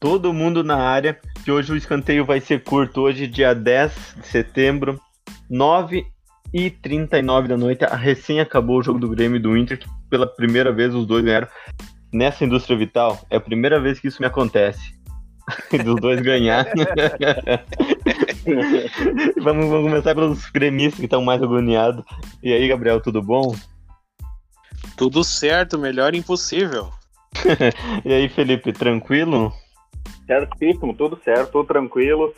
todo 0.00 0.32
mundo 0.32 0.62
na 0.62 0.76
área, 0.76 1.18
que 1.44 1.50
hoje 1.50 1.72
o 1.72 1.76
escanteio 1.76 2.24
vai 2.24 2.40
ser 2.40 2.62
curto. 2.62 3.02
Hoje, 3.02 3.26
dia 3.26 3.54
10 3.54 4.16
de 4.20 4.26
setembro, 4.26 5.00
9 5.50 6.06
e 6.52 6.70
39 6.70 7.48
da 7.48 7.56
noite. 7.56 7.84
Recém 7.84 8.40
acabou 8.40 8.78
o 8.78 8.82
jogo 8.82 8.98
do 8.98 9.08
Grêmio 9.08 9.36
e 9.36 9.42
do 9.42 9.56
Inter, 9.56 9.78
que 9.78 9.88
pela 10.08 10.26
primeira 10.26 10.72
vez 10.72 10.94
os 10.94 11.06
dois 11.06 11.24
ganharam. 11.24 11.48
Nessa 12.12 12.44
indústria 12.44 12.76
vital, 12.76 13.20
é 13.28 13.36
a 13.36 13.40
primeira 13.40 13.80
vez 13.80 14.00
que 14.00 14.08
isso 14.08 14.20
me 14.22 14.26
acontece. 14.26 14.96
Dos 15.84 16.00
dois 16.00 16.20
ganhar. 16.20 16.66
vamos, 19.42 19.68
vamos 19.68 19.90
começar 19.90 20.14
pelos 20.14 20.48
gremistas 20.50 21.00
que 21.00 21.06
estão 21.06 21.22
mais 21.22 21.42
agoniados. 21.42 22.04
E 22.42 22.52
aí, 22.52 22.68
Gabriel, 22.68 23.00
tudo 23.00 23.22
bom? 23.22 23.54
Tudo 24.96 25.22
certo, 25.22 25.78
melhor 25.78 26.14
impossível. 26.14 26.90
e 28.04 28.12
aí, 28.12 28.28
Felipe, 28.28 28.72
tranquilo? 28.72 29.52
Certíssimo, 30.28 30.94
tudo 30.94 31.18
certo, 31.24 31.52
tudo 31.52 31.66
tranquilo. 31.66 32.34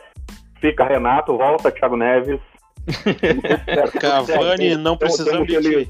Fica 0.61 0.85
Renato, 0.85 1.37
volta 1.37 1.73
Thiago 1.73 1.97
Neves. 1.97 2.41
Cavani, 4.01 4.77
não 4.77 4.97
precisamos 4.97 5.49
de 5.49 5.89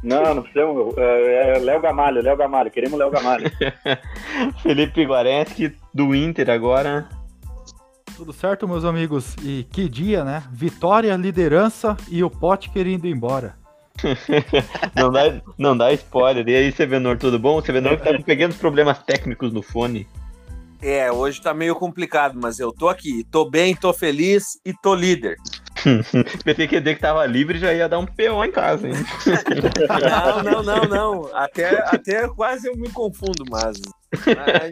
Não, 0.00 0.34
não 0.34 0.42
precisamos. 0.42 0.96
É, 0.96 1.56
é 1.56 1.58
Léo 1.58 1.80
Gamalho, 1.80 2.22
Léo 2.22 2.36
Gamalho, 2.36 2.70
queremos 2.70 2.96
Léo 2.96 3.10
Gamalho. 3.10 3.50
Felipe 4.62 5.04
Guareschi, 5.04 5.76
do 5.92 6.14
Inter 6.14 6.50
agora. 6.50 7.08
Tudo 8.16 8.32
certo, 8.32 8.68
meus 8.68 8.84
amigos? 8.84 9.34
E 9.42 9.66
que 9.72 9.88
dia, 9.88 10.22
né? 10.22 10.44
Vitória, 10.52 11.16
liderança 11.16 11.96
e 12.08 12.22
o 12.22 12.30
pote 12.30 12.70
querendo 12.70 13.06
ir 13.06 13.10
embora. 13.10 13.56
não, 14.94 15.10
dá, 15.10 15.42
não 15.58 15.76
dá 15.76 15.92
spoiler. 15.92 16.48
E 16.48 16.54
aí, 16.54 16.70
Sevenor, 16.70 17.18
tudo 17.18 17.40
bom? 17.40 17.56
O 17.56 17.62
Sevenor 17.62 17.98
tá 17.98 18.16
com 18.16 18.22
pequenos 18.22 18.56
problemas 18.56 19.02
técnicos 19.02 19.52
no 19.52 19.62
fone. 19.62 20.06
É, 20.82 21.10
hoje 21.10 21.40
tá 21.40 21.54
meio 21.54 21.74
complicado, 21.74 22.38
mas 22.40 22.58
eu 22.58 22.72
tô 22.72 22.88
aqui. 22.88 23.24
Tô 23.30 23.48
bem, 23.48 23.74
tô 23.74 23.92
feliz 23.92 24.58
e 24.64 24.72
tô 24.72 24.94
líder. 24.94 25.36
Pensei 26.44 26.68
que 26.68 26.96
tava 26.96 27.26
livre 27.26 27.58
já 27.58 27.72
ia 27.72 27.88
dar 27.88 27.98
um 27.98 28.06
PO 28.06 28.44
em 28.44 28.50
casa, 28.50 28.88
hein? 28.88 28.94
Não, 30.42 30.42
não, 30.42 30.62
não, 30.62 30.84
não. 30.88 31.36
Até, 31.36 31.78
até 31.88 32.28
quase 32.28 32.68
eu 32.68 32.76
me 32.76 32.90
confundo, 32.90 33.44
mas 33.50 33.80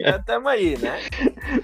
já 0.01 0.17
estamos 0.17 0.47
aí, 0.47 0.77
né? 0.77 1.01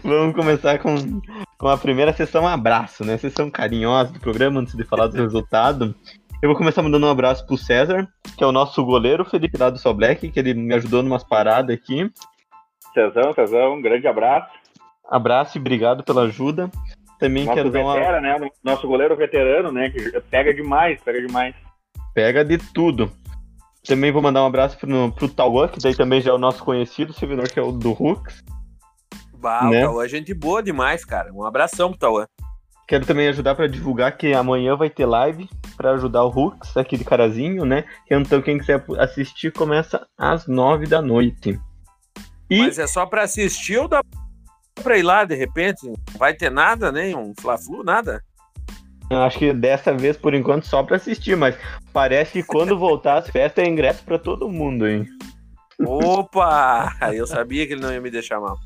Vamos 0.03 0.35
começar 0.35 0.79
com, 0.79 1.21
com 1.57 1.67
a 1.67 1.77
primeira 1.77 2.13
sessão 2.13 2.47
abraço, 2.47 3.03
né? 3.03 3.17
Sessão 3.17 3.49
carinhosa 3.49 4.11
do 4.11 4.19
programa, 4.19 4.59
antes 4.59 4.75
de 4.75 4.83
falar 4.83 5.07
do 5.07 5.17
resultado. 5.17 5.95
Eu 6.41 6.47
vou 6.49 6.57
começar 6.57 6.81
mandando 6.81 7.05
um 7.05 7.11
abraço 7.11 7.45
pro 7.45 7.57
César, 7.57 8.07
que 8.37 8.43
é 8.43 8.47
o 8.47 8.51
nosso 8.51 8.83
goleiro, 8.85 9.25
Felipe 9.25 9.57
lá 9.57 9.69
do 9.69 9.77
Sol 9.77 9.93
Black, 9.93 10.29
que 10.29 10.39
ele 10.39 10.53
me 10.53 10.73
ajudou 10.73 11.03
numas 11.03 11.23
paradas 11.23 11.75
aqui. 11.75 12.09
Cezão, 12.93 13.33
Cezão, 13.33 13.73
um 13.75 13.81
grande 13.81 14.07
abraço. 14.07 14.49
Abraço 15.09 15.57
e 15.57 15.59
obrigado 15.59 16.03
pela 16.03 16.23
ajuda. 16.23 16.69
Também 17.19 17.43
Nosso 17.43 17.55
quero 17.55 17.71
dar 17.71 17.81
uma... 17.81 18.21
né? 18.21 18.49
Nosso 18.63 18.87
goleiro 18.87 19.15
veterano, 19.15 19.71
né? 19.71 19.89
Que 19.89 20.21
pega 20.21 20.53
demais, 20.53 21.01
pega 21.01 21.19
demais. 21.19 21.55
Pega 22.13 22.45
de 22.45 22.57
tudo. 22.57 23.11
Também 23.85 24.11
vou 24.11 24.21
mandar 24.21 24.43
um 24.43 24.47
abraço 24.47 24.77
pro, 24.77 25.11
pro 25.11 25.27
Tauan, 25.27 25.67
que 25.67 25.79
daí 25.79 25.95
também 25.95 26.21
já 26.21 26.31
é 26.31 26.33
o 26.33 26.37
nosso 26.37 26.63
conhecido 26.63 27.13
servidor, 27.13 27.49
que 27.49 27.59
é 27.59 27.63
o 27.63 27.71
do 27.71 27.91
Hooks. 27.91 28.43
Bah, 29.33 29.69
né? 29.69 29.83
o 29.83 29.89
Tauan 29.89 30.05
é 30.05 30.09
gente 30.09 30.33
boa 30.33 30.61
demais, 30.61 31.03
cara. 31.03 31.33
Um 31.33 31.43
abração 31.43 31.89
pro 31.89 31.99
Tauan. 31.99 32.25
Quero 32.87 33.05
também 33.05 33.27
ajudar 33.27 33.53
para 33.55 33.67
divulgar 33.67 34.17
que 34.17 34.33
amanhã 34.33 34.75
vai 34.75 34.89
ter 34.89 35.05
live 35.05 35.47
para 35.77 35.91
ajudar 35.91 36.23
o 36.23 36.29
Hooks 36.29 36.75
aqui 36.75 36.97
de 36.97 37.05
Carazinho, 37.05 37.63
né? 37.63 37.85
Então 38.09 38.41
quem 38.41 38.57
quiser 38.57 38.83
assistir 38.97 39.51
começa 39.51 40.07
às 40.17 40.47
nove 40.47 40.87
da 40.87 41.01
noite. 41.01 41.59
E... 42.49 42.59
Mas 42.59 42.79
é 42.79 42.87
só 42.87 43.05
para 43.05 43.23
assistir 43.23 43.77
ou 43.77 43.87
dá 43.87 44.01
pra 44.83 44.97
ir 44.97 45.03
lá 45.03 45.25
de 45.25 45.35
repente? 45.35 45.85
Não 45.85 45.95
vai 46.17 46.33
ter 46.33 46.49
nada, 46.49 46.91
nem 46.91 47.15
um 47.15 47.33
Fla-Flu, 47.39 47.83
nada? 47.83 48.23
Eu 49.09 49.23
acho 49.23 49.39
que 49.39 49.51
dessa 49.51 49.91
vez, 49.91 50.15
por 50.15 50.33
enquanto, 50.33 50.67
só 50.67 50.83
para 50.83 50.97
assistir, 50.97 51.35
mas 51.35 51.57
parece 51.91 52.33
que 52.33 52.43
quando 52.43 52.77
voltar 52.77 53.17
as 53.17 53.29
festas 53.29 53.63
é 53.63 53.67
ingresso 53.67 54.03
para 54.03 54.19
todo 54.19 54.49
mundo, 54.49 54.87
hein? 54.87 55.05
Opa! 55.83 56.93
Eu 57.13 57.25
sabia 57.25 57.65
que 57.65 57.73
ele 57.73 57.81
não 57.81 57.91
ia 57.91 58.01
me 58.01 58.11
deixar 58.11 58.39
mal. 58.39 58.57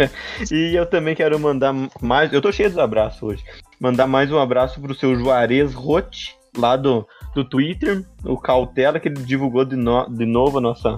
e 0.50 0.74
eu 0.74 0.86
também 0.86 1.14
quero 1.14 1.38
mandar 1.38 1.74
mais. 2.00 2.32
Eu 2.32 2.40
tô 2.40 2.50
cheio 2.52 2.70
de 2.70 2.80
abraços 2.80 3.22
hoje. 3.22 3.44
Mandar 3.78 4.06
mais 4.06 4.30
um 4.30 4.38
abraço 4.38 4.80
pro 4.80 4.94
seu 4.94 5.14
Juarez 5.16 5.74
Rote, 5.74 6.36
lá 6.56 6.76
do, 6.76 7.06
do 7.34 7.44
Twitter, 7.44 8.04
o 8.24 8.38
Cautela, 8.38 9.00
que 9.00 9.08
ele 9.08 9.22
divulgou 9.22 9.64
de, 9.64 9.76
no, 9.76 10.08
de 10.08 10.24
novo 10.24 10.58
a 10.58 10.60
nossa, 10.60 10.96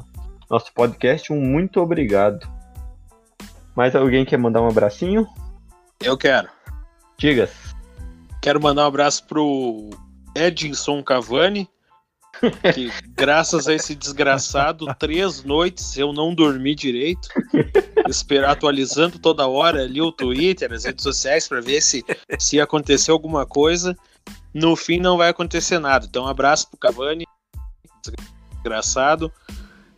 nosso 0.52 0.70
podcast. 0.74 1.32
Um 1.32 1.40
muito 1.40 1.80
obrigado. 1.80 2.46
Mais 3.74 3.96
alguém 3.96 4.22
quer 4.22 4.36
mandar 4.36 4.60
um 4.60 4.68
abracinho? 4.68 5.26
Eu 5.98 6.16
quero. 6.18 6.48
Diga. 7.16 7.50
Quero 8.42 8.60
mandar 8.60 8.84
um 8.84 8.88
abraço 8.88 9.24
pro 9.26 9.88
Edinson 10.34 11.02
Cavani, 11.02 11.66
que 12.74 12.92
graças 13.16 13.66
a 13.66 13.72
esse 13.72 13.94
desgraçado, 13.94 14.94
três 14.98 15.42
noites 15.42 15.96
eu 15.96 16.12
não 16.12 16.34
dormi 16.34 16.74
direito, 16.74 17.28
esperar 18.06 18.50
atualizando 18.50 19.18
toda 19.18 19.48
hora 19.48 19.84
ali 19.84 20.02
o 20.02 20.12
Twitter, 20.12 20.70
as 20.72 20.84
redes 20.84 21.02
sociais 21.02 21.48
para 21.48 21.62
ver 21.62 21.80
se 21.80 22.04
se 22.38 22.60
aconteceu 22.60 23.14
alguma 23.14 23.46
coisa. 23.46 23.96
No 24.52 24.76
fim 24.76 25.00
não 25.00 25.16
vai 25.16 25.30
acontecer 25.30 25.78
nada. 25.78 26.04
Então 26.04 26.24
um 26.24 26.28
abraço 26.28 26.68
pro 26.68 26.78
Cavani, 26.78 27.24
desgraçado. 28.54 29.32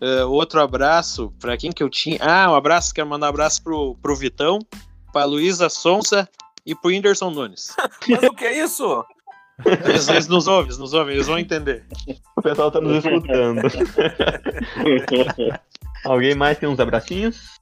Uh, 0.05 0.29
outro 0.29 0.61
abraço 0.61 1.33
para 1.41 1.57
quem 1.57 1.73
que 1.73 1.83
eu 1.83 1.89
tinha. 1.89 2.19
Ah, 2.21 2.53
um 2.53 2.55
abraço, 2.55 2.93
quero 2.93 3.09
mandar 3.09 3.27
um 3.27 3.31
abraço 3.31 3.65
pro, 3.65 3.97
pro 4.03 4.15
Vitão, 4.15 4.59
pra 5.11 5.25
Luísa 5.25 5.71
Sonsa 5.71 6.29
e 6.67 6.75
pro 6.75 6.91
Whindersson 6.91 7.31
Nunes. 7.31 7.75
Mas 8.07 8.23
o 8.25 8.35
que 8.35 8.45
é 8.45 8.63
isso? 8.63 9.03
Eles, 9.65 10.07
eles 10.09 10.29
nos 10.29 10.47
ouvem, 10.47 10.67
eles 10.67 10.77
nos 10.77 10.93
ouvem, 10.93 11.15
eles 11.15 11.27
vão 11.27 11.39
entender. 11.39 11.87
O 12.37 12.43
pessoal 12.43 12.71
tá 12.71 12.83
nos 12.83 13.03
escutando. 13.03 13.63
Alguém 16.05 16.35
mais 16.35 16.59
tem 16.59 16.69
uns 16.69 16.81
abracinhos? 16.81 17.59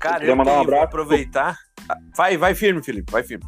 Cara, 0.00 0.24
eu 0.24 0.34
mandar 0.34 0.52
um 0.52 0.62
abraço. 0.62 0.84
aproveitar. 0.84 1.58
Vai, 2.16 2.38
vai 2.38 2.54
firme, 2.54 2.82
Felipe, 2.82 3.12
vai 3.12 3.22
firme. 3.22 3.44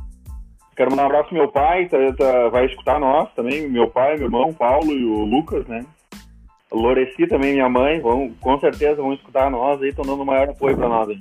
Quero 0.76 0.90
mandar 0.90 1.04
um 1.04 1.06
abraço 1.06 1.30
pro 1.30 1.38
meu 1.38 1.48
pai, 1.48 1.88
tá, 1.88 1.96
tá, 2.18 2.48
vai 2.50 2.66
escutar 2.66 3.00
nós 3.00 3.32
também, 3.34 3.66
meu 3.70 3.88
pai, 3.88 4.16
meu 4.16 4.26
irmão, 4.26 4.52
Paulo 4.52 4.92
e 4.92 5.02
o 5.02 5.24
Lucas, 5.24 5.66
né? 5.66 5.82
Loreci 6.72 7.26
também, 7.28 7.54
minha 7.54 7.68
mãe, 7.68 8.00
vão, 8.00 8.32
com 8.40 8.58
certeza 8.58 8.96
vão 8.96 9.12
escutar 9.12 9.50
nós 9.50 9.80
aí, 9.80 9.90
estão 9.90 10.04
dando 10.04 10.22
o 10.22 10.26
maior 10.26 10.48
apoio 10.48 10.76
pra 10.76 10.88
nós 10.88 11.08
aí. 11.08 11.18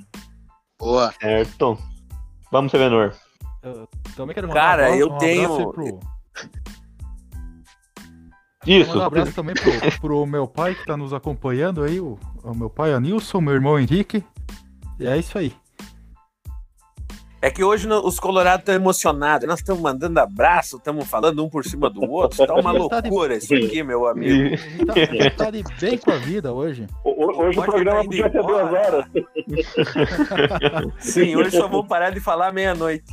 Boa. 0.78 1.12
Certo. 1.12 1.78
Vamos, 2.50 2.70
Sevenor. 2.70 3.14
Eu 3.62 3.88
também 4.16 4.34
quero 4.34 4.48
mandar 4.48 4.60
Cara, 4.60 4.82
um 4.82 4.86
abraço, 4.86 5.00
eu 5.00 5.12
um 5.12 5.18
tenho. 5.18 5.72
Pro... 5.72 6.00
Isso. 8.66 8.98
Um 8.98 9.02
abraço 9.02 9.32
também 9.34 9.54
pro, 9.54 10.00
pro 10.00 10.26
meu 10.26 10.46
pai 10.46 10.74
que 10.74 10.84
tá 10.84 10.96
nos 10.96 11.12
acompanhando 11.12 11.82
aí, 11.82 12.00
o, 12.00 12.18
o 12.42 12.54
meu 12.54 12.68
pai 12.68 12.92
Anilson, 12.92 13.40
meu 13.40 13.54
irmão 13.54 13.78
Henrique. 13.78 14.24
E 14.98 15.06
é 15.06 15.16
isso 15.16 15.38
aí. 15.38 15.52
É 17.46 17.50
que 17.50 17.62
hoje 17.62 17.86
os 17.88 18.18
colorados 18.18 18.62
estão 18.62 18.74
emocionados. 18.74 19.46
Nós 19.46 19.60
estamos 19.60 19.80
mandando 19.80 20.18
abraço, 20.18 20.78
estamos 20.78 21.06
falando 21.06 21.44
um 21.44 21.48
por 21.48 21.64
cima 21.64 21.88
do 21.88 22.02
outro. 22.02 22.44
Tá 22.44 22.52
uma 22.54 22.72
loucura 22.74 23.36
isso 23.36 23.54
aqui, 23.54 23.84
meu 23.84 24.08
amigo. 24.08 24.56
Tá, 25.36 25.44
tá 25.44 25.50
de 25.52 25.62
bem 25.80 25.96
com 25.96 26.10
a 26.10 26.16
vida 26.16 26.52
hoje. 26.52 26.88
Hoje 27.04 27.58
o 27.58 27.62
programa 27.62 28.00
tá 28.00 28.04
podia 28.04 28.30
ter 28.30 28.42
duas 28.42 28.72
horas. 28.72 29.04
Sim, 30.98 31.36
hoje 31.36 31.56
só 31.56 31.68
vou 31.68 31.86
parar 31.86 32.10
de 32.10 32.18
falar 32.18 32.52
meia-noite. 32.52 33.04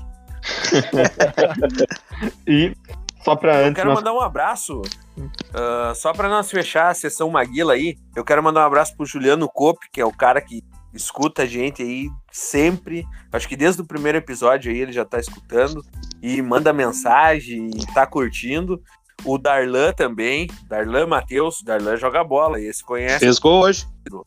e 2.48 2.76
só 3.24 3.36
para 3.36 3.56
antes. 3.58 3.68
Eu 3.68 3.76
quero 3.76 3.90
nós... 3.90 4.00
mandar 4.00 4.14
um 4.14 4.22
abraço. 4.22 4.82
Uh, 4.82 5.94
só 5.94 6.12
para 6.12 6.28
nós 6.28 6.50
fechar 6.50 6.90
a 6.90 6.94
sessão 6.96 7.30
Maguila 7.30 7.74
aí, 7.74 7.98
eu 8.16 8.26
quero 8.26 8.42
mandar 8.42 8.62
um 8.62 8.66
abraço 8.66 8.98
pro 8.98 9.06
Juliano 9.06 9.48
Cope, 9.48 9.92
que 9.92 10.02
é 10.02 10.06
o 10.06 10.12
cara 10.12 10.42
que 10.42 10.64
escuta 10.94 11.44
a 11.44 11.46
gente 11.46 11.82
aí 11.82 12.10
sempre. 12.32 13.06
Acho 13.32 13.48
que 13.48 13.56
desde 13.56 13.82
o 13.82 13.86
primeiro 13.86 14.18
episódio 14.18 14.72
aí 14.72 14.80
ele 14.80 14.92
já 14.92 15.04
tá 15.04 15.20
escutando 15.20 15.84
e 16.22 16.42
manda 16.42 16.72
mensagem 16.72 17.70
e 17.76 17.86
tá 17.94 18.06
curtindo. 18.06 18.82
O 19.26 19.38
Darlan 19.38 19.94
também, 19.94 20.48
Darlan 20.68 21.08
Matheus, 21.08 21.62
Darlan 21.64 21.96
joga 21.96 22.24
bola, 22.24 22.60
e 22.60 22.66
esse 22.66 22.84
conhece. 22.84 23.20
Fez 23.20 23.40
gol 23.40 23.64
hoje. 23.64 23.88
Do, 24.10 24.26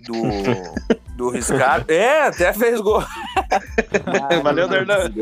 do, 0.00 1.16
do 1.16 1.30
Riscado. 1.30 1.92
É, 1.92 2.26
até 2.26 2.52
fez 2.52 2.80
gol. 2.80 3.02
Valeu, 4.42 4.68
Darlan. 4.68 5.12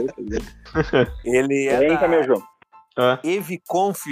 Ele 1.25 1.67
é 1.67 1.79
Vem, 1.79 1.97
da 2.97 3.21
Eviconf 3.25 4.07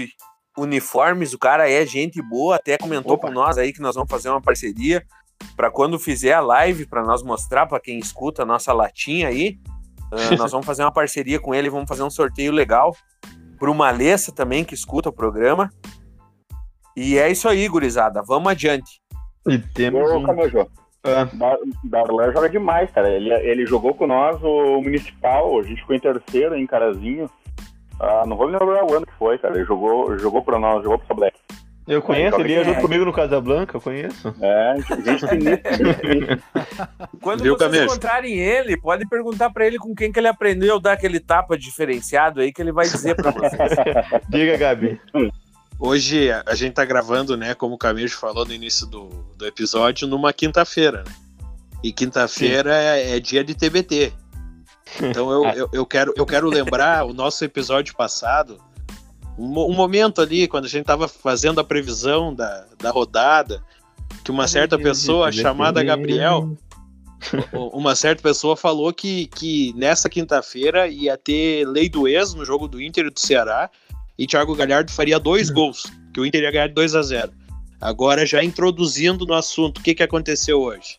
Uniformes, 0.56 1.32
o 1.32 1.38
cara 1.38 1.70
é 1.70 1.86
gente 1.86 2.20
boa, 2.20 2.56
até 2.56 2.76
comentou 2.76 3.12
Opa. 3.12 3.28
com 3.28 3.32
nós 3.32 3.58
aí 3.58 3.72
que 3.72 3.80
nós 3.80 3.94
vamos 3.94 4.10
fazer 4.10 4.28
uma 4.28 4.42
parceria 4.42 5.04
para 5.56 5.70
quando 5.70 5.98
fizer 5.98 6.32
a 6.32 6.40
live, 6.40 6.86
para 6.86 7.02
nós 7.02 7.22
mostrar 7.22 7.66
para 7.66 7.80
quem 7.80 7.98
escuta 7.98 8.42
a 8.42 8.46
nossa 8.46 8.72
latinha 8.72 9.28
aí. 9.28 9.58
Uh, 10.12 10.36
nós 10.38 10.52
vamos 10.52 10.66
fazer 10.66 10.82
uma 10.82 10.92
parceria 10.92 11.38
com 11.40 11.54
ele, 11.54 11.70
vamos 11.70 11.88
fazer 11.88 12.02
um 12.02 12.10
sorteio 12.10 12.52
legal 12.52 12.94
para 13.58 13.70
uma 13.70 13.86
Malessa 13.86 14.32
também 14.32 14.64
que 14.64 14.74
escuta 14.74 15.08
o 15.08 15.12
programa. 15.12 15.70
E 16.96 17.18
é 17.18 17.30
isso 17.30 17.48
aí, 17.48 17.68
gurizada. 17.68 18.22
Vamos 18.22 18.50
adiante. 18.50 19.00
E 19.46 19.58
temos 19.58 20.10
um, 20.10 20.24
Ah, 21.04 21.24
Dar- 21.32 21.58
Darlan 21.84 22.32
joga 22.32 22.48
demais, 22.48 22.90
cara. 22.90 23.08
Ele, 23.08 23.32
ele 23.32 23.66
jogou 23.66 23.94
com 23.94 24.06
nós 24.06 24.42
o 24.42 24.80
Municipal, 24.80 25.58
a 25.58 25.62
gente 25.62 25.80
ficou 25.80 25.96
em 25.96 26.00
terceiro 26.00 26.56
em 26.56 26.66
Carazinho. 26.66 27.30
Ah, 28.00 28.24
não 28.26 28.36
vou 28.36 28.46
me 28.46 28.52
lembrar 28.52 28.84
o 28.84 28.94
ano 28.94 29.06
que 29.06 29.12
foi, 29.14 29.38
cara. 29.38 29.56
Ele 29.56 29.64
jogou, 29.64 30.16
jogou 30.18 30.42
pra 30.42 30.58
nós, 30.58 30.82
jogou 30.82 30.98
pro 30.98 31.16
Black. 31.16 31.38
Eu 31.88 32.02
conheço, 32.02 32.40
ele 32.40 32.52
ia 32.52 32.58
junto 32.58 32.66
demais. 32.66 32.82
comigo 32.82 33.04
no 33.04 33.12
Casablanca, 33.12 33.76
eu 33.76 33.80
conheço. 33.80 34.34
É, 34.40 34.76
gente 34.76 35.04
gente 35.04 35.28
sinistra. 35.28 36.42
Quando 37.20 37.42
Viu, 37.42 37.56
vocês 37.56 37.70
Camejo? 37.70 37.84
encontrarem 37.86 38.38
ele, 38.38 38.76
pode 38.76 39.08
perguntar 39.08 39.50
pra 39.50 39.66
ele 39.66 39.78
com 39.78 39.94
quem 39.94 40.12
que 40.12 40.20
ele 40.20 40.28
aprendeu 40.28 40.76
a 40.76 40.78
dar 40.78 40.92
aquele 40.92 41.18
tapa 41.18 41.56
diferenciado 41.56 42.40
aí 42.40 42.52
que 42.52 42.60
ele 42.60 42.72
vai 42.72 42.86
dizer 42.86 43.16
pra 43.16 43.30
vocês. 43.30 43.72
Diga, 44.28 44.56
Gabi. 44.56 45.00
Hoje 45.80 46.30
a 46.30 46.42
a 46.46 46.54
gente 46.54 46.74
tá 46.74 46.84
gravando, 46.84 47.36
né, 47.36 47.54
como 47.54 47.74
o 47.74 47.78
Camejo 47.78 48.18
falou 48.18 48.44
no 48.44 48.52
início 48.52 48.86
do, 48.86 49.08
do 49.36 49.46
episódio, 49.46 50.06
numa 50.06 50.32
quinta-feira, 50.32 51.04
né? 51.04 51.12
E 51.82 51.92
quinta-feira 51.92 52.74
é, 52.74 53.16
é 53.16 53.20
dia 53.20 53.44
de 53.44 53.54
TBT. 53.54 54.12
Então 55.00 55.30
eu, 55.30 55.44
eu, 55.54 55.68
eu 55.72 55.86
quero, 55.86 56.12
eu 56.16 56.26
quero 56.26 56.48
lembrar 56.48 57.04
o 57.04 57.12
nosso 57.12 57.44
episódio 57.44 57.94
passado, 57.94 58.58
um, 59.38 59.70
um 59.70 59.74
momento 59.74 60.20
ali, 60.20 60.48
quando 60.48 60.64
a 60.64 60.68
gente 60.68 60.84
tava 60.84 61.06
fazendo 61.06 61.60
a 61.60 61.64
previsão 61.64 62.34
da, 62.34 62.66
da 62.78 62.90
rodada, 62.90 63.62
que 64.24 64.30
uma 64.30 64.48
certa 64.48 64.78
pessoa 64.78 65.30
chamada 65.30 65.82
Gabriel, 65.82 66.56
uma 67.72 67.94
certa 67.94 68.22
pessoa 68.22 68.56
falou 68.56 68.92
que, 68.92 69.26
que 69.28 69.72
nessa 69.76 70.08
quinta-feira 70.08 70.88
ia 70.88 71.16
ter 71.16 71.66
lei 71.66 71.88
do 71.88 72.08
ex 72.08 72.34
no 72.34 72.44
jogo 72.44 72.66
do 72.66 72.82
Inter 72.82 73.06
e 73.06 73.10
do 73.10 73.20
Ceará 73.20 73.70
e 74.18 74.26
Thiago 74.26 74.54
Galhardo 74.54 74.90
faria 74.90 75.18
dois 75.18 75.48
gols, 75.48 75.84
que 76.12 76.20
o 76.20 76.26
Inter 76.26 76.42
ia 76.42 76.50
ganhar 76.50 76.66
de 76.66 76.74
2 76.74 76.94
a 76.96 77.02
0 77.02 77.32
Agora, 77.80 78.26
já 78.26 78.42
introduzindo 78.42 79.24
no 79.24 79.34
assunto, 79.34 79.78
o 79.78 79.82
que, 79.82 79.94
que 79.94 80.02
aconteceu 80.02 80.60
hoje? 80.60 80.98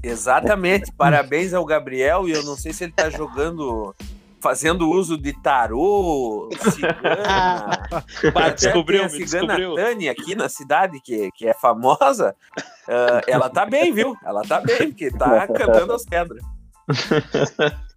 Exatamente. 0.00 0.92
Parabéns 0.92 1.52
ao 1.52 1.64
Gabriel 1.64 2.28
e 2.28 2.32
eu 2.32 2.44
não 2.44 2.56
sei 2.56 2.72
se 2.72 2.84
ele 2.84 2.92
tá 2.92 3.10
jogando, 3.10 3.92
fazendo 4.40 4.90
uso 4.90 5.16
de 5.16 5.32
tarô, 5.32 6.48
cigana. 6.72 7.86
Descobriu, 8.56 9.04
a 9.04 9.08
cigana 9.08 9.56
descobriu. 9.56 9.74
Tânia 9.74 10.12
aqui 10.12 10.34
na 10.34 10.48
cidade, 10.48 11.00
que, 11.00 11.30
que 11.32 11.46
é 11.46 11.54
famosa. 11.54 12.34
ah, 12.88 13.20
ela 13.26 13.48
tá 13.48 13.66
bem, 13.66 13.92
viu? 13.92 14.16
Ela 14.24 14.42
tá 14.42 14.60
bem, 14.60 14.90
porque 14.90 15.10
tá 15.10 15.46
cantando 15.46 15.92
as 15.92 16.04
pedras. 16.04 16.42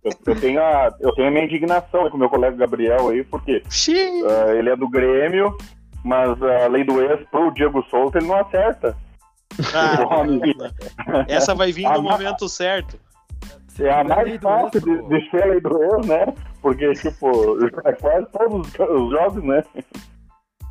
Eu, 0.03 0.11
eu 0.27 0.39
tenho 0.39 0.61
a, 0.61 0.93
eu 0.99 1.13
tenho 1.13 1.29
a 1.29 1.31
minha 1.31 1.45
indignação 1.45 2.09
com 2.09 2.17
o 2.17 2.19
meu 2.19 2.29
colega 2.29 2.57
Gabriel 2.57 3.09
aí, 3.09 3.23
porque 3.23 3.63
ah, 3.65 4.53
ele 4.53 4.69
é 4.69 4.75
do 4.75 4.89
Grêmio, 4.89 5.57
mas 6.03 6.41
a 6.41 6.67
lei 6.67 6.83
do 6.83 7.01
ex 7.01 7.25
pro 7.31 7.53
Diego 7.53 7.81
Souza 7.89 8.17
ele 8.17 8.27
não 8.27 8.35
acerta. 8.35 8.97
Ah, 9.73 11.25
essa 11.27 11.55
vai 11.55 11.71
vir 11.71 11.83
no 11.83 12.01
momento 12.01 12.49
certo. 12.49 12.99
É 13.79 13.91
a 13.91 14.03
mais 14.03 14.37
fácil 14.37 14.81
de, 14.81 15.01
de 15.07 15.29
ser 15.29 15.43
a 15.43 15.45
lei 15.47 15.61
do 15.61 15.83
ex, 15.83 16.05
né? 16.07 16.33
Porque, 16.61 16.93
tipo, 16.93 17.57
é 17.85 17.93
quase 17.93 18.27
todos 18.31 18.67
os 18.67 18.79
os 18.79 19.11
jogos, 19.11 19.43
né? 19.43 19.63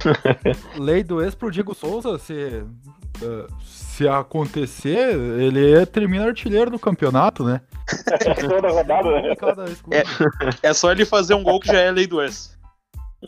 Lei 0.79 1.03
do 1.03 1.23
ex 1.23 1.35
pro 1.35 1.51
Diego 1.51 1.75
Souza, 1.75 2.19
se, 2.19 2.65
eh, 3.23 3.47
se 3.65 4.09
acontecer, 4.09 5.17
ele 5.41 5.85
termina 5.87 6.27
artilheiro 6.27 6.71
do 6.71 6.79
campeonato, 6.79 7.45
né? 7.45 7.61
Toda 8.49 8.69
rodada, 8.71 9.11
né? 9.11 9.35
É. 9.91 10.69
É 10.71 10.73
só 10.73 10.91
ele 10.91 11.05
fazer 11.05 11.35
um 11.35 11.43
gol 11.43 11.61
que 11.61 11.69
já 11.69 11.79
é 11.79 11.91
lei 11.91 12.07
do 12.07 12.23
ex. 12.23 12.59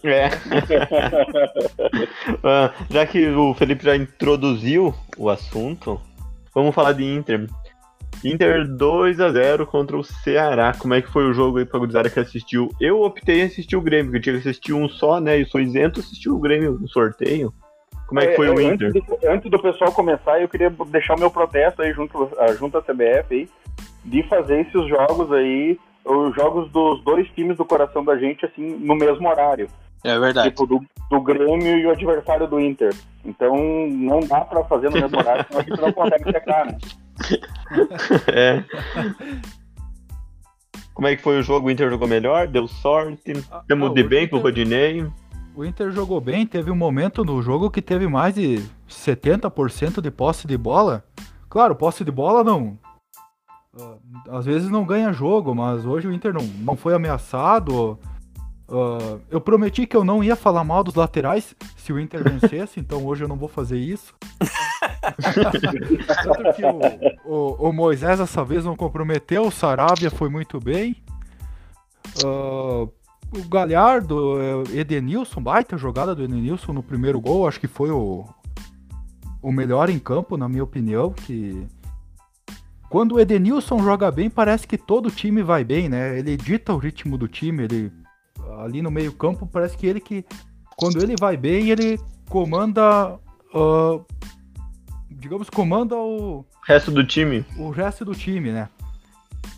É. 0.02 0.30
Ah, 2.42 2.72
já 2.90 3.06
que 3.06 3.28
o 3.28 3.54
Felipe 3.54 3.84
já 3.84 3.96
introduziu 3.96 4.94
o 5.16 5.30
assunto, 5.30 6.00
vamos 6.54 6.74
falar 6.74 6.92
de 6.92 7.04
Inter. 7.04 7.46
Inter 8.24 8.66
2 8.66 9.20
a 9.20 9.30
0 9.30 9.66
contra 9.66 9.96
o 9.96 10.02
Ceará. 10.02 10.72
Como 10.78 10.94
é 10.94 11.02
que 11.02 11.10
foi 11.10 11.24
o 11.24 11.34
jogo 11.34 11.58
aí 11.58 11.64
pra 11.64 11.78
gurizada 11.78 12.08
que 12.08 12.18
assistiu? 12.18 12.70
Eu 12.80 13.02
optei 13.02 13.40
em 13.40 13.44
assistir 13.44 13.76
o 13.76 13.82
Grêmio, 13.82 14.06
porque 14.06 14.18
eu 14.18 14.22
tinha 14.22 14.42
que 14.42 14.48
assistir 14.48 14.72
um 14.72 14.88
só, 14.88 15.20
né? 15.20 15.38
E 15.38 15.44
sou 15.44 15.60
isento, 15.60 16.00
assisti 16.00 16.30
o 16.30 16.38
Grêmio 16.38 16.78
no 16.80 16.88
sorteio. 16.88 17.52
Como 18.06 18.20
é 18.20 18.26
que 18.28 18.36
foi 18.36 18.48
o 18.48 18.58
É, 18.58 18.64
Inter? 18.64 18.88
Antes 18.88 19.06
do, 19.06 19.18
antes 19.28 19.50
do 19.50 19.58
pessoal 19.60 19.92
começar, 19.92 20.40
eu 20.40 20.48
queria 20.48 20.72
deixar 20.88 21.14
o 21.14 21.18
meu 21.18 21.30
protesto 21.30 21.82
aí 21.82 21.92
junto, 21.92 22.30
junto 22.58 22.78
à 22.78 22.82
CBF 22.82 23.26
aí, 23.30 23.48
de 24.04 24.22
fazer 24.24 24.60
esses 24.60 24.88
jogos 24.88 25.32
aí, 25.32 25.78
os 26.04 26.34
jogos 26.34 26.70
dos 26.70 27.02
dois 27.02 27.28
times 27.30 27.56
do 27.56 27.64
coração 27.64 28.04
da 28.04 28.16
gente, 28.16 28.44
assim, 28.44 28.76
no 28.78 28.94
mesmo 28.94 29.28
horário. 29.28 29.68
É 30.04 30.18
verdade. 30.18 30.50
Tipo, 30.50 30.66
do, 30.66 30.80
do 31.10 31.20
Grêmio 31.20 31.78
e 31.78 31.86
o 31.86 31.90
adversário 31.90 32.46
do 32.46 32.60
Inter. 32.60 32.94
Então, 33.24 33.56
não 33.88 34.20
dá 34.20 34.42
pra 34.42 34.62
fazer 34.64 34.90
no 34.90 35.00
mesmo 35.00 35.18
horário, 35.18 35.46
senão 35.48 35.60
a 35.60 35.64
gente 35.64 35.80
não 35.80 35.92
consegue 35.92 36.24
secar, 36.24 36.66
né? 36.66 36.76
É. 38.28 38.64
Como 40.94 41.08
é 41.08 41.16
que 41.16 41.22
foi 41.22 41.38
o 41.38 41.42
jogo? 41.42 41.66
O 41.66 41.70
Inter 41.70 41.90
jogou 41.90 42.06
melhor? 42.06 42.46
Deu 42.46 42.68
sorte? 42.68 43.18
Temos 43.22 43.44
ah, 43.50 43.64
de 43.66 44.02
o 44.02 44.08
bem 44.08 44.28
pro 44.28 44.38
Inter- 44.38 44.42
Rodinei? 44.42 45.06
O 45.56 45.64
Inter 45.64 45.90
jogou 45.90 46.20
bem, 46.20 46.46
teve 46.46 46.70
um 46.70 46.76
momento 46.76 47.24
no 47.24 47.42
jogo 47.42 47.70
que 47.70 47.82
teve 47.82 48.06
mais 48.06 48.34
de 48.34 48.62
70% 48.88 50.00
de 50.00 50.10
posse 50.10 50.46
de 50.46 50.56
bola. 50.56 51.04
Claro, 51.48 51.74
posse 51.74 52.04
de 52.04 52.10
bola 52.10 52.44
não. 52.44 52.78
ah, 53.78 53.96
às 54.30 54.44
vezes 54.44 54.70
não 54.70 54.84
ganha 54.84 55.12
jogo, 55.12 55.54
mas 55.54 55.84
hoje 55.84 56.06
o 56.06 56.12
Inter 56.12 56.32
não, 56.32 56.44
não 56.60 56.76
foi 56.76 56.94
ameaçado. 56.94 57.98
Ah, 58.68 59.18
eu 59.30 59.40
prometi 59.40 59.86
que 59.86 59.96
eu 59.96 60.04
não 60.04 60.22
ia 60.22 60.36
falar 60.36 60.62
mal 60.64 60.84
dos 60.84 60.94
laterais 60.94 61.54
se 61.76 61.92
o 61.92 61.98
Inter 61.98 62.22
vencesse, 62.28 62.78
então 62.78 63.04
hoje 63.04 63.24
eu 63.24 63.28
não 63.28 63.36
vou 63.36 63.48
fazer 63.48 63.78
isso. 63.78 64.14
Tanto 66.24 66.52
que 66.54 66.64
o, 66.64 67.30
o- 67.30 67.68
o 67.68 67.72
Moisés 67.72 68.18
dessa 68.18 68.44
vez 68.44 68.64
não 68.64 68.76
comprometeu, 68.76 69.46
o 69.46 69.50
Saravia 69.50 70.10
foi 70.10 70.28
muito 70.28 70.58
bem. 70.60 70.96
Ah, 72.24 72.86
o 73.36 73.48
Galhardo, 73.48 74.36
eh, 74.72 74.78
Edenilson, 74.80 75.40
baita 75.42 75.76
jogada 75.76 76.14
do 76.14 76.22
Edenilson 76.22 76.72
no 76.72 76.82
primeiro 76.82 77.20
gol, 77.20 77.48
acho 77.48 77.58
que 77.58 77.66
foi 77.66 77.90
o, 77.90 78.24
o 79.42 79.50
melhor 79.50 79.90
em 79.90 79.98
campo, 79.98 80.36
na 80.36 80.48
minha 80.48 80.62
opinião, 80.62 81.10
que 81.10 81.66
quando 82.88 83.16
o 83.16 83.20
Edenilson 83.20 83.80
joga 83.82 84.10
bem, 84.10 84.30
parece 84.30 84.68
que 84.68 84.78
todo 84.78 85.10
time 85.10 85.42
vai 85.42 85.64
bem, 85.64 85.88
né? 85.88 86.16
Ele 86.18 86.36
dita 86.36 86.72
o 86.72 86.78
ritmo 86.78 87.18
do 87.18 87.26
time, 87.26 87.64
ele 87.64 87.92
ali 88.60 88.80
no 88.80 88.90
meio 88.90 89.12
campo, 89.12 89.46
parece 89.46 89.76
que 89.76 89.86
ele 89.86 89.98
que 90.00 90.24
quando 90.76 91.02
ele 91.02 91.14
vai 91.18 91.36
bem, 91.36 91.70
ele 91.70 91.98
comanda 92.28 93.18
ah, 93.52 94.00
digamos, 95.24 95.48
comanda 95.48 95.96
o, 95.96 96.44
Resto 96.66 96.90
do 96.90 97.02
time? 97.02 97.44
o 97.56 97.70
resto 97.70 98.04
do 98.04 98.14
time, 98.14 98.52
né? 98.52 98.68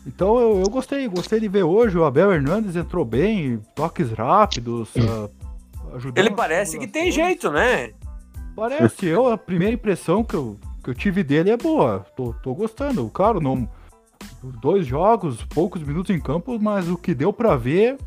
Então 0.06 0.38
eu, 0.38 0.60
eu 0.60 0.70
gostei, 0.70 1.08
gostei 1.08 1.40
de 1.40 1.48
ver 1.48 1.64
hoje. 1.64 1.98
O 1.98 2.04
Abel 2.04 2.32
Hernandes 2.32 2.76
entrou 2.76 3.04
bem, 3.04 3.60
toques 3.74 4.12
rápidos, 4.12 4.90
ajudou 5.94 6.22
Ele 6.22 6.30
parece 6.30 6.78
que 6.78 6.86
tem 6.86 7.10
jeito, 7.10 7.50
né? 7.50 7.90
Parece, 8.54 9.06
eu, 9.06 9.26
a 9.26 9.36
primeira 9.36 9.74
impressão 9.74 10.22
que 10.22 10.34
eu, 10.34 10.56
que 10.84 10.90
eu 10.90 10.94
tive 10.94 11.24
dele 11.24 11.50
é 11.50 11.56
boa. 11.56 12.06
Tô, 12.16 12.32
tô 12.34 12.54
gostando. 12.54 13.08
Claro, 13.12 13.40
não. 13.40 13.68
Dois 14.62 14.86
jogos, 14.86 15.42
poucos 15.46 15.82
minutos 15.82 16.14
em 16.14 16.20
campo, 16.20 16.58
mas 16.60 16.88
o 16.88 16.96
que 16.96 17.12
deu 17.12 17.32
pra 17.32 17.56
ver 17.56 17.98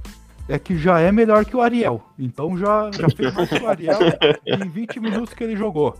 é 0.48 0.58
que 0.58 0.78
já 0.78 1.00
é 1.00 1.12
melhor 1.12 1.44
que 1.44 1.56
o 1.56 1.62
Ariel. 1.62 2.02
Então 2.18 2.58
já, 2.58 2.90
já 2.92 3.10
fez 3.10 3.34
mais 3.34 3.50
que 3.50 3.62
o 3.62 3.68
Ariel 3.68 4.00
em 4.48 4.70
20 4.70 5.00
minutos 5.02 5.34
que 5.34 5.44
ele 5.44 5.58
jogou. 5.58 5.96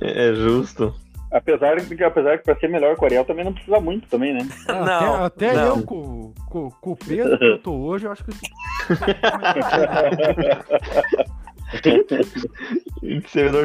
É 0.00 0.28
é 0.30 0.34
justo. 0.34 0.94
Apesar 1.32 1.76
de 1.76 1.94
que, 1.94 2.02
apesar 2.02 2.38
que 2.38 2.44
pra 2.44 2.56
ser 2.56 2.68
melhor 2.68 2.96
que 2.96 3.02
o 3.02 3.04
Ariel 3.04 3.24
também 3.24 3.44
não 3.44 3.52
precisa 3.52 3.78
muito 3.78 4.08
também, 4.08 4.34
né? 4.34 4.48
Não, 4.66 5.24
até 5.24 5.50
até 5.50 5.54
não. 5.54 5.76
eu, 5.76 5.82
com, 5.84 6.34
com, 6.48 6.70
com 6.70 6.92
o 6.92 6.96
peso 6.96 7.38
que 7.38 7.44
eu 7.44 7.62
tô 7.62 7.72
hoje, 7.72 8.06
eu 8.06 8.12
acho 8.12 8.24
que. 8.24 8.32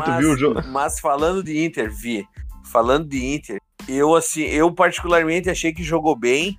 Tu 0.03 0.17
viu 0.19 0.31
o 0.31 0.37
jogo? 0.37 0.61
mas 0.67 0.99
falando 0.99 1.41
de 1.43 1.65
Inter, 1.65 1.91
Vi, 1.91 2.23
falando 2.71 3.07
de 3.07 3.33
Inter, 3.33 3.59
eu 3.89 4.13
assim, 4.13 4.43
eu 4.43 4.71
particularmente 4.71 5.49
achei 5.49 5.73
que 5.73 5.81
jogou 5.81 6.15
bem, 6.15 6.55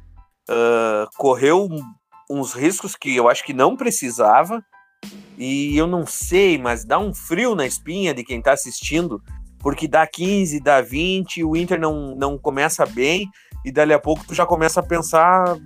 ah, 0.48 1.06
correu 1.16 1.68
uns 2.28 2.52
riscos 2.52 2.96
que 2.96 3.14
eu 3.14 3.28
acho 3.28 3.44
que 3.44 3.52
não 3.52 3.76
precisava, 3.76 4.60
e 5.36 5.76
eu 5.76 5.86
não 5.86 6.06
sei, 6.06 6.58
mas 6.58 6.84
dá 6.84 6.98
um 6.98 7.12
frio 7.12 7.54
na 7.54 7.66
espinha 7.66 8.14
de 8.14 8.24
quem 8.24 8.40
tá 8.40 8.52
assistindo, 8.52 9.22
porque 9.58 9.86
dá 9.86 10.06
15, 10.06 10.60
dá 10.60 10.80
20, 10.80 11.44
o 11.44 11.56
Inter 11.56 11.78
não, 11.78 12.14
não 12.14 12.38
começa 12.38 12.86
bem, 12.86 13.28
e 13.64 13.72
dali 13.72 13.92
a 13.92 13.98
pouco 13.98 14.24
tu 14.26 14.34
já 14.34 14.46
começa 14.46 14.80
a 14.80 14.82
pensar 14.82 15.56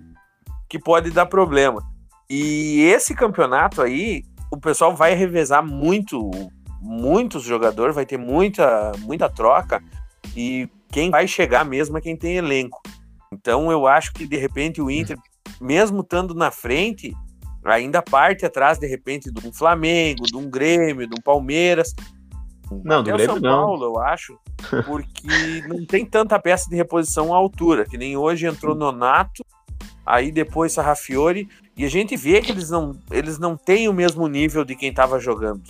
que 0.68 0.78
pode 0.78 1.10
dar 1.10 1.26
problema. 1.26 1.82
E 2.28 2.80
esse 2.82 3.14
campeonato 3.14 3.82
aí, 3.82 4.22
o 4.50 4.56
pessoal 4.56 4.94
vai 4.94 5.14
revezar 5.14 5.64
muito 5.64 6.30
muitos 6.80 7.42
jogadores, 7.42 7.94
vai 7.94 8.06
ter 8.06 8.16
muita, 8.16 8.92
muita 9.00 9.28
troca 9.28 9.82
e 10.34 10.68
quem 10.90 11.10
vai 11.10 11.28
chegar 11.28 11.64
mesmo 11.64 11.98
é 11.98 12.00
quem 12.00 12.16
tem 12.16 12.36
elenco. 12.36 12.80
Então 13.32 13.70
eu 13.70 13.86
acho 13.86 14.12
que 14.12 14.26
de 14.26 14.36
repente 14.36 14.80
o 14.80 14.90
Inter, 14.90 15.16
mesmo 15.60 16.00
estando 16.00 16.34
na 16.34 16.50
frente, 16.50 17.14
ainda 17.64 18.02
parte 18.02 18.46
atrás 18.46 18.78
de 18.78 18.86
repente 18.86 19.30
de 19.30 19.46
um 19.46 19.52
Flamengo, 19.52 20.24
de 20.24 20.36
um 20.36 20.48
Grêmio, 20.48 21.06
de 21.06 21.14
um 21.14 21.22
Palmeiras. 21.22 21.94
Não, 22.70 23.02
do 23.02 23.10
o 23.10 23.16
Grêmio 23.16 23.26
São 23.26 23.40
não. 23.40 23.66
Paulo, 23.66 23.84
eu 23.84 23.98
acho, 23.98 24.38
porque 24.86 25.28
não 25.68 25.84
tem 25.84 26.06
tanta 26.06 26.38
peça 26.38 26.70
de 26.70 26.76
reposição 26.76 27.34
à 27.34 27.36
altura, 27.36 27.84
que 27.84 27.98
nem 27.98 28.16
hoje 28.16 28.46
entrou 28.46 28.74
Nonato, 28.74 29.44
aí 30.06 30.30
depois 30.30 30.72
Sarrafiore, 30.72 31.48
e 31.76 31.84
a 31.84 31.88
gente 31.88 32.16
vê 32.16 32.40
que 32.40 32.52
eles 32.52 32.70
não, 32.70 32.98
eles 33.10 33.38
não 33.38 33.56
têm 33.56 33.88
o 33.88 33.92
mesmo 33.92 34.26
nível 34.28 34.64
de 34.64 34.76
quem 34.76 34.90
estava 34.90 35.18
jogando. 35.18 35.62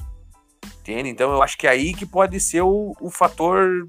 Entende? 0.81 1.09
Então 1.09 1.33
eu 1.33 1.43
acho 1.43 1.57
que 1.57 1.67
é 1.67 1.71
aí 1.71 1.95
que 1.95 2.05
pode 2.05 2.39
ser 2.41 2.63
o, 2.63 2.95
o 3.01 3.11
fator 3.11 3.87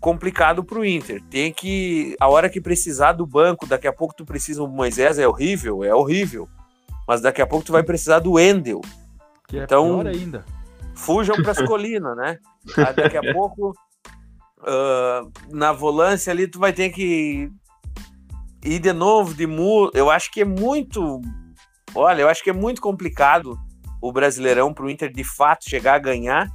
complicado 0.00 0.62
pro 0.62 0.84
Inter. 0.84 1.22
Tem 1.28 1.52
que, 1.52 2.14
a 2.20 2.28
hora 2.28 2.48
que 2.48 2.60
precisar 2.60 3.12
do 3.12 3.26
banco, 3.26 3.66
daqui 3.66 3.88
a 3.88 3.92
pouco 3.92 4.14
tu 4.14 4.24
precisa 4.24 4.60
do 4.60 4.68
Moisés, 4.68 5.18
é 5.18 5.26
horrível, 5.26 5.82
é 5.82 5.94
horrível. 5.94 6.48
Mas 7.06 7.20
daqui 7.20 7.40
a 7.40 7.46
pouco 7.46 7.64
tu 7.64 7.72
vai 7.72 7.82
precisar 7.82 8.18
do 8.18 8.38
Endel. 8.38 8.80
Que 9.48 9.58
é 9.58 9.64
Então- 9.64 10.00
pior 10.00 10.06
ainda. 10.08 10.44
fujam 10.94 11.36
para 11.36 11.52
as 11.52 11.58
colinas, 11.62 12.16
né? 12.16 12.38
Aí 12.76 12.94
daqui 12.94 13.16
a 13.16 13.32
pouco, 13.32 13.72
ah, 14.66 15.22
na 15.50 15.72
volância 15.72 16.32
ali, 16.32 16.48
tu 16.48 16.58
vai 16.58 16.72
ter 16.72 16.90
que 16.90 17.50
ir 18.64 18.78
de 18.80 18.92
novo 18.92 19.34
de 19.34 19.46
mu. 19.46 19.90
Eu 19.94 20.10
acho 20.10 20.30
que 20.32 20.40
é 20.40 20.44
muito. 20.44 21.20
Olha, 21.94 22.22
eu 22.22 22.28
acho 22.28 22.42
que 22.42 22.50
é 22.50 22.52
muito 22.52 22.80
complicado 22.80 23.56
o 24.02 24.12
Brasileirão 24.12 24.72
para 24.74 24.84
o 24.84 24.90
Inter 24.90 25.12
de 25.12 25.24
fato 25.24 25.68
chegar 25.68 25.94
a 25.94 25.98
ganhar. 25.98 26.48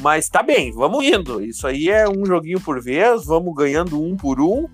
Mas 0.00 0.28
tá 0.28 0.42
bem, 0.42 0.72
vamos 0.72 1.04
indo. 1.04 1.42
Isso 1.42 1.66
aí 1.66 1.90
é 1.90 2.08
um 2.08 2.24
joguinho 2.24 2.58
por 2.60 2.80
vez, 2.82 3.26
vamos 3.26 3.54
ganhando 3.54 4.02
um 4.02 4.16
por 4.16 4.40
um 4.40 4.66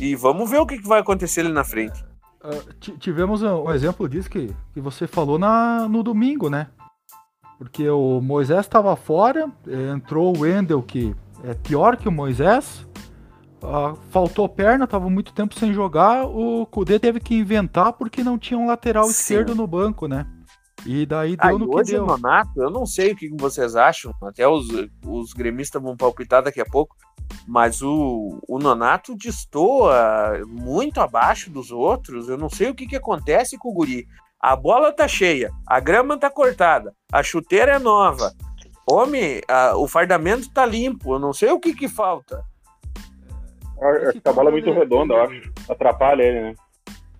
e 0.00 0.16
vamos 0.16 0.50
ver 0.50 0.58
o 0.58 0.66
que, 0.66 0.76
que 0.78 0.88
vai 0.88 0.98
acontecer 1.00 1.40
ali 1.42 1.52
na 1.52 1.62
frente. 1.62 2.04
Ah, 2.42 2.50
ti- 2.80 2.96
tivemos 2.98 3.42
um, 3.42 3.64
um 3.64 3.72
exemplo 3.72 4.08
disso 4.08 4.30
que, 4.30 4.54
que 4.72 4.80
você 4.80 5.06
falou 5.06 5.38
na, 5.38 5.88
no 5.88 6.02
domingo, 6.02 6.48
né? 6.50 6.68
Porque 7.58 7.88
o 7.88 8.20
Moisés 8.20 8.60
estava 8.60 8.94
fora, 8.96 9.50
eh, 9.66 9.90
entrou 9.94 10.36
o 10.36 10.40
Wendel, 10.40 10.82
que 10.82 11.14
é 11.42 11.54
pior 11.54 11.96
que 11.96 12.06
o 12.08 12.12
Moisés. 12.12 12.86
ah, 13.62 13.94
faltou 14.10 14.46
perna, 14.48 14.84
estava 14.84 15.08
muito 15.08 15.32
tempo 15.32 15.54
sem 15.58 15.72
jogar. 15.72 16.26
O 16.26 16.66
Kudê 16.66 16.98
teve 16.98 17.18
que 17.18 17.34
inventar 17.34 17.94
porque 17.94 18.22
não 18.22 18.38
tinha 18.38 18.58
um 18.58 18.66
lateral 18.66 19.04
Sim. 19.04 19.10
esquerdo 19.10 19.54
no 19.54 19.66
banco, 19.66 20.06
né? 20.06 20.26
E 20.86 21.04
daí 21.04 21.36
deu 21.36 21.56
e 21.56 21.58
no 21.58 21.68
que 21.70 21.76
hoje 21.76 21.92
deu. 21.92 22.04
o 22.04 22.06
Nonato, 22.06 22.60
eu 22.62 22.70
não 22.70 22.86
sei 22.86 23.12
o 23.12 23.16
que 23.16 23.28
vocês 23.36 23.74
acham, 23.76 24.12
até 24.22 24.46
os, 24.46 24.66
os 25.04 25.32
gremistas 25.32 25.82
vão 25.82 25.96
palpitar 25.96 26.42
daqui 26.42 26.60
a 26.60 26.64
pouco, 26.64 26.94
mas 27.46 27.82
o, 27.82 28.38
o 28.48 28.58
Nonato 28.58 29.16
destoa 29.16 30.40
muito 30.46 31.00
abaixo 31.00 31.50
dos 31.50 31.70
outros, 31.70 32.28
eu 32.28 32.38
não 32.38 32.48
sei 32.48 32.70
o 32.70 32.74
que, 32.74 32.86
que 32.86 32.96
acontece 32.96 33.58
com 33.58 33.70
o 33.70 33.74
guri. 33.74 34.06
A 34.40 34.54
bola 34.54 34.92
tá 34.92 35.08
cheia, 35.08 35.50
a 35.66 35.80
grama 35.80 36.16
tá 36.18 36.30
cortada, 36.30 36.94
a 37.12 37.22
chuteira 37.22 37.72
é 37.72 37.78
nova, 37.78 38.32
homem, 38.88 39.40
a- 39.48 39.76
o 39.76 39.88
fardamento 39.88 40.48
tá 40.52 40.64
limpo, 40.64 41.14
eu 41.14 41.18
não 41.18 41.32
sei 41.32 41.50
o 41.50 41.58
que 41.58 41.74
que 41.74 41.88
falta. 41.88 42.44
Acho 44.08 44.20
que 44.20 44.28
a 44.28 44.32
bola 44.32 44.48
é 44.48 44.52
muito 44.52 44.72
redonda, 44.72 45.14
eu 45.14 45.22
acho. 45.22 45.52
Atrapalha 45.68 46.22
ele, 46.22 46.40
né? 46.40 46.54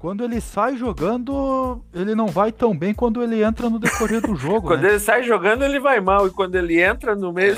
Quando 0.06 0.22
ele 0.22 0.40
sai 0.40 0.76
jogando, 0.76 1.82
ele 1.92 2.14
não 2.14 2.28
vai 2.28 2.52
tão 2.52 2.78
bem 2.78 2.94
quando 2.94 3.24
ele 3.24 3.42
entra 3.42 3.68
no 3.68 3.76
decorrer 3.76 4.20
do 4.20 4.36
jogo, 4.38 4.68
Quando 4.68 4.82
né? 4.82 4.90
ele 4.90 5.00
sai 5.00 5.24
jogando, 5.24 5.64
ele 5.64 5.80
vai 5.80 5.98
mal, 5.98 6.28
e 6.28 6.30
quando 6.30 6.54
ele 6.54 6.80
entra 6.80 7.16
no 7.16 7.32
meio... 7.32 7.56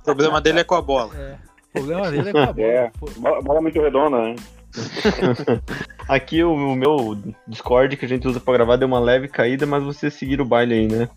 O 0.00 0.04
problema 0.04 0.38
dele 0.38 0.60
é 0.60 0.64
com 0.64 0.74
a 0.74 0.82
bola. 0.82 1.14
É, 1.16 1.36
o 1.70 1.72
problema 1.72 2.10
dele 2.10 2.28
é 2.28 2.32
com 2.32 2.38
a 2.40 2.52
bola. 2.52 2.60
É. 2.60 2.92
Bola- 3.40 3.58
é 3.58 3.60
muito 3.62 3.80
redonda, 3.80 4.18
né? 4.20 4.36
Aqui 6.06 6.44
o, 6.44 6.52
o 6.52 6.76
meu 6.76 7.16
Discord 7.48 7.96
que 7.96 8.04
a 8.04 8.08
gente 8.08 8.28
usa 8.28 8.38
pra 8.38 8.52
gravar 8.52 8.76
deu 8.76 8.86
uma 8.86 9.00
leve 9.00 9.26
caída, 9.26 9.64
mas 9.64 9.82
vocês 9.82 10.12
seguiram 10.12 10.44
o 10.44 10.48
baile 10.48 10.74
aí, 10.74 10.86
né? 10.86 11.08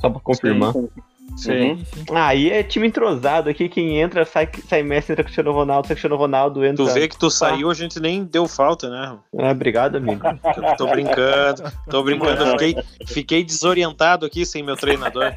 Só 0.00 0.08
pra 0.08 0.20
confirmar. 0.20 0.74
Sim. 0.74 0.88
Sim. 1.36 1.84
sim. 1.84 2.04
Ah, 2.12 2.28
aí 2.28 2.50
é 2.50 2.62
time 2.62 2.86
entrosado 2.86 3.50
aqui, 3.50 3.68
quem 3.68 4.00
entra, 4.00 4.24
sai, 4.24 4.48
sai 4.68 4.82
Messi, 4.82 5.12
entra 5.12 5.24
Cristiano 5.24 5.52
Ronaldo, 5.52 5.88
sai 5.88 5.96
Cristiano 5.96 6.16
Ronaldo, 6.16 6.64
entra... 6.64 6.84
Tu 6.84 6.92
vê 6.92 7.08
que 7.08 7.18
tu 7.18 7.30
saiu, 7.30 7.70
a 7.70 7.74
gente 7.74 7.98
nem 8.00 8.24
deu 8.24 8.46
falta, 8.46 8.88
né? 8.88 9.16
Ah, 9.38 9.50
obrigado, 9.50 9.96
amigo. 9.96 10.22
Eu 10.56 10.76
tô 10.76 10.86
brincando, 10.86 11.62
tô 11.90 12.02
brincando. 12.02 12.44
Eu 12.44 12.50
fiquei, 12.52 12.76
fiquei 13.06 13.44
desorientado 13.44 14.24
aqui 14.24 14.46
sem 14.46 14.62
meu 14.62 14.76
treinador. 14.76 15.32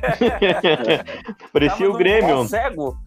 Parecia 1.51 1.89
o 1.89 1.94
Grêmio. 1.94 2.48
cego. 2.48 2.98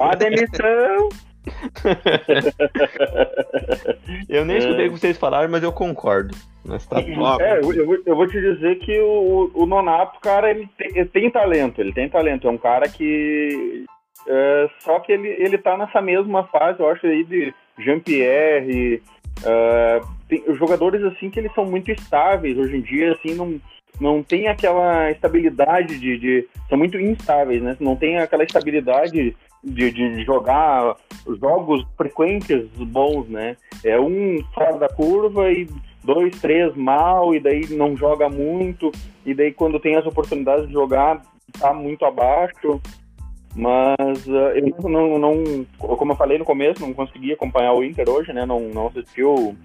A 0.00 0.14
demissão! 0.14 1.08
Eu 4.28 4.44
nem 4.44 4.58
escutei 4.58 4.88
o 4.88 4.92
que 4.92 4.98
vocês 4.98 5.18
falaram, 5.18 5.48
mas 5.50 5.62
eu 5.62 5.72
concordo. 5.72 6.34
Mas 6.64 6.86
tá 6.86 6.96
Ó, 7.18 7.40
É, 7.40 7.60
eu, 7.60 8.02
eu 8.04 8.16
vou 8.16 8.26
te 8.26 8.40
dizer 8.40 8.76
que 8.76 8.98
o, 9.00 9.50
o 9.54 9.66
Nonato, 9.66 10.18
cara, 10.20 10.50
ele 10.50 10.68
tem, 10.76 10.88
ele 10.96 11.08
tem 11.08 11.30
talento, 11.30 11.80
ele 11.80 11.92
tem 11.92 12.08
talento. 12.08 12.48
É 12.48 12.50
um 12.50 12.58
cara 12.58 12.88
que. 12.88 13.84
é, 14.26 14.68
só 14.80 14.98
que 15.00 15.12
ele, 15.12 15.28
ele 15.28 15.58
tá 15.58 15.76
nessa 15.76 16.00
mesma 16.00 16.44
fase, 16.44 16.80
eu 16.80 16.88
acho, 16.88 17.06
aí 17.06 17.24
de 17.24 17.54
Jean-Pierre. 17.78 19.02
é, 19.44 20.00
tem 20.28 20.42
jogadores 20.56 21.02
assim 21.04 21.30
que 21.30 21.38
eles 21.38 21.54
são 21.54 21.64
muito 21.64 21.90
estáveis 21.90 22.58
hoje 22.58 22.76
em 22.76 22.80
dia, 22.80 23.12
assim, 23.12 23.34
não, 23.34 23.60
não 24.00 24.22
tem 24.22 24.48
aquela 24.48 25.10
estabilidade 25.10 25.98
de, 25.98 26.18
de- 26.18 26.48
São 26.68 26.76
muito 26.76 26.98
instáveis, 26.98 27.62
né? 27.62 27.76
Não 27.78 27.94
tem 27.94 28.18
aquela 28.18 28.42
estabilidade 28.44 29.36
de, 29.66 29.90
de 29.90 30.24
jogar 30.24 30.96
jogos 31.40 31.84
frequentes 31.96 32.68
bons, 32.76 33.28
né? 33.28 33.56
É 33.84 33.98
um 34.00 34.38
fora 34.54 34.78
da 34.78 34.88
curva 34.88 35.50
e 35.50 35.68
dois, 36.04 36.38
três 36.40 36.74
mal, 36.76 37.34
e 37.34 37.40
daí 37.40 37.66
não 37.70 37.96
joga 37.96 38.28
muito, 38.28 38.92
e 39.24 39.34
daí 39.34 39.52
quando 39.52 39.80
tem 39.80 39.96
as 39.96 40.06
oportunidades 40.06 40.68
de 40.68 40.72
jogar, 40.72 41.20
tá 41.58 41.74
muito 41.74 42.04
abaixo. 42.04 42.80
Mas 43.54 44.28
eh, 44.28 44.60
eu 44.60 44.88
não, 44.88 45.18
não, 45.18 45.66
como 45.78 46.12
eu 46.12 46.16
falei 46.16 46.38
no 46.38 46.44
começo, 46.44 46.82
não 46.82 46.92
consegui 46.92 47.32
acompanhar 47.32 47.72
o 47.72 47.82
Inter 47.82 48.08
hoje, 48.08 48.32
né? 48.32 48.44
Não, 48.44 48.60
não 48.60 48.88
assisti 48.88 49.22
o, 49.22 49.56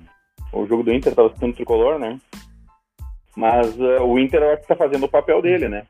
o 0.53 0.65
jogo 0.65 0.81
do 0.81 0.93
Inter, 0.93 1.13
tava 1.13 1.27
assistindo 1.27 1.51
o 1.51 1.55
tricolor, 1.55 1.99
né? 1.99 2.17
Mas 3.35 3.77
eh, 3.79 3.99
o 3.99 4.17
Inter 4.17 4.41
eu 4.41 4.53
acho 4.53 4.61
que 4.61 4.67
tá 4.69 4.75
fazendo 4.75 5.05
o 5.05 5.09
papel 5.09 5.41
dele, 5.41 5.67
né? 5.67 5.83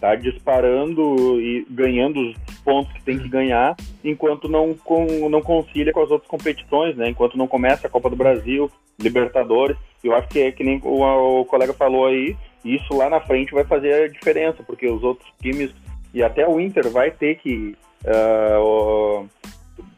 Tá 0.00 0.16
disparando 0.16 1.40
e 1.40 1.64
ganhando 1.70 2.20
os 2.20 2.36
pontos 2.64 2.92
que 2.92 3.02
tem 3.02 3.18
que 3.18 3.28
ganhar, 3.28 3.76
enquanto 4.02 4.48
não, 4.48 4.74
com, 4.74 5.28
não 5.28 5.42
concilia 5.42 5.92
com 5.92 6.02
as 6.02 6.10
outras 6.10 6.28
competições, 6.28 6.96
né? 6.96 7.08
Enquanto 7.08 7.36
não 7.36 7.46
começa 7.46 7.86
a 7.86 7.90
Copa 7.90 8.08
do 8.10 8.16
Brasil, 8.16 8.70
Libertadores. 8.98 9.76
Eu 10.02 10.14
acho 10.14 10.28
que 10.28 10.40
é 10.40 10.52
que 10.52 10.64
nem 10.64 10.80
o, 10.82 11.40
o 11.40 11.44
colega 11.44 11.72
falou 11.72 12.06
aí, 12.06 12.36
isso 12.64 12.94
lá 12.96 13.10
na 13.10 13.20
frente 13.20 13.52
vai 13.52 13.64
fazer 13.64 14.04
a 14.04 14.08
diferença, 14.08 14.62
porque 14.62 14.88
os 14.88 15.02
outros 15.02 15.28
times 15.40 15.72
e 16.12 16.22
até 16.22 16.48
o 16.48 16.60
Inter 16.60 16.88
vai 16.90 17.10
ter 17.10 17.36
que 17.36 17.76
ó, 18.06 19.24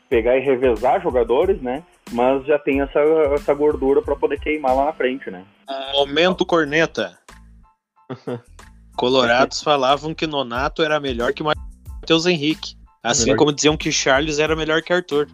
pegar 0.08 0.37
e 0.37 0.40
revezar 0.40 1.02
jogadores, 1.02 1.61
né? 1.61 1.82
Mas 2.11 2.44
já 2.46 2.58
tem 2.58 2.80
essa, 2.80 3.00
essa 3.35 3.52
gordura 3.52 4.00
para 4.00 4.16
poder 4.16 4.40
queimar 4.40 4.75
lá 4.75 4.87
na 4.87 4.92
frente, 4.92 5.30
né? 5.30 5.44
momento 5.92 6.46
corneta. 6.46 7.18
Colorados 8.96 9.62
falavam 9.62 10.14
que 10.14 10.26
Nonato 10.26 10.82
era 10.82 10.99
melhor 10.99 11.35
que 11.35 11.42
Matheus 12.06 12.25
Henrique. 12.25 12.76
Assim 13.02 13.25
Melhor. 13.25 13.38
como 13.38 13.52
diziam 13.52 13.76
que 13.76 13.90
Charles 13.90 14.38
era 14.38 14.54
melhor 14.54 14.80
que 14.80 14.92
Arthur. 14.92 15.28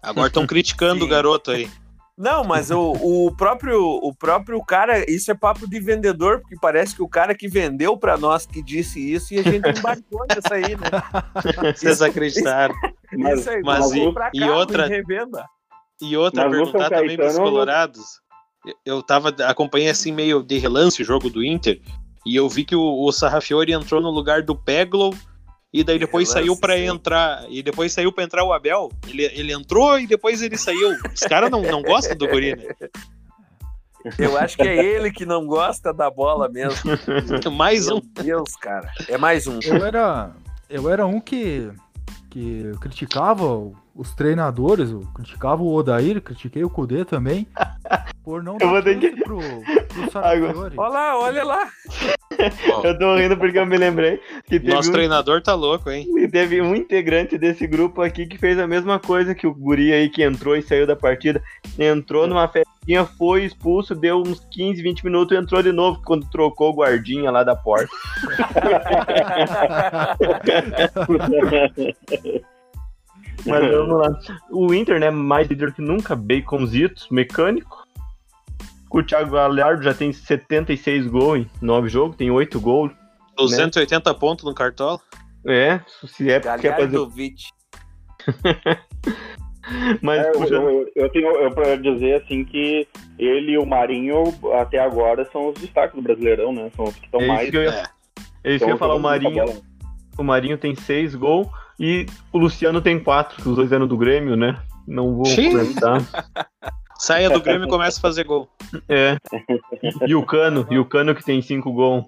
Agora 0.00 0.28
estão 0.28 0.46
criticando 0.46 1.04
o 1.04 1.08
garoto 1.08 1.50
aí. 1.50 1.68
Não, 2.16 2.42
mas 2.42 2.70
o, 2.70 2.92
o 2.92 3.36
próprio 3.36 3.80
o 3.80 4.12
próprio 4.12 4.60
cara, 4.64 5.08
isso 5.08 5.30
é 5.30 5.34
papo 5.34 5.68
de 5.68 5.78
vendedor, 5.78 6.40
porque 6.40 6.56
parece 6.60 6.94
que 6.94 7.02
o 7.02 7.08
cara 7.08 7.32
que 7.34 7.48
vendeu 7.48 7.96
pra 7.96 8.16
nós 8.16 8.44
que 8.44 8.60
disse 8.60 8.98
isso 9.12 9.34
e 9.34 9.38
a 9.38 9.42
gente 9.42 9.68
embarcou 9.78 10.24
nessa 10.28 10.54
aí, 10.54 10.76
né? 10.76 10.88
Vocês 11.76 12.02
acreditaram. 12.02 12.74
Mas- 13.16 13.40
isso 13.40 13.50
aí, 13.50 13.62
mas 13.62 13.92
e- 13.92 14.12
pra 14.12 14.30
e 14.34 14.42
outra-. 14.42 14.88
E 16.00 16.16
outra, 16.16 16.48
Mas 16.48 16.56
perguntar 16.56 16.90
também 16.90 17.16
pros 17.16 17.28
Caetano, 17.28 17.44
colorados. 17.44 18.04
Eu 18.84 19.02
tava, 19.02 19.30
acompanhei 19.46 19.88
assim 19.88 20.12
meio 20.12 20.42
de 20.42 20.58
relance 20.58 21.00
o 21.02 21.04
jogo 21.04 21.28
do 21.30 21.44
Inter, 21.44 21.80
e 22.26 22.36
eu 22.36 22.48
vi 22.48 22.64
que 22.64 22.74
o, 22.76 23.04
o 23.04 23.10
Sarrafiori 23.12 23.72
entrou 23.72 24.00
no 24.00 24.10
lugar 24.10 24.42
do 24.42 24.54
Peglow, 24.54 25.12
e 25.72 25.84
daí 25.84 25.98
De 25.98 26.06
depois 26.06 26.28
saiu 26.28 26.56
pra 26.56 26.76
sim. 26.76 26.86
entrar, 26.86 27.44
e 27.48 27.62
depois 27.62 27.92
saiu 27.92 28.12
pra 28.12 28.24
entrar 28.24 28.44
o 28.44 28.52
Abel. 28.52 28.90
Ele, 29.06 29.24
ele 29.24 29.52
entrou 29.52 29.98
e 29.98 30.06
depois 30.06 30.40
ele 30.42 30.56
saiu. 30.56 30.96
Os 31.12 31.20
caras 31.20 31.50
não, 31.50 31.62
não 31.62 31.82
gostam 31.82 32.16
do 32.16 32.26
guri, 32.26 32.56
né? 32.56 32.64
Eu 34.18 34.38
acho 34.38 34.56
que 34.56 34.62
é 34.62 34.76
ele 34.76 35.10
que 35.10 35.26
não 35.26 35.46
gosta 35.46 35.92
da 35.92 36.10
bola 36.10 36.48
mesmo. 36.48 36.92
Mais 37.52 37.88
um. 37.88 37.94
Meu 37.94 38.24
Deus, 38.24 38.56
cara. 38.56 38.90
É 39.08 39.18
mais 39.18 39.46
um. 39.46 39.58
Eu 39.62 39.84
era, 39.84 40.30
eu 40.70 40.88
era 40.88 41.04
um 41.04 41.20
que, 41.20 41.70
que 42.30 42.70
criticava 42.80 43.44
os 43.94 44.14
treinadores, 44.14 44.90
eu 44.90 45.00
criticava 45.14 45.62
o 45.62 45.72
Odair, 45.74 46.20
critiquei 46.20 46.62
o 46.62 46.70
Kudê 46.70 47.04
também, 47.04 47.46
por 48.22 48.42
não 48.42 48.58
Eu 48.60 48.68
vou 48.68 48.82
ter 48.82 48.98
que- 48.98 49.10
pro, 49.22 49.38
pro 49.38 50.10
Sarrafiori. 50.12 50.74
Olha 50.76 50.88
lá, 50.90 51.18
olha 51.18 51.44
lá. 51.44 51.68
Eu 52.84 52.96
tô 52.96 53.16
rindo 53.16 53.36
porque 53.36 53.58
eu 53.58 53.66
me 53.66 53.76
lembrei 53.76 54.18
que 54.44 54.60
teve, 54.60 54.72
Nosso 54.72 54.90
um, 54.90 54.92
treinador 54.92 55.42
tá 55.42 55.54
louco, 55.56 55.90
hein? 55.90 56.06
que 56.14 56.28
teve 56.28 56.62
um 56.62 56.72
integrante 56.76 57.36
desse 57.36 57.66
grupo 57.66 58.00
aqui 58.00 58.26
que 58.26 58.38
fez 58.38 58.56
a 58.60 58.66
mesma 58.66 59.00
coisa 59.00 59.34
que 59.34 59.44
o 59.44 59.52
guri 59.52 59.92
aí 59.92 60.08
que 60.08 60.22
entrou 60.22 60.54
e 60.56 60.62
saiu 60.62 60.86
da 60.86 60.94
partida. 60.94 61.42
Entrou 61.76 62.28
numa 62.28 62.46
festinha 62.46 62.67
Rafinha 62.88 63.04
foi 63.04 63.44
expulso, 63.44 63.94
deu 63.94 64.22
uns 64.22 64.40
15, 64.50 64.82
20 64.82 65.04
minutos 65.04 65.36
e 65.36 65.40
entrou 65.40 65.62
de 65.62 65.70
novo 65.72 66.00
quando 66.04 66.28
trocou 66.30 66.70
o 66.70 66.76
guardinha 66.76 67.30
lá 67.30 67.44
da 67.44 67.54
porta. 67.54 67.86
Mas 73.46 73.70
vamos 73.70 74.00
lá. 74.00 74.18
O 74.50 74.74
Inter, 74.74 74.98
né, 74.98 75.10
mais 75.10 75.46
líder 75.48 75.74
que 75.74 75.82
nunca, 75.82 76.16
baconzitos, 76.16 77.08
mecânico. 77.10 77.86
O 78.90 79.02
Thiago 79.02 79.32
Galhardo 79.32 79.82
já 79.82 79.92
tem 79.92 80.10
76 80.12 81.06
gols 81.06 81.40
em 81.40 81.50
9 81.60 81.90
jogos, 81.90 82.16
tem 82.16 82.30
8 82.30 82.58
gols. 82.58 82.90
280 83.36 84.14
pontos 84.14 84.44
no 84.44 84.54
cartola. 84.54 84.98
É, 85.46 85.78
se 86.06 86.30
é 86.30 86.40
porque 86.40 86.68
é 86.68 86.74
fazer... 86.74 86.98
Mas, 90.02 90.24
É, 90.24 90.28
eu, 90.28 90.32
puxa, 90.32 90.54
eu, 90.54 90.90
eu 90.96 91.08
tenho 91.10 91.26
eu 91.36 91.50
pra 91.50 91.76
dizer 91.76 92.22
assim 92.22 92.44
que 92.44 92.86
ele 93.18 93.52
e 93.52 93.58
o 93.58 93.66
Marinho 93.66 94.22
até 94.60 94.78
agora 94.78 95.24
são 95.32 95.48
os 95.48 95.54
destaques 95.60 95.94
do 95.96 96.02
Brasileirão, 96.02 96.52
né? 96.52 96.70
São 96.76 96.84
os 96.86 96.94
que 96.96 97.04
estão 97.06 97.20
é 97.20 97.26
mais. 97.26 97.50
que 97.50 97.56
eu 97.56 97.62
ia, 97.64 97.70
É. 97.70 97.84
é 98.44 98.54
isso 98.54 98.64
que 98.64 98.70
eu 98.70 98.74
ia 98.74 98.78
falar, 98.78 98.94
o 98.94 99.00
Marinho, 99.00 99.44
o 100.18 100.22
Marinho 100.22 100.58
tem 100.58 100.74
6 100.74 101.14
gols 101.14 101.48
e 101.78 102.06
o 102.32 102.38
Luciano 102.38 102.80
tem 102.80 102.98
4, 102.98 103.42
que 103.42 103.48
os 103.48 103.56
dois 103.56 103.70
eram 103.72 103.86
do 103.86 103.96
Grêmio, 103.96 104.36
né? 104.36 104.56
Não 104.86 105.14
vou 105.16 105.26
Sim. 105.26 105.50
comentar. 105.50 106.00
Saia 106.98 107.30
do 107.30 107.40
Grêmio 107.40 107.66
e 107.66 107.70
começa 107.70 107.98
a 107.98 108.02
fazer 108.02 108.24
gol. 108.24 108.48
É. 108.88 109.16
E 110.06 110.14
o 110.16 110.24
Cano, 110.26 110.66
e 110.68 110.78
o 110.78 110.84
Cano 110.84 111.14
que 111.14 111.24
tem 111.24 111.40
5 111.40 111.72
gols. 111.72 112.04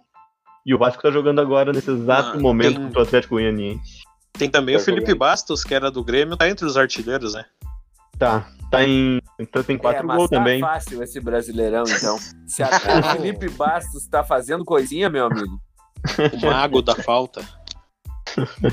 E 0.66 0.74
o 0.74 0.78
Vasco 0.78 1.00
tá 1.02 1.10
jogando 1.10 1.40
agora 1.40 1.72
nesse 1.72 1.90
exato 1.90 2.36
Ah, 2.36 2.40
momento 2.40 2.74
tem- 2.74 2.84
contra 2.86 2.98
o 2.98 3.02
Atlético 3.02 3.34
Goianiense. 3.36 4.00
Tem 4.40 4.50
também 4.50 4.76
o 4.76 4.80
Felipe 4.80 5.02
jogando. 5.06 5.18
Bastos, 5.18 5.62
que 5.64 5.74
era 5.74 5.90
do 5.90 6.02
Grêmio, 6.02 6.36
tá 6.36 6.48
entre 6.48 6.64
os 6.66 6.76
artilheiros, 6.76 7.34
né? 7.34 7.44
Tá, 8.18 8.46
tá 8.70 8.84
em. 8.84 9.20
Então 9.38 9.62
tem 9.62 9.76
É, 9.76 9.78
4 9.78 10.06
mas 10.06 10.16
gols 10.16 10.30
tá 10.30 10.36
também. 10.36 10.60
fácil 10.60 11.02
esse 11.02 11.20
brasileirão, 11.20 11.84
então. 11.86 12.18
Se 12.46 12.62
até 12.62 12.98
o 12.98 13.02
Felipe 13.12 13.48
Bastos 13.48 14.06
tá 14.06 14.22
fazendo 14.24 14.64
coisinha, 14.64 15.08
meu 15.08 15.26
amigo. 15.26 15.60
O 16.34 16.46
mago 16.46 16.82
da 16.82 16.94
falta. 16.94 17.42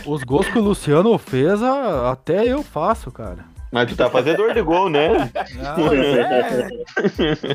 Os 0.06 0.24
gols 0.24 0.48
que 0.48 0.58
o 0.58 0.62
Luciano 0.62 1.18
fez, 1.18 1.62
até 1.64 2.46
eu 2.46 2.62
faço, 2.64 3.12
cara. 3.12 3.46
Mas 3.72 3.90
tu 3.90 3.96
tá 3.98 4.10
fazedor 4.10 4.54
de 4.54 4.62
gol, 4.62 4.90
né? 4.90 5.32
Não, 5.56 5.94
é. 5.94 6.70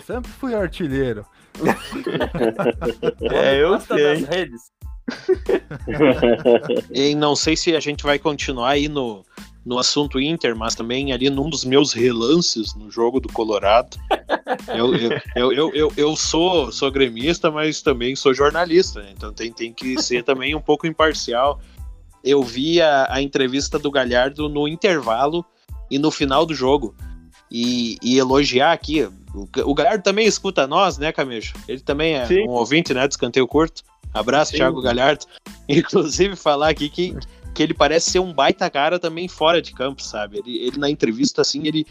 Sempre 0.00 0.30
fui 0.32 0.54
artilheiro. 0.54 1.24
É, 3.30 3.62
eu 3.62 3.78
sei. 3.80 4.26
E 6.92 7.14
não 7.14 7.34
sei 7.34 7.56
se 7.56 7.74
a 7.74 7.80
gente 7.80 8.04
vai 8.04 8.18
continuar 8.18 8.70
aí 8.70 8.88
no, 8.88 9.24
no 9.64 9.78
assunto 9.78 10.20
Inter, 10.20 10.56
mas 10.56 10.74
também 10.74 11.12
ali 11.12 11.30
num 11.30 11.48
dos 11.48 11.64
meus 11.64 11.92
relances 11.92 12.74
no 12.74 12.90
jogo 12.90 13.20
do 13.20 13.32
Colorado. 13.32 13.96
Eu, 14.68 14.94
eu, 14.94 15.52
eu, 15.52 15.74
eu, 15.74 15.92
eu, 15.96 16.16
sou, 16.16 16.70
sou 16.72 16.90
gremista, 16.90 17.50
mas 17.50 17.80
também 17.80 18.14
sou 18.14 18.34
jornalista, 18.34 19.00
né? 19.00 19.12
então 19.16 19.32
tem, 19.32 19.52
tem 19.52 19.72
que 19.72 20.00
ser 20.02 20.22
também 20.24 20.54
um 20.54 20.60
pouco 20.60 20.86
imparcial. 20.86 21.60
Eu 22.22 22.42
vi 22.42 22.80
a, 22.80 23.06
a 23.10 23.22
entrevista 23.22 23.78
do 23.78 23.90
Galhardo 23.90 24.48
no 24.48 24.68
intervalo 24.68 25.44
e 25.90 25.98
no 25.98 26.10
final 26.10 26.46
do 26.46 26.54
jogo. 26.54 26.94
E, 27.54 27.98
e 28.02 28.16
elogiar 28.18 28.72
aqui. 28.72 29.04
O, 29.34 29.46
o 29.66 29.74
Galhardo 29.74 30.02
também 30.02 30.26
escuta 30.26 30.66
nós, 30.66 30.96
né, 30.96 31.12
Camejo? 31.12 31.52
Ele 31.68 31.80
também 31.80 32.14
é 32.14 32.24
Sim. 32.24 32.48
um 32.48 32.52
ouvinte, 32.52 32.94
né, 32.94 33.06
do 33.06 33.10
Escanteio 33.10 33.46
Curto. 33.46 33.82
Abraço, 34.12 34.52
Sim. 34.52 34.58
Thiago 34.58 34.82
Galhardo. 34.82 35.26
Inclusive, 35.68 36.36
falar 36.36 36.68
aqui 36.68 36.88
que, 36.88 37.16
que 37.54 37.62
ele 37.62 37.74
parece 37.74 38.10
ser 38.10 38.18
um 38.18 38.32
baita 38.32 38.68
cara 38.68 38.98
também 38.98 39.28
fora 39.28 39.62
de 39.62 39.72
campo, 39.72 40.02
sabe? 40.02 40.38
Ele, 40.38 40.58
ele 40.58 40.78
na 40.78 40.90
entrevista, 40.90 41.42
assim, 41.42 41.66
ele 41.66 41.86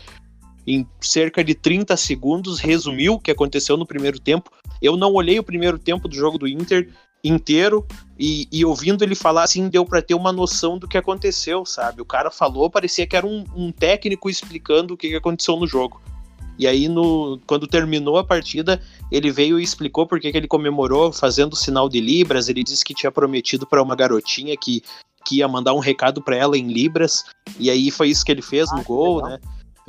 em 0.66 0.88
cerca 1.00 1.44
de 1.44 1.56
30 1.56 1.98
segundos 1.98 2.60
resumiu 2.60 3.14
o 3.14 3.20
que 3.20 3.32
aconteceu 3.32 3.76
no 3.78 3.86
primeiro 3.86 4.20
tempo. 4.20 4.52
Eu 4.82 4.96
não 4.96 5.14
olhei 5.14 5.40
o 5.40 5.44
primeiro 5.44 5.80
tempo 5.80 6.08
do 6.08 6.16
jogo 6.16 6.38
do 6.38 6.48
Inter 6.48 6.90
inteiro 7.24 7.86
e, 8.18 8.48
e 8.52 8.66
ouvindo 8.66 9.04
ele 9.04 9.16
falar 9.16 9.44
assim, 9.44 9.70
deu 9.70 9.86
para 9.86 10.02
ter 10.02 10.14
uma 10.14 10.32
noção 10.32 10.78
do 10.78 10.88
que 10.88 10.98
aconteceu, 10.98 11.66
sabe? 11.66 12.02
O 12.02 12.06
cara 12.06 12.32
falou, 12.32 12.70
parecia 12.70 13.06
que 13.06 13.16
era 13.16 13.26
um, 13.26 13.46
um 13.56 13.72
técnico 13.72 14.30
explicando 14.30 14.94
o 14.94 14.98
que 14.98 15.10
que 15.10 15.16
aconteceu 15.16 15.56
no 15.56 15.68
jogo. 15.68 16.02
E 16.62 16.68
aí, 16.68 16.88
no, 16.88 17.40
quando 17.48 17.66
terminou 17.66 18.20
a 18.20 18.24
partida, 18.24 18.80
ele 19.12 19.32
veio 19.32 19.60
e 19.60 19.64
explicou 19.64 20.06
por 20.06 20.20
que 20.20 20.28
ele 20.28 20.48
comemorou 20.48 21.12
fazendo 21.12 21.54
o 21.54 21.56
sinal 21.56 21.90
de 21.90 22.00
Libras. 22.00 22.50
Ele 22.50 22.64
disse 22.64 22.86
que 22.86 22.94
tinha 22.94 23.12
prometido 23.12 23.66
para 23.66 23.82
uma 23.82 23.96
garotinha 23.96 24.56
que, 24.56 24.84
que 25.26 25.38
ia 25.38 25.48
mandar 25.48 25.74
um 25.74 25.80
recado 25.80 26.22
para 26.22 26.36
ela 26.36 26.56
em 26.56 26.72
Libras. 26.72 27.24
E 27.58 27.72
aí 27.72 27.90
foi 27.90 28.10
isso 28.10 28.24
que 28.24 28.32
ele 28.32 28.44
fez 28.44 28.72
Ah, 28.72 28.76
no 28.76 28.84
gol, 28.84 29.16
legal. 29.16 29.32
né? 29.32 29.40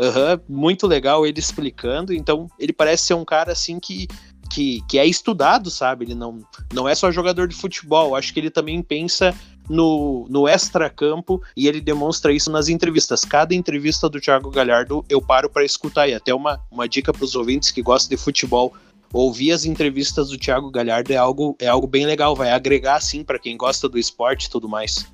Aham, 0.01 0.41
muito 0.49 0.87
legal 0.87 1.27
ele 1.27 1.39
explicando. 1.39 2.11
Então, 2.11 2.49
ele 2.59 2.73
parece 2.73 3.05
ser 3.05 3.13
um 3.13 3.25
cara 3.27 3.53
assim 3.53 3.79
que, 3.79 4.09
que, 4.51 4.81
que 4.89 4.99
é 4.99 5.05
estudado, 5.05 5.71
sabe? 5.71 6.07
Ele 6.07 6.15
não, 6.15 6.39
não 6.73 6.89
é 6.89 6.95
só 6.95 7.11
jogador 7.11 7.49
de 7.49 7.55
futebol. 7.55 8.17
Acho 8.17 8.33
que 8.33 8.41
ele 8.41 8.51
também 8.51 8.83
pensa 8.83 9.35
no, 9.69 10.27
no 10.29 10.47
extra-campo 10.49 11.43
e 11.57 11.67
ele 11.69 11.81
demonstra 11.81 12.33
isso 12.33 12.51
nas 12.51 12.69
entrevistas. 12.69 13.25
Cada 13.25 13.55
entrevista 13.55 14.09
do 14.09 14.21
Thiago 14.21 14.51
Galhardo 14.51 15.05
eu 15.09 15.21
paro 15.21 15.49
para 15.49 15.65
escutar. 15.65 16.09
E 16.09 16.15
até 16.15 16.35
uma, 16.35 16.61
uma 16.71 16.89
dica 16.89 17.13
para 17.13 17.25
os 17.25 17.35
ouvintes 17.35 17.71
que 17.71 17.83
gostam 17.83 18.17
de 18.17 18.23
futebol. 18.23 18.75
Ouvir 19.13 19.53
as 19.53 19.65
entrevistas 19.67 20.31
do 20.31 20.39
Thiago 20.39 20.71
Galhardo 20.71 21.13
é 21.13 21.17
algo, 21.17 21.55
é 21.61 21.67
algo 21.69 21.87
bem 21.87 22.07
legal, 22.07 22.35
vai 22.35 22.51
agregar 22.51 22.99
sim 23.01 23.23
para 23.23 23.39
quem 23.39 23.57
gosta 23.59 23.87
do 23.89 23.99
esporte 23.99 24.47
e 24.47 24.51
tudo 24.51 24.69
mais. 24.69 25.07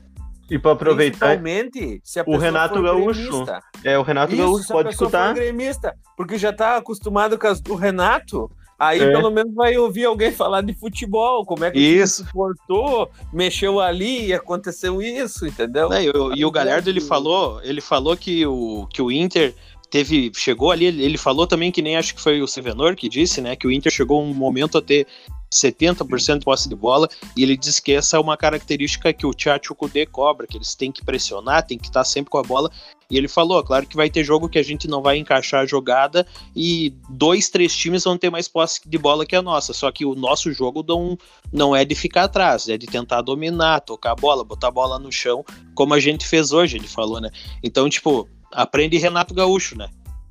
E 0.48 0.58
pra 0.58 0.70
aproveitar, 0.72 1.36
Principalmente 1.36 2.00
se 2.04 2.20
a 2.20 2.24
o 2.26 2.36
Renato 2.38 2.74
for 2.76 2.82
Gaúcho. 2.84 3.20
gremista. 3.20 3.60
é 3.84 3.98
o 3.98 4.02
Renato 4.02 4.32
Isso, 4.32 4.42
Gaúcho 4.42 4.68
pode 4.68 4.88
escutar. 4.90 5.34
gremista, 5.34 5.94
porque 6.16 6.38
já 6.38 6.52
tá 6.52 6.76
acostumado 6.76 7.36
com 7.36 7.48
as 7.48 7.60
do 7.60 7.74
Renato, 7.74 8.50
aí 8.78 9.00
É. 9.00 9.10
pelo 9.12 9.30
menos 9.30 9.54
vai 9.54 9.76
ouvir 9.76 10.04
alguém 10.04 10.30
falar 10.32 10.60
de 10.62 10.72
futebol, 10.72 11.44
como 11.44 11.64
é 11.64 11.70
que 11.70 11.78
Isso. 11.78 12.24
se 12.24 12.32
portou, 12.32 13.10
mexeu 13.32 13.80
ali 13.80 14.26
e 14.28 14.32
aconteceu 14.32 15.02
isso, 15.02 15.46
entendeu? 15.46 15.92
É, 15.92 16.04
e, 16.04 16.10
o- 16.10 16.34
e 16.34 16.44
o 16.44 16.50
Galhardo 16.50 16.88
ele 16.88 17.00
falou, 17.00 17.60
ele 17.62 17.80
falou 17.80 18.16
que 18.16 18.46
o, 18.46 18.86
que 18.92 19.02
o 19.02 19.10
Inter 19.10 19.54
teve 19.90 20.30
chegou 20.36 20.70
ali, 20.70 20.84
ele 20.84 21.16
falou 21.18 21.46
também 21.46 21.72
que 21.72 21.80
nem 21.82 21.96
acho 21.96 22.14
que 22.14 22.20
foi 22.20 22.40
o 22.42 22.46
Sevenor 22.46 22.94
que 22.94 23.08
disse, 23.08 23.40
né, 23.40 23.56
que 23.56 23.66
o 23.66 23.72
Inter 23.72 23.90
chegou 23.90 24.22
um 24.22 24.34
momento 24.34 24.76
a 24.78 24.82
ter 24.82 25.06
70% 25.50 26.40
de 26.40 26.44
posse 26.44 26.68
de 26.68 26.74
bola, 26.74 27.08
e 27.34 27.42
ele 27.42 27.56
disse 27.56 27.80
que 27.80 27.92
essa 27.92 28.18
é 28.18 28.20
uma 28.20 28.36
característica 28.36 29.12
que 29.14 29.24
o 29.26 29.32
Tchatcho 29.32 29.74
Kudê 29.74 30.04
cobra, 30.04 30.46
que 30.46 30.58
eles 30.58 30.74
têm 30.74 30.92
que 30.92 31.02
pressionar, 31.02 31.66
tem 31.66 31.78
que 31.78 31.86
estar 31.86 32.04
sempre 32.04 32.30
com 32.30 32.36
a 32.36 32.42
bola. 32.42 32.70
E 33.10 33.16
ele 33.16 33.28
falou, 33.28 33.64
claro 33.64 33.86
que 33.86 33.96
vai 33.96 34.10
ter 34.10 34.22
jogo 34.22 34.50
que 34.50 34.58
a 34.58 34.62
gente 34.62 34.86
não 34.86 35.00
vai 35.00 35.16
encaixar 35.16 35.62
a 35.62 35.66
jogada 35.66 36.26
e 36.54 36.94
dois, 37.08 37.48
três 37.48 37.74
times 37.74 38.04
vão 38.04 38.18
ter 38.18 38.28
mais 38.28 38.48
posse 38.48 38.80
de 38.86 38.98
bola 38.98 39.24
que 39.24 39.34
a 39.34 39.40
nossa. 39.40 39.72
Só 39.72 39.90
que 39.90 40.04
o 40.04 40.14
nosso 40.14 40.52
jogo 40.52 40.84
não, 40.86 41.16
não 41.50 41.74
é 41.74 41.86
de 41.86 41.94
ficar 41.94 42.24
atrás, 42.24 42.68
é 42.68 42.76
de 42.76 42.86
tentar 42.86 43.22
dominar, 43.22 43.80
tocar 43.80 44.12
a 44.12 44.14
bola, 44.14 44.44
botar 44.44 44.68
a 44.68 44.72
bola 44.72 44.98
no 44.98 45.10
chão, 45.10 45.42
como 45.74 45.94
a 45.94 46.00
gente 46.00 46.26
fez 46.26 46.52
hoje, 46.52 46.76
ele 46.76 46.86
falou, 46.86 47.18
né? 47.18 47.30
Então, 47.64 47.88
tipo, 47.88 48.28
aprende 48.52 48.98
Renato 48.98 49.32
Gaúcho, 49.32 49.76
né? 49.76 49.88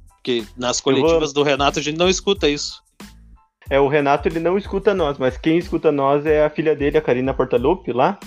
Porque 0.09 0.45
nas 0.55 0.79
coletivas 0.79 1.33
do 1.33 1.41
Renato 1.41 1.79
a 1.79 1.81
gente 1.81 1.97
não 1.97 2.09
escuta 2.09 2.47
isso. 2.47 2.83
É, 3.69 3.79
o 3.79 3.87
Renato 3.87 4.27
ele 4.27 4.39
não 4.39 4.55
escuta 4.55 4.93
nós, 4.93 5.17
mas 5.17 5.35
quem 5.35 5.57
escuta 5.57 5.91
nós 5.91 6.25
é 6.27 6.45
a 6.45 6.49
filha 6.49 6.75
dele, 6.75 6.97
a 6.97 7.01
Karina 7.01 7.33
Portaluppi, 7.33 7.91
lá. 7.91 8.19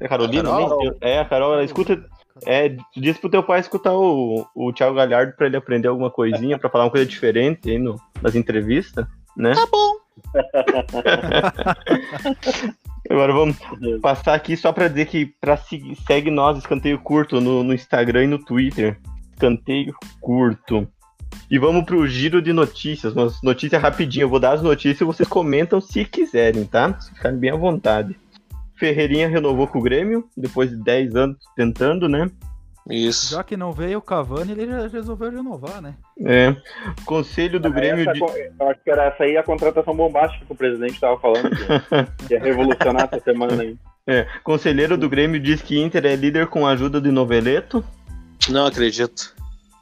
É 0.00 0.06
a 0.06 0.08
Carolina, 0.08 0.50
A 0.50 0.62
Carol? 0.62 0.84
né? 0.84 0.90
É, 1.00 1.18
a 1.20 1.24
Carol, 1.24 1.52
ela 1.54 1.64
escuta. 1.64 2.04
É, 2.46 2.76
diz 2.96 3.18
pro 3.18 3.30
teu 3.30 3.42
pai 3.42 3.60
escutar 3.60 3.92
o, 3.92 4.46
o 4.54 4.72
Thiago 4.72 4.94
Galhardo 4.94 5.34
pra 5.36 5.46
ele 5.46 5.56
aprender 5.56 5.88
alguma 5.88 6.10
coisinha, 6.10 6.58
pra 6.58 6.70
falar 6.70 6.84
uma 6.84 6.90
coisa 6.90 7.06
diferente 7.06 7.70
aí 7.70 7.78
no, 7.78 8.00
nas 8.22 8.34
entrevistas, 8.34 9.06
né? 9.36 9.54
Tá 9.54 9.66
bom. 9.66 10.00
Agora 13.08 13.32
vamos 13.32 13.56
passar 14.00 14.34
aqui 14.34 14.56
só 14.56 14.72
pra 14.72 14.88
dizer 14.88 15.06
que 15.06 15.26
pra 15.40 15.56
seguir, 15.56 15.96
segue 16.06 16.30
nós, 16.30 16.58
Escanteio 16.58 16.98
Curto, 16.98 17.40
no, 17.40 17.64
no 17.64 17.74
Instagram 17.74 18.24
e 18.24 18.28
no 18.28 18.44
Twitter. 18.44 18.98
Escanteio 19.32 19.94
Curto. 20.20 20.86
E 21.50 21.58
vamos 21.58 21.84
pro 21.84 22.06
giro 22.06 22.40
de 22.40 22.52
notícias, 22.52 23.14
umas 23.14 23.42
notícias 23.42 23.82
rapidinho. 23.82 24.24
Eu 24.24 24.28
vou 24.28 24.38
dar 24.38 24.52
as 24.52 24.62
notícias 24.62 25.00
e 25.00 25.04
vocês 25.04 25.28
comentam 25.28 25.80
se 25.80 26.04
quiserem, 26.04 26.64
tá? 26.64 26.98
Se 27.00 27.12
ficarem 27.14 27.38
bem 27.38 27.50
à 27.50 27.56
vontade. 27.56 28.16
Ferreirinha 28.80 29.28
renovou 29.28 29.66
com 29.68 29.78
o 29.78 29.82
Grêmio, 29.82 30.26
depois 30.36 30.70
de 30.70 30.76
10 30.82 31.14
anos 31.14 31.36
tentando, 31.54 32.08
né? 32.08 32.28
Isso. 32.88 33.32
Já 33.34 33.44
que 33.44 33.56
não 33.58 33.72
veio 33.72 33.98
o 33.98 34.02
Cavani, 34.02 34.52
ele 34.52 34.66
já 34.66 34.88
resolveu 34.88 35.30
renovar, 35.30 35.80
né? 35.82 35.94
É. 36.24 36.56
Conselho 37.04 37.60
do 37.60 37.70
Grêmio 37.70 38.02
Essa 38.02 38.12
de... 38.14 38.20
co- 38.20 38.32
eu 38.58 38.68
acho 38.70 38.80
que 38.82 38.90
era 38.90 39.04
essa 39.04 39.22
aí 39.22 39.36
a 39.36 39.42
contratação 39.42 39.94
bombástica 39.94 40.44
que 40.46 40.52
o 40.52 40.56
presidente 40.56 40.94
estava 40.94 41.20
falando, 41.20 41.50
que, 41.50 42.26
que 42.26 42.32
ia 42.34 42.40
revolucionar 42.40 43.08
essa 43.12 43.22
semana 43.22 43.62
aí. 43.62 43.76
é, 44.06 44.26
Conselheiro 44.42 44.96
do 44.96 45.08
Grêmio 45.10 45.38
diz 45.38 45.60
que 45.60 45.78
Inter 45.78 46.06
é 46.06 46.16
líder 46.16 46.46
com 46.48 46.66
a 46.66 46.70
ajuda 46.70 47.00
de 47.00 47.10
Noveleto. 47.12 47.84
Não 48.48 48.64
acredito. 48.66 49.36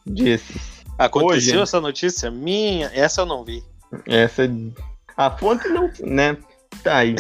Disse. 0.05 0.59
Aconteceu 0.99 1.55
Hoje. 1.55 1.63
essa 1.63 1.81
notícia? 1.81 2.31
Minha, 2.31 2.91
essa 2.93 3.21
eu 3.21 3.27
não 3.27 3.45
vi. 3.45 3.63
Essa. 4.07 4.43
A 5.17 5.31
fonte 5.31 5.69
não. 5.69 5.89
né? 6.01 6.37
Tá 6.83 6.97
aí. 6.97 7.15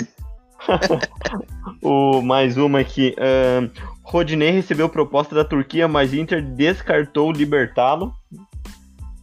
o, 1.82 2.20
mais 2.22 2.56
uma 2.56 2.80
aqui. 2.80 3.14
ahn, 3.18 3.68
Rodinei 4.02 4.50
recebeu 4.50 4.88
proposta 4.88 5.34
da 5.34 5.44
Turquia, 5.44 5.86
mas 5.86 6.14
Inter 6.14 6.42
descartou 6.42 7.30
libertá-lo. 7.30 8.14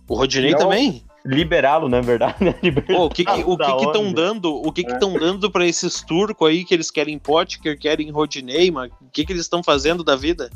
O 0.07 0.15
Rodinei 0.15 0.51
Não. 0.51 0.59
também? 0.59 1.03
liberá-lo, 1.25 1.89
na 1.89 2.01
verdade, 2.01 2.35
né? 2.43 2.53
Pô, 2.85 3.05
o 3.05 3.09
que 3.09 3.25
que, 3.25 3.43
o 3.43 3.57
que 3.57 3.75
que 3.77 3.85
estão 3.85 4.13
dando, 4.13 4.53
o 4.55 4.71
que 4.71 4.83
que 4.83 4.91
estão 4.91 5.13
dando 5.13 5.49
para 5.49 5.65
esses 5.65 6.01
turcos 6.03 6.47
aí 6.47 6.63
que 6.63 6.73
eles 6.73 6.91
querem 6.91 7.17
Potker, 7.17 7.77
querem 7.79 8.11
Rodinei, 8.11 8.69
mas 8.69 8.91
o 9.01 9.09
que 9.11 9.25
que 9.25 9.33
eles 9.33 9.41
estão 9.41 9.63
fazendo 9.63 10.03
da 10.03 10.15
vida? 10.15 10.51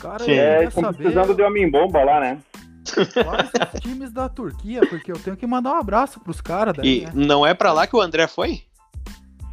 Cara, 0.00 0.28
É, 0.28 0.64
estão 0.64 0.82
saber 0.82 0.96
precisando 0.96 1.34
de 1.34 1.42
homem-bomba 1.42 2.02
lá, 2.02 2.18
né? 2.18 2.38
quais 3.22 3.50
os 3.74 3.80
times 3.80 4.12
da 4.12 4.28
Turquia, 4.28 4.80
porque 4.88 5.12
eu 5.12 5.18
tenho 5.18 5.36
que 5.36 5.46
mandar 5.46 5.74
um 5.74 5.78
abraço 5.78 6.18
pros 6.18 6.40
caras 6.40 6.74
E 6.82 7.02
né? 7.02 7.12
não 7.14 7.46
é 7.46 7.54
pra 7.54 7.72
lá 7.72 7.86
que 7.86 7.94
o 7.94 8.00
André 8.00 8.26
foi? 8.26 8.62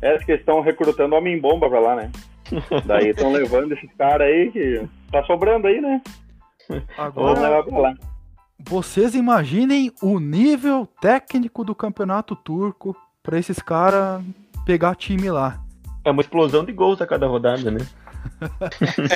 É 0.01 0.17
que 0.19 0.31
eles 0.31 0.41
estão 0.41 0.62
recrutando 0.62 1.15
homem-bomba 1.15 1.69
pra 1.69 1.79
lá, 1.79 1.95
né? 1.95 2.12
Daí 2.85 3.09
estão 3.09 3.31
levando 3.31 3.73
esses 3.73 3.91
caras 3.93 4.27
aí 4.27 4.51
que 4.51 4.88
tá 5.12 5.23
sobrando 5.25 5.67
aí, 5.67 5.81
né? 5.81 6.01
Vamos 6.67 6.83
Agora, 6.97 7.39
levar 7.41 7.63
pra 7.63 7.77
lá. 7.79 7.95
vocês 8.59 9.15
imaginem 9.15 9.91
o 10.01 10.19
nível 10.19 10.88
técnico 11.01 11.63
do 11.63 11.73
campeonato 11.73 12.35
turco 12.35 12.95
pra 13.23 13.38
esses 13.38 13.59
caras 13.59 14.23
pegar 14.65 14.95
time 14.95 15.29
lá. 15.29 15.59
É 16.05 16.12
uma 16.12 16.21
explosão 16.21 16.63
de 16.63 16.71
gols 16.71 17.01
a 17.01 17.07
cada 17.07 17.27
rodada, 17.27 17.71
né? 17.71 17.79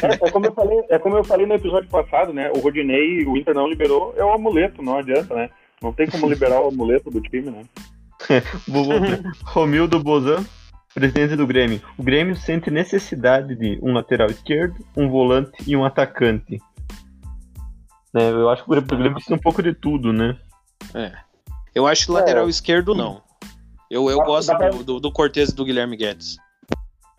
É, 0.01 0.27
é 0.27 0.31
como 0.31 0.45
eu 0.45 0.53
falei, 0.53 0.83
é 0.89 0.99
como 0.99 1.17
eu 1.17 1.23
falei 1.23 1.45
no 1.45 1.53
episódio 1.53 1.89
passado, 1.89 2.33
né? 2.33 2.51
O 2.55 2.59
Rodinei, 2.59 3.25
o 3.25 3.37
Inter 3.37 3.53
não 3.53 3.67
liberou, 3.67 4.13
é 4.17 4.23
o 4.23 4.33
amuleto, 4.33 4.81
não 4.81 4.97
adianta, 4.97 5.33
né? 5.35 5.49
Não 5.81 5.93
tem 5.93 6.09
como 6.09 6.27
liberar 6.27 6.61
o 6.61 6.69
amuleto 6.69 7.09
do 7.09 7.21
time, 7.21 7.51
né? 7.51 7.61
Romildo 9.43 9.99
Bozan, 9.99 10.45
presidente 10.93 11.35
do 11.35 11.47
Grêmio. 11.47 11.81
O 11.97 12.03
Grêmio 12.03 12.35
sente 12.35 12.69
necessidade 12.71 13.55
de 13.55 13.79
um 13.81 13.93
lateral 13.93 14.27
esquerdo, 14.29 14.75
um 14.95 15.09
volante 15.09 15.51
e 15.67 15.75
um 15.75 15.83
atacante. 15.85 16.59
Né, 18.13 18.29
eu 18.29 18.49
acho 18.49 18.63
que 18.63 18.71
o 18.71 18.81
Grêmio 18.81 19.13
precisa 19.13 19.35
um 19.35 19.39
pouco 19.39 19.61
de 19.63 19.73
tudo, 19.73 20.13
né? 20.13 20.37
Eu 21.73 21.87
acho 21.87 22.05
que 22.05 22.11
lateral 22.11 22.47
esquerdo 22.47 22.93
não. 22.93 23.21
Eu, 23.89 24.09
eu 24.09 24.17
gosto 24.19 24.55
pra- 24.55 24.69
do, 24.69 24.83
do, 24.83 24.99
do 24.99 25.11
Cortez 25.11 25.49
e 25.49 25.55
do 25.55 25.65
Guilherme 25.65 25.97
Guedes. 25.97 26.37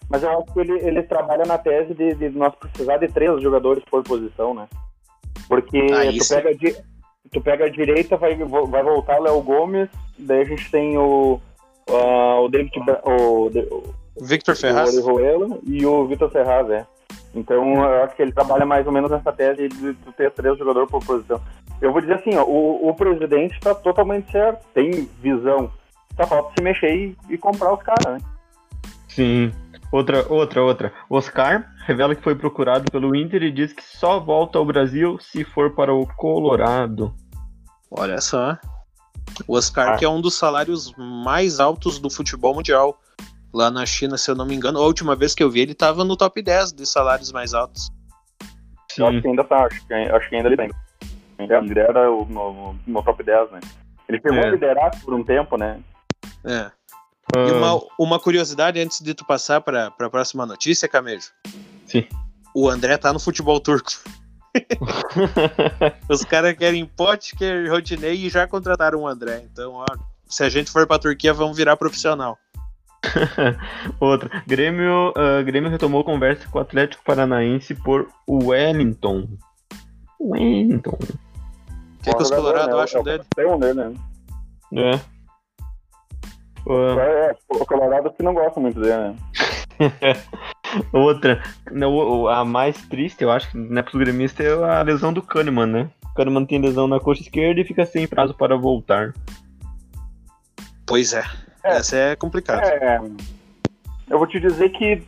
Mas 0.09 0.23
eu 0.23 0.31
acho 0.39 0.53
que 0.53 0.61
ele, 0.61 0.73
ele 0.87 1.03
trabalha 1.03 1.45
na 1.45 1.57
tese 1.59 1.95
de, 1.95 2.15
de 2.15 2.29
nós 2.31 2.55
precisar 2.55 2.99
de 2.99 3.09
três 3.09 3.43
jogadores 3.43 3.83
por 3.91 4.03
posição, 4.05 4.55
né? 4.55 4.69
Porque 5.49 5.79
Ah, 5.93 6.13
tu, 6.13 6.29
pega 6.29 6.51
a, 6.51 6.55
di- 6.55 6.77
tu 7.33 7.41
pega 7.41 7.65
a 7.65 7.69
direita, 7.69 8.17
vai, 8.17 8.37
vai 8.37 8.83
voltar 8.83 9.19
Léo 9.19 9.41
Gomes, 9.43 9.89
daí 10.19 10.43
a 10.43 10.45
gente 10.45 10.71
tem 10.71 10.97
o, 10.99 11.41
ah, 11.88 12.40
o 12.40 12.49
David 12.49 12.73
o, 13.05 13.51
de- 13.51 13.68
o 13.70 13.94
Victor 14.20 14.57
Ferraz. 14.57 14.94
Orejuela 14.94 15.59
e 15.64 15.85
o 15.85 16.07
Vitor 16.07 16.31
Ferraz, 16.31 16.70
é. 16.70 16.87
Então 17.35 17.85
eu 17.85 18.05
acho 18.05 18.14
que 18.14 18.23
ele 18.23 18.33
trabalha 18.33 18.64
mais 18.64 18.87
ou 18.87 18.92
menos 18.92 19.11
nessa 19.11 19.33
tese 19.33 19.68
de 19.68 19.94
ter 20.16 20.31
três 20.31 20.57
jogadores 20.57 20.88
por 20.88 21.05
posição. 21.05 21.40
Eu 21.81 21.92
vou 21.92 22.01
dizer 22.01 22.14
assim, 22.14 22.37
ó, 22.37 22.44
o, 22.44 22.88
o 22.88 22.94
presidente 22.94 23.55
está 23.55 23.75
totalmente 23.75 24.31
certo, 24.31 24.64
tem 24.73 25.09
visão. 25.20 25.70
Só 26.16 26.27
falta 26.27 26.53
se 26.57 26.62
mexer 26.62 26.94
e, 26.94 27.16
e 27.29 27.37
comprar 27.37 27.75
os 27.75 27.83
caras, 27.83 28.05
né? 28.07 28.18
Sim. 29.09 29.53
Outra, 29.90 30.25
outra, 30.33 30.62
outra. 30.62 30.92
Oscar 31.11 31.73
revela 31.87 32.14
que 32.14 32.23
foi 32.23 32.35
procurado 32.35 32.90
pelo 32.90 33.14
Inter 33.14 33.42
e 33.42 33.51
diz 33.51 33.73
que 33.73 33.83
só 33.83 34.18
volta 34.20 34.59
ao 34.59 34.64
Brasil 34.64 35.18
se 35.20 35.44
for 35.44 35.73
para 35.75 35.92
o 35.92 36.07
Colorado. 36.16 37.12
Olha 37.90 38.20
só. 38.20 38.57
O 39.49 39.57
Oscar, 39.57 39.91
Ah. 39.95 39.97
que 39.97 40.05
é 40.05 40.09
um 40.09 40.21
dos 40.21 40.35
salários 40.35 40.93
mais 40.97 41.61
altos 41.61 41.99
do 41.99 42.09
futebol 42.11 42.55
mundial. 42.55 43.01
Lá 43.53 43.71
na 43.71 43.87
China, 43.87 44.19
se 44.19 44.31
eu 44.31 44.35
não 44.35 44.45
me 44.47 44.55
engano. 44.55 44.79
A 44.81 44.83
última 44.87 45.15
vez 45.15 45.35
que 45.35 45.43
eu 45.43 45.51
vi, 45.51 45.61
ele 45.61 45.75
tava 45.75 46.05
no 46.05 46.17
top 46.17 46.43
10 46.43 46.73
de 46.73 46.85
salários 46.87 47.31
mais 47.33 47.55
altos. 47.55 47.91
Eu 48.99 49.07
acho 49.07 49.17
Sim. 49.17 49.23
que 49.23 49.29
ainda 49.29 49.45
tá, 49.45 49.65
acho 49.67 49.87
que, 49.87 49.95
acho 49.95 50.29
que 50.29 50.37
ainda 50.37 50.49
ele 50.49 50.57
tem. 50.57 50.71
Ele 51.39 51.61
lidera 51.61 52.11
o- 52.11 52.25
no, 52.27 52.77
no 52.87 53.03
top 53.03 53.23
10, 53.23 53.51
né? 53.53 53.61
Ele 54.09 54.21
chegou 54.21 54.39
É. 54.39 54.47
a 54.49 54.51
liderar 54.51 54.91
por 55.03 55.15
um 55.15 55.23
tempo, 55.25 55.57
né? 55.57 55.81
É. 56.45 56.71
Ah, 57.37 57.49
E 57.49 57.53
uma, 57.53 57.81
uma 57.99 58.21
curiosidade 58.21 58.79
antes 58.81 59.01
de 59.01 59.15
tu 59.15 59.25
passar 59.25 59.61
para 59.61 59.87
a 59.87 60.11
próxima 60.11 60.45
notícia, 60.47 60.89
Camejo. 60.89 61.31
Sim. 61.87 62.07
O 62.55 62.69
André 62.69 62.97
tá 62.99 63.13
no 63.13 63.19
futebol 63.19 63.59
turco. 63.61 63.91
Os 66.09 66.25
caras 66.25 66.57
querem 66.57 66.87
Potker, 66.87 67.71
Rodinei 67.71 68.14
e 68.14 68.29
já 68.29 68.47
contrataram 68.47 69.01
o 69.01 69.07
André. 69.07 69.45
Então, 69.51 69.73
ó, 69.73 69.87
se 70.29 70.45
a 70.45 70.49
gente 70.49 70.71
for 70.71 70.87
pra 70.87 70.99
Turquia, 70.99 71.33
vamos 71.33 71.57
virar 71.57 71.77
profissional. 71.77 72.38
Outra. 74.01 74.43
Grêmio, 74.47 75.12
ah, 75.17 75.43
Grêmio 75.43 75.71
retomou 75.71 76.05
conversa 76.05 76.49
com 76.49 76.59
o 76.59 76.62
Atlético 76.62 77.05
Paranaense 77.05 77.75
por 77.75 78.09
Wellington. 78.29 79.29
Wellington. 80.21 80.99
O 80.99 82.03
que, 82.03 82.14
que 82.14 82.23
os 82.23 82.31
Colorado 82.31 82.77
né? 82.77 82.83
acham 82.83 83.01
É 83.01 83.05
dele? 83.05 83.19
capitão 83.19 83.59
dele, 83.59 83.75
né? 83.75 83.95
É. 84.75 85.01
Ah, 86.67 87.01
É, 87.01 87.37
o 87.49 87.67
Colorado 87.67 88.11
que 88.12 88.23
não 88.23 88.35
gosta 88.35 88.61
muito 88.61 88.81
dele, 88.81 88.97
né? 88.97 89.17
outra. 90.93 91.43
Não, 91.71 92.29
a 92.29 92.45
mais 92.45 92.77
triste, 92.87 93.23
eu 93.23 93.31
acho, 93.31 93.57
né, 93.57 93.83
pro 93.83 93.99
gremista 93.99 94.43
é 94.43 94.53
a 94.53 94.83
lesão 94.83 95.13
do 95.13 95.23
Kahneman, 95.23 95.67
né? 95.67 95.91
O 96.05 96.15
Kahneman 96.15 96.45
tem 96.45 96.61
lesão 96.61 96.87
na 96.87 97.01
coxa 97.01 97.23
esquerda 97.23 97.61
e 97.61 97.65
fica 97.65 97.85
sem 97.87 98.07
prazo 98.07 98.35
para 98.35 98.57
voltar. 98.57 99.13
Pois 100.87 101.13
é. 101.13 101.25
É. 101.63 101.77
Essa 101.77 101.97
é 101.97 102.17
complicada. 102.17 102.67
É, 102.67 103.01
eu 104.11 104.19
vou 104.19 104.27
te 104.27 104.39
dizer 104.39 104.69
que 104.71 105.03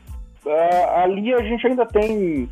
ah, 0.47 1.03
ali 1.03 1.35
a 1.35 1.43
gente 1.43 1.67
ainda 1.67 1.85
tem 1.85 2.49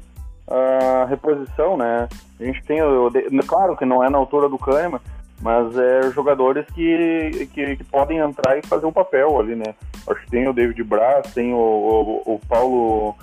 ah, 0.48 1.07
reposição, 1.09 1.77
né? 1.77 2.09
A 2.38 2.44
gente 2.44 2.62
tem, 2.64 2.81
de- 3.11 3.46
claro 3.46 3.77
que 3.77 3.85
não 3.85 4.05
é 4.05 4.11
na 4.11 4.18
altura 4.18 4.48
do 4.48 4.59
Kahneman, 4.59 5.00
mas 5.40 5.77
é 5.77 6.11
jogadores 6.11 6.66
que, 6.74 7.48
que, 7.53 7.77
que 7.77 7.85
podem 7.85 8.18
entrar 8.18 8.59
e 8.59 8.66
fazer 8.66 8.87
um 8.87 8.92
papel 8.92 9.38
ali, 9.40 9.55
né? 9.55 9.74
Acho 10.06 10.20
que 10.20 10.30
tem 10.30 10.48
o 10.48 10.52
David 10.52 10.82
Braz, 10.84 11.32
tem 11.32 11.52
o, 11.52 11.56
o, 11.56 12.34
o 12.34 12.40
Paulo 12.48 13.16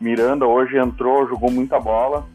Miranda, 0.00 0.46
hoje 0.46 0.76
entrou, 0.76 1.26
jogou 1.26 1.50
muita 1.50 1.80
bola. 1.80 2.26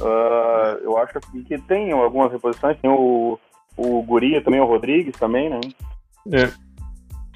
Ah, 0.00 0.78
eu 0.82 0.96
acho 0.98 1.14
que, 1.20 1.44
que 1.44 1.58
tem 1.58 1.92
algumas 1.92 2.30
reposições, 2.32 2.78
tem 2.80 2.90
o, 2.90 3.38
o 3.76 4.02
Guria 4.02 4.42
também, 4.42 4.60
o 4.60 4.66
Rodrigues 4.66 5.16
também, 5.18 5.50
né? 5.50 5.60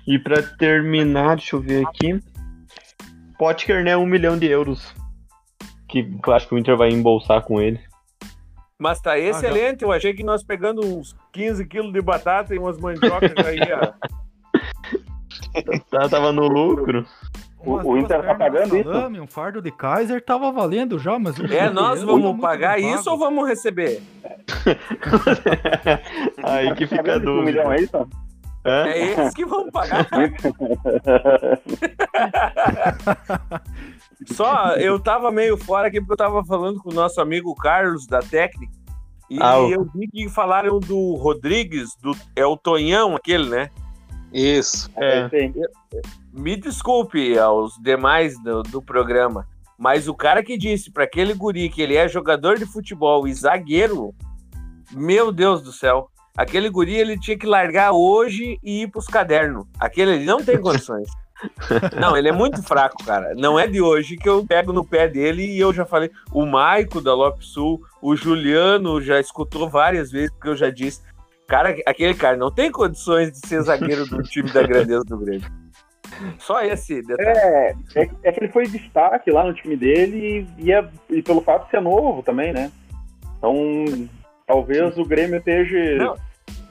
E 0.07 0.19
pra 0.19 0.43
terminar, 0.43 1.37
deixa 1.37 1.57
eu 1.57 1.61
ver 1.61 1.87
aqui. 1.87 2.21
Potker, 3.39 3.83
né? 3.83 3.97
Um 3.97 4.07
milhão 4.07 4.39
de 4.39 4.47
euros. 4.47 4.95
Que 5.89 6.09
eu 6.27 6.33
acho 6.33 6.49
que 6.49 6.55
o 6.55 6.59
Inter 6.59 6.77
vai 6.77 6.91
embolsar 6.91 7.43
com 7.43 7.61
ele. 7.61 7.81
Mas 8.79 9.01
tá 9.01 9.19
excelente, 9.19 9.83
eu 9.83 9.93
achei 9.93 10.13
que 10.13 10.25
nós 10.25 10.43
pegando 10.43 10.85
uns 10.85 11.17
15 11.33 11.65
quilos 11.67 11.93
de 11.93 12.03
batata 12.03 12.55
e 12.55 12.59
umas 12.59 12.79
mandiocas 12.79 13.33
aí, 13.47 13.61
ó. 13.73 13.93
Tá, 15.91 16.09
tava 16.09 16.33
no 16.33 16.47
lucro. 16.49 17.07
O- 17.61 17.75
Umas 17.75 17.87
o 17.87 17.97
Inter 17.97 18.23
tá 18.23 18.35
pagando 18.35 18.77
isso? 18.77 18.85
salame, 18.93 19.21
Um 19.21 19.27
fardo 19.27 19.63
de 19.63 19.71
Kaiser 19.71 20.23
tava 20.23 20.53
valendo 20.53 20.99
já, 20.99 21.19
mas... 21.19 21.39
É, 21.41 21.71
nós 21.71 22.03
vamos 22.03 22.23
muito 22.23 22.41
pagar 22.43 22.79
isso 22.79 23.11
ou 23.11 23.17
vamos 23.19 23.49
receber? 23.49 24.03
Aí 26.45 26.75
que 26.75 26.87
fica 26.87 27.15
a 27.15 27.17
Um 27.17 27.43
milhão 27.43 27.65
dúvida. 27.65 27.75
é 27.75 27.81
isso? 27.81 27.97
Hã? 28.67 28.87
É 28.89 28.99
eles 29.13 29.35
que 29.35 29.45
vão 29.47 29.71
pagar. 29.71 30.07
Só 34.27 34.75
eu 34.77 34.99
tava 34.99 35.31
meio 35.31 35.57
fora 35.57 35.89
aqui 35.89 36.01
porque 36.01 36.13
eu 36.13 36.17
tava 36.17 36.45
falando 36.45 36.81
com 36.83 36.91
o 36.91 36.95
nosso 36.95 37.21
amigo 37.21 37.55
Carlos 37.55 38.07
da 38.07 38.21
técnica. 38.21 38.73
E 39.31 39.39
Ah, 39.41 39.57
eu 39.59 39.85
vi 39.95 40.07
que 40.09 40.29
falaram 40.29 40.79
do 40.79 41.15
Rodrigues, 41.15 41.91
do 42.03 42.13
é 42.37 42.45
o 42.47 42.57
Tonhão 42.57 43.17
aquele, 43.17 43.49
né? 43.49 43.71
Isso. 44.35 44.91
É. 44.97 45.29
Me 46.33 46.57
desculpe 46.57 47.39
aos 47.39 47.81
demais 47.81 48.37
do, 48.43 48.65
do 48.65 48.83
programa, 48.83 49.47
mas 49.79 50.09
o 50.09 50.15
cara 50.15 50.43
que 50.43 50.59
disse 50.59 50.91
para 50.91 51.05
aquele 51.05 51.33
guri 51.35 51.69
que 51.69 51.81
ele 51.81 51.95
é 51.95 52.09
jogador 52.09 52.59
de 52.59 52.67
futebol 52.67 53.29
e 53.29 53.33
zagueiro, 53.33 54.13
meu 54.91 55.31
Deus 55.31 55.63
do 55.63 55.73
céu, 55.73 56.11
aquele 56.37 56.69
guri 56.69 56.97
ele 56.97 57.19
tinha 57.19 57.39
que 57.39 57.47
largar 57.47 57.93
hoje 57.93 58.59
e 58.63 58.83
ir 58.83 58.91
pros 58.91 59.07
cadernos. 59.07 59.67
Aquele 59.79 60.15
ele 60.15 60.25
não 60.25 60.43
tem 60.43 60.61
condições. 60.61 61.09
Não, 62.01 62.17
ele 62.17 62.29
é 62.29 62.33
muito 62.33 62.63
fraco, 62.63 63.05
cara. 63.05 63.35
Não 63.35 63.59
é 63.59 63.67
de 63.67 63.81
hoje 63.81 64.17
que 64.17 64.29
eu 64.29 64.47
pego 64.47 64.73
no 64.73 64.85
pé 64.85 65.07
dele 65.09 65.45
e 65.45 65.61
eu 65.61 65.75
já 65.75 65.85
falei. 65.85 66.11
O 66.33 66.47
Maico 66.47 67.03
da 67.03 67.13
Lopes 67.13 67.49
Sul, 67.49 67.83
o 68.01 68.17
Juliano 68.17 69.01
já 69.03 69.21
escutou 69.21 69.69
várias 69.69 70.11
vezes, 70.11 70.31
porque 70.31 70.49
eu 70.49 70.57
já 70.57 70.71
disse. 70.71 71.03
Cara, 71.47 71.77
aquele 71.87 72.15
cara 72.15 72.37
não 72.37 72.51
tem 72.51 72.71
condições 72.71 73.33
de 73.33 73.47
ser 73.47 73.61
zagueiro 73.63 74.07
do 74.07 74.23
time 74.23 74.51
da 74.51 74.63
grandeza 74.63 75.05
do 75.05 75.19
Grêmio. 75.19 75.47
Só 76.39 76.63
esse 76.63 77.03
detalhe. 77.03 77.39
É, 77.39 77.75
é, 77.97 78.11
é 78.23 78.33
que 78.33 78.41
ele 78.41 78.53
foi 78.53 78.67
destaque 78.67 79.31
lá 79.31 79.45
no 79.45 79.55
time 79.55 79.77
dele 79.77 80.47
e, 80.59 80.65
e, 80.67 80.73
é- 80.73 80.89
e 81.11 81.23
pelo 81.23 81.41
fato 81.41 81.65
de 81.65 81.71
ser 81.71 81.81
novo 81.81 82.23
também, 82.23 82.53
né? 82.53 82.71
Então, 83.39 84.09
talvez 84.47 84.97
o 84.97 85.05
Grêmio 85.05 85.39
esteja. 85.39 85.97
Não, 85.97 86.17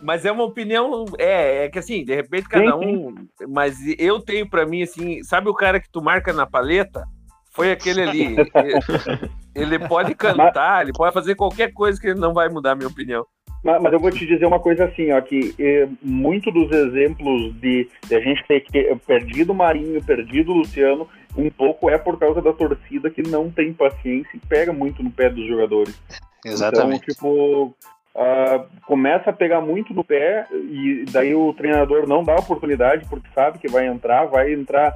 Mas 0.02 0.26
é 0.26 0.32
uma 0.32 0.44
opinião, 0.44 1.06
é, 1.18 1.66
é 1.66 1.70
que 1.70 1.80
assim, 1.80 2.04
de 2.04 2.16
repente 2.16 2.48
cada 2.48 2.76
um. 2.78 3.14
Mas 3.48 3.78
eu 4.00 4.20
tenho 4.20 4.50
pra 4.50 4.66
mim, 4.66 4.84
assim, 4.84 5.24
sabe 5.24 5.50
o 5.50 5.54
cara 5.54 5.80
que 5.80 5.90
tu 5.92 6.02
marca 6.02 6.34
na 6.34 6.46
paleta? 6.46 7.06
Foi 7.52 7.72
aquele 7.72 8.02
ali. 8.02 8.36
ele, 9.54 9.76
ele 9.76 9.88
pode 9.88 10.16
cantar, 10.16 10.84
ele 10.84 10.94
pode 10.94 11.14
fazer 11.14 11.36
qualquer 11.36 11.72
coisa 11.74 12.00
que 12.00 12.14
não 12.14 12.34
vai 12.34 12.50
mudar 12.50 12.72
a 12.72 12.76
minha 12.76 12.88
opinião. 12.88 13.26
Mas, 13.64 13.82
mas 13.82 13.94
eu 13.94 14.00
vou 14.00 14.12
te 14.12 14.26
dizer 14.26 14.46
uma 14.46 14.60
coisa 14.60 14.86
assim, 14.86 15.12
ó, 15.12 15.22
que 15.22 15.56
eh, 15.58 15.88
muito 16.02 16.52
dos 16.52 16.70
exemplos 16.72 17.54
de, 17.62 17.88
de 18.08 18.16
a 18.16 18.20
gente 18.20 18.44
ter 18.46 18.60
que- 18.62 18.96
perdido 19.08 19.54
o 19.54 19.56
Marinho, 19.56 20.04
perdido 20.04 20.52
o 20.52 20.58
Luciano, 20.58 21.08
um 21.38 21.50
pouco 21.50 21.90
é 21.90 21.98
por 21.98 22.20
causa 22.20 22.42
da 22.42 22.52
torcida 22.52 23.10
que 23.10 23.24
não 23.24 23.50
tem 23.50 23.74
paciência 23.74 24.30
e 24.36 24.40
pega 24.40 24.74
muito 24.74 25.02
no 25.02 25.10
pé 25.10 25.30
dos 25.30 25.48
jogadores. 25.48 26.00
Exatamente. 26.46 27.04
Então, 27.04 27.14
tipo, 27.14 27.76
ah, 28.16 28.66
começa 28.86 29.30
a 29.30 29.34
pegar 29.34 29.62
muito 29.62 29.94
no 29.94 30.04
pé 30.04 30.46
e 30.52 31.06
daí 31.12 31.34
o 31.34 31.54
treinador 31.54 32.08
não 32.08 32.24
dá 32.24 32.36
oportunidade 32.36 33.08
porque 33.10 33.28
sabe 33.34 33.60
que 33.60 33.68
vai 33.68 33.88
entrar, 33.88 34.26
vai 34.26 34.54
entrar 34.54 34.96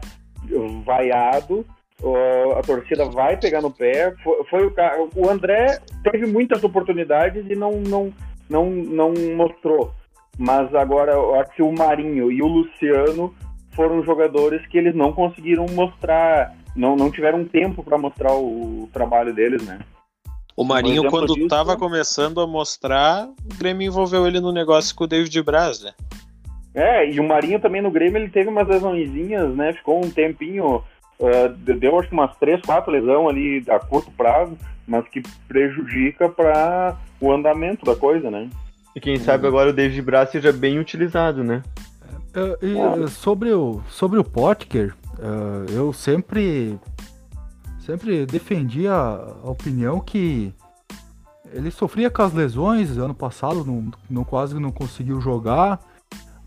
vaiado, 0.86 1.66
ó, 2.02 2.60
a 2.60 2.62
torcida 2.62 3.06
vai 3.06 3.38
pegar 3.38 3.62
no 3.62 3.72
pé. 3.72 4.14
Foi, 4.24 4.44
foi 4.46 4.66
o, 4.68 4.74
o 5.16 5.30
André 5.30 5.80
teve 6.04 6.26
muitas 6.28 6.64
oportunidades 6.64 7.46
e 7.50 7.56
não, 7.56 7.82
não, 7.82 8.14
não, 8.50 8.70
não 8.70 9.14
mostrou. 9.36 9.92
Mas 10.38 10.74
agora, 10.76 11.14
eu 11.14 11.40
acho 11.40 11.52
que 11.56 11.64
o 11.64 11.72
Marinho 11.72 12.32
e 12.32 12.42
o 12.42 12.48
Luciano 12.48 13.34
foram 13.72 14.04
jogadores 14.04 14.66
que 14.68 14.78
eles 14.78 14.96
não 14.96 15.12
conseguiram 15.12 15.66
mostrar, 15.72 16.56
não, 16.76 16.96
não 16.96 17.12
tiveram 17.12 17.46
tempo 17.46 17.84
para 17.84 17.98
mostrar 17.98 18.34
o 18.34 18.90
trabalho 18.94 19.34
deles, 19.34 19.66
né? 19.66 19.80
O 20.56 20.64
Marinho, 20.64 21.08
quando 21.10 21.36
disso- 21.36 21.48
tava 21.48 21.78
começando 21.78 22.42
a 22.42 22.48
mostrar, 22.48 23.28
o 23.28 23.58
Grêmio 23.58 23.88
envolveu 23.88 24.26
ele 24.26 24.40
no 24.40 24.52
negócio 24.52 24.96
com 24.96 25.04
o 25.04 25.08
David 25.08 25.44
Braz, 25.44 25.84
né? 25.84 25.92
É, 26.74 27.10
e 27.10 27.20
o 27.20 27.28
Marinho 27.28 27.60
também 27.60 27.82
no 27.82 27.92
Grêmio 27.92 28.18
ele 28.18 28.30
teve 28.30 28.50
umas 28.50 28.68
lesãozinhas, 28.68 29.56
né? 29.56 29.74
Ficou 29.74 30.04
um 30.04 30.10
tempinho, 30.10 30.84
ah, 31.22 31.54
deu 31.56 32.00
acho 32.00 32.10
que 32.10 32.14
umas 32.14 32.36
três, 32.38 32.60
quatro 32.62 32.92
lesões 32.92 33.30
ali 33.30 33.64
a 33.70 33.80
curto 33.80 34.12
prazo, 34.12 34.58
mas 34.88 35.08
que 35.10 35.22
prejudica 35.48 36.30
para 36.30 36.96
o 37.20 37.32
andamento 37.32 37.86
da 37.86 37.96
coisa, 37.96 38.32
né? 38.32 38.50
E 38.96 39.00
quem 39.00 39.20
sabe 39.20 39.46
agora 39.46 39.70
o 39.70 39.74
David 39.74 40.02
Braz 40.02 40.32
seja 40.32 40.52
bem 40.52 40.80
utilizado, 40.80 41.44
né? 41.44 41.62
É, 42.34 42.66
e, 42.66 42.80
Ah. 42.80 43.04
eh, 43.04 43.08
sobre 43.08 43.52
o 43.52 43.82
sobre 43.90 44.18
o 44.20 44.24
Potker, 44.24 44.96
eh, 45.20 45.66
eu 45.76 45.92
sempre 45.94 46.80
sempre 47.80 48.26
defendi 48.26 48.88
a, 48.88 49.34
a 49.44 49.50
opinião 49.50 50.00
que 50.00 50.54
ele 51.54 51.72
sofria 51.72 52.10
com 52.10 52.22
as 52.22 52.34
lesões 52.34 52.98
ano 52.98 53.14
passado, 53.14 53.64
não, 53.66 53.92
não 54.10 54.24
quase 54.24 54.60
não 54.60 54.72
conseguiu 54.72 55.22
jogar. 55.22 55.80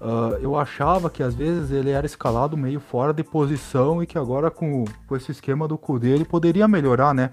Ah, 0.00 0.38
eu 0.40 0.57
achava 0.57 1.11
que 1.11 1.22
às 1.22 1.35
vezes 1.35 1.70
ele 1.70 1.90
era 1.90 2.07
escalado 2.07 2.57
meio 2.57 2.81
fora 2.81 3.12
de 3.12 3.22
posição 3.22 4.03
e 4.03 4.07
que 4.07 4.16
agora 4.18 4.50
com, 4.50 4.85
com 5.07 5.16
esse 5.16 5.31
esquema 5.31 5.68
do 5.68 5.76
Cudê 5.76 6.11
ele 6.11 6.24
poderia 6.24 6.66
melhorar, 6.66 7.14
né? 7.14 7.31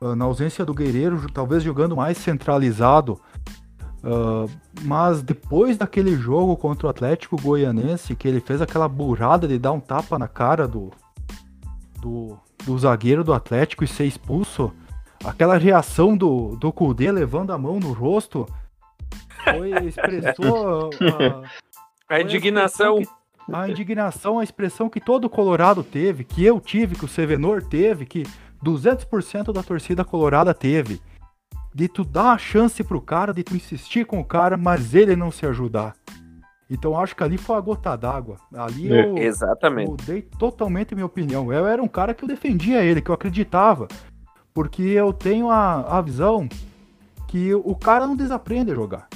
Ah, 0.00 0.14
na 0.14 0.24
ausência 0.24 0.64
do 0.64 0.74
Guerreiro, 0.74 1.26
talvez 1.32 1.62
jogando 1.62 1.96
mais 1.96 2.18
centralizado. 2.18 3.20
Ah, 4.02 4.46
mas 4.82 5.22
depois 5.22 5.76
daquele 5.76 6.14
jogo 6.16 6.56
contra 6.56 6.86
o 6.86 6.90
Atlético 6.90 7.40
Goianense, 7.40 8.14
que 8.14 8.28
ele 8.28 8.40
fez 8.40 8.60
aquela 8.62 8.88
burrada 8.88 9.46
de 9.48 9.58
dar 9.58 9.72
um 9.72 9.80
tapa 9.80 10.18
na 10.18 10.28
cara 10.28 10.68
do, 10.68 10.90
do, 12.00 12.36
do 12.64 12.78
zagueiro 12.78 13.24
do 13.24 13.32
Atlético 13.32 13.82
e 13.84 13.88
ser 13.88 14.04
expulso, 14.06 14.72
aquela 15.24 15.56
reação 15.58 16.16
do, 16.16 16.54
do 16.56 16.72
Kudê 16.72 17.10
levando 17.10 17.52
a 17.52 17.58
mão 17.58 17.80
no 17.80 17.92
rosto, 17.92 18.46
foi, 19.42 19.70
expressou 19.86 20.90
a, 20.92 22.14
A 22.14 22.16
foi 22.16 22.22
indignação. 22.22 22.98
expressão 23.00 23.18
que- 23.18 23.18
a 23.50 23.66
indignação, 23.68 24.38
a 24.38 24.44
expressão 24.44 24.90
que 24.90 25.00
todo 25.00 25.28
Colorado 25.30 25.82
teve, 25.82 26.22
que 26.22 26.44
eu 26.44 26.60
tive, 26.60 26.94
que 26.94 27.04
o 27.06 27.08
Sevenor 27.08 27.62
teve, 27.62 28.04
que 28.04 28.22
200% 28.64 29.52
da 29.52 29.62
torcida 29.62 30.04
colorada 30.04 30.54
teve. 30.54 31.00
De 31.74 31.88
tu 31.88 32.04
dar 32.04 32.32
a 32.32 32.38
chance 32.38 32.82
pro 32.82 33.00
cara, 33.00 33.32
de 33.32 33.44
tu 33.44 33.54
insistir 33.54 34.04
com 34.04 34.20
o 34.20 34.24
cara, 34.24 34.56
mas 34.56 34.94
ele 34.94 35.14
não 35.14 35.30
se 35.30 35.46
ajudar. 35.46 35.94
Então 36.70 36.98
acho 36.98 37.16
que 37.16 37.22
ali 37.22 37.38
foi 37.38 37.56
a 37.56 37.60
gota 37.60 37.96
d'água. 37.96 38.36
Ali 38.54 38.92
É, 38.92 39.06
eu 39.06 39.16
Exatamente. 39.16 39.90
mudei 39.90 40.22
totalmente 40.22 40.94
minha 40.94 41.06
opinião. 41.06 41.52
Eu 41.52 41.66
era 41.66 41.82
um 41.82 41.88
cara 41.88 42.12
que 42.12 42.24
eu 42.24 42.28
defendia 42.28 42.82
ele, 42.82 43.00
que 43.00 43.10
eu 43.10 43.14
acreditava. 43.14 43.88
Porque 44.52 44.82
eu 44.82 45.12
tenho 45.12 45.50
a, 45.50 45.98
a 45.98 46.00
visão 46.00 46.48
que 47.26 47.54
o 47.54 47.74
cara 47.74 48.06
não 48.06 48.16
desaprende 48.16 48.72
a 48.72 48.74
jogar. 48.74 49.08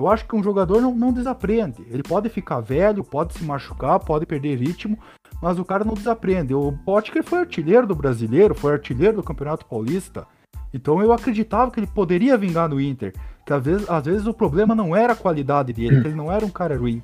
Eu 0.00 0.08
acho 0.08 0.24
que 0.26 0.34
um 0.34 0.42
jogador 0.42 0.80
não, 0.80 0.94
não 0.94 1.12
desaprende. 1.12 1.84
Ele 1.90 2.02
pode 2.02 2.30
ficar 2.30 2.60
velho, 2.60 3.04
pode 3.04 3.34
se 3.34 3.44
machucar, 3.44 4.00
pode 4.00 4.24
perder 4.24 4.56
ritmo, 4.56 4.98
mas 5.42 5.58
o 5.58 5.64
cara 5.64 5.84
não 5.84 5.92
desaprende. 5.92 6.54
O 6.54 6.72
Potker 6.72 7.22
foi 7.22 7.40
artilheiro 7.40 7.86
do 7.86 7.94
brasileiro, 7.94 8.54
foi 8.54 8.72
artilheiro 8.72 9.16
do 9.16 9.22
Campeonato 9.22 9.66
Paulista. 9.66 10.26
Então 10.72 11.02
eu 11.02 11.12
acreditava 11.12 11.70
que 11.70 11.78
ele 11.78 11.86
poderia 11.86 12.38
vingar 12.38 12.66
no 12.66 12.80
Inter. 12.80 13.12
Que 13.44 13.52
às 13.52 13.62
vezes, 13.62 13.90
às 13.90 14.04
vezes 14.04 14.26
o 14.26 14.32
problema 14.32 14.74
não 14.74 14.96
era 14.96 15.12
a 15.12 15.16
qualidade 15.16 15.72
dele, 15.72 16.00
que 16.00 16.08
ele 16.08 16.16
não 16.16 16.32
era 16.32 16.46
um 16.46 16.50
cara 16.50 16.78
ruim. 16.78 17.02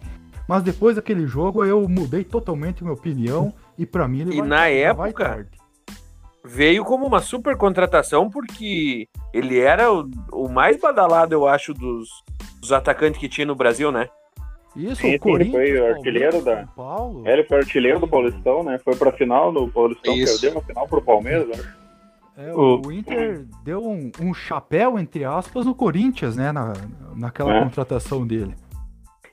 Mas 0.48 0.62
depois 0.62 0.96
daquele 0.96 1.26
jogo 1.26 1.64
eu 1.64 1.86
mudei 1.88 2.24
totalmente 2.24 2.82
minha 2.82 2.94
opinião 2.94 3.52
e 3.76 3.84
pra 3.84 4.08
mim 4.08 4.20
ele 4.20 4.36
E 4.36 4.38
vai, 4.38 4.48
na 4.48 4.68
época. 4.68 5.46
Veio 6.46 6.84
como 6.84 7.06
uma 7.06 7.20
super 7.20 7.56
contratação, 7.56 8.30
porque 8.30 9.08
ele 9.32 9.58
era 9.58 9.92
o, 9.92 10.08
o 10.32 10.48
mais 10.48 10.80
badalado, 10.80 11.34
eu 11.34 11.46
acho, 11.46 11.74
dos, 11.74 12.08
dos 12.60 12.72
atacantes 12.72 13.18
que 13.20 13.28
tinha 13.28 13.46
no 13.46 13.54
Brasil, 13.54 13.90
né? 13.90 14.08
Isso, 14.76 14.96
Sim, 15.00 15.14
o 15.16 15.18
Corinthians, 15.20 15.54
ele 15.68 15.78
foi 15.78 15.88
artilheiro 15.90 16.42
da- 16.42 16.56
São 16.58 16.66
Paulo. 16.76 17.26
Ele 17.26 17.44
foi 17.44 17.58
artilheiro 17.58 17.98
do 17.98 18.06
Paulistão, 18.08 18.62
né? 18.62 18.78
Foi 18.78 18.94
pra 18.94 19.10
final 19.12 19.50
do 19.50 19.66
Paulistão, 19.68 20.14
Isso. 20.14 20.40
perdeu 20.40 20.58
a 20.60 20.62
final 20.62 20.86
pro 20.86 21.00
Palmeiras, 21.02 21.48
né? 21.48 21.64
É, 22.36 22.52
O- 22.52 22.82
o 22.86 22.92
Inter 22.92 23.46
deu 23.64 23.82
um, 23.82 24.12
um 24.20 24.34
chapéu, 24.34 24.98
entre 24.98 25.24
aspas, 25.24 25.64
no 25.64 25.74
Corinthians, 25.74 26.36
né? 26.36 26.52
Na, 26.52 26.74
naquela 27.16 27.56
É. 27.56 27.62
contratação 27.62 28.26
dele. 28.26 28.54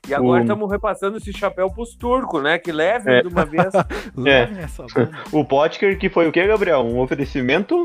E 0.08 0.14
agora 0.14 0.40
O- 0.40 0.42
estamos 0.42 0.70
repassando 0.70 1.16
esse 1.16 1.32
chapéu 1.32 1.70
pros 1.70 1.94
turcos, 1.96 2.42
né? 2.42 2.58
Que 2.58 2.72
leve 2.72 3.10
É. 3.10 3.22
de 3.22 3.28
uma 3.28 3.44
vez. 3.44 3.72
Levem 4.16 4.58
essa 4.62 4.82
bomba. 4.82 5.10
O 5.32 5.44
Potker 5.44 5.98
que 5.98 6.08
foi 6.10 6.28
o 6.28 6.32
que, 6.32 6.46
Gabriel? 6.46 6.80
Um 6.80 7.00
oferecimento? 7.00 7.84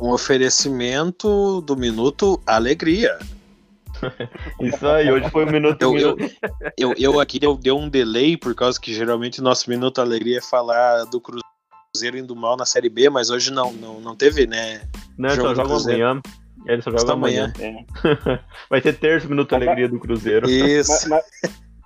Um 0.00 0.10
oferecimento 0.10 1.60
do 1.62 1.76
Minuto 1.76 2.40
Alegria. 2.46 3.18
Isso 4.60 4.86
aí, 4.86 5.10
hoje 5.10 5.30
foi 5.30 5.44
o 5.46 5.50
minuto. 5.50 5.80
Eu, 5.80 5.98
eu, 5.98 6.16
eu, 6.76 6.94
eu 6.98 7.20
aqui 7.20 7.38
deu, 7.38 7.56
deu 7.56 7.78
um 7.78 7.88
delay, 7.88 8.36
por 8.36 8.54
causa 8.54 8.78
que 8.78 8.92
geralmente 8.92 9.40
nosso 9.40 9.70
Minuto 9.70 10.00
Alegria 10.00 10.38
é 10.38 10.42
falar 10.42 11.04
do 11.04 11.18
Cruzeiro 11.18 12.18
indo 12.18 12.36
mal 12.36 12.58
na 12.58 12.66
Série 12.66 12.90
B, 12.90 13.08
mas 13.08 13.30
hoje 13.30 13.50
não, 13.50 13.72
não, 13.72 13.98
não 14.00 14.14
teve, 14.14 14.46
né? 14.46 14.82
Né, 15.16 15.30
jogo 15.30 15.48
só 15.48 15.54
joga 15.54 15.74
amanhã. 15.92 16.20
Ele 16.66 16.82
só 16.82 16.90
joga 16.90 17.12
amanhã. 17.12 17.52
amanhã. 17.56 17.84
É. 18.04 18.38
Vai 18.68 18.80
ter 18.80 18.94
terço 18.94 19.28
minuto 19.28 19.50
de 19.50 19.54
alegria 19.54 19.88
do 19.88 20.00
Cruzeiro. 20.00 20.46
Mas, 20.48 20.88
Isso. 20.88 21.08
mas- 21.08 21.24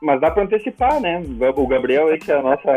mas 0.02 0.20
dá 0.20 0.30
pra 0.30 0.44
antecipar, 0.44 0.98
né? 1.00 1.22
O 1.56 1.66
Gabriel 1.66 2.08
aí, 2.08 2.18
que 2.18 2.32
é 2.32 2.36
a 2.38 2.42
nossa. 2.42 2.70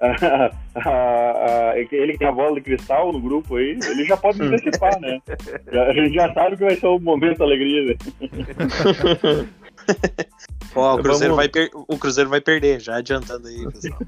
a- 0.00 0.50
a- 0.74 1.70
a- 1.70 1.78
ele 1.78 2.12
que 2.12 2.18
tem 2.18 2.28
a 2.28 2.32
bola 2.32 2.54
de 2.56 2.60
cristal 2.60 3.12
no 3.12 3.20
grupo 3.20 3.56
aí, 3.56 3.78
ele 3.88 4.04
já 4.04 4.16
pode 4.16 4.42
antecipar, 4.42 4.98
né? 5.00 5.18
Já- 5.72 5.84
a 5.86 5.92
gente 5.94 6.14
já 6.14 6.32
sabe 6.34 6.56
que 6.56 6.64
vai 6.64 6.76
ser 6.76 6.86
o 6.86 6.98
momento 6.98 7.38
da 7.38 7.44
alegria. 7.44 7.94
né? 7.94 7.96
Ó, 10.76 10.94
o, 10.94 11.02
Cruzeiro 11.02 11.34
Vamos- 11.34 11.36
vai 11.36 11.48
per- 11.48 11.70
o 11.74 11.98
Cruzeiro 11.98 12.30
vai 12.30 12.40
perder, 12.40 12.80
já 12.80 12.96
adiantando 12.96 13.48
aí, 13.48 13.64
pessoal. 13.72 13.98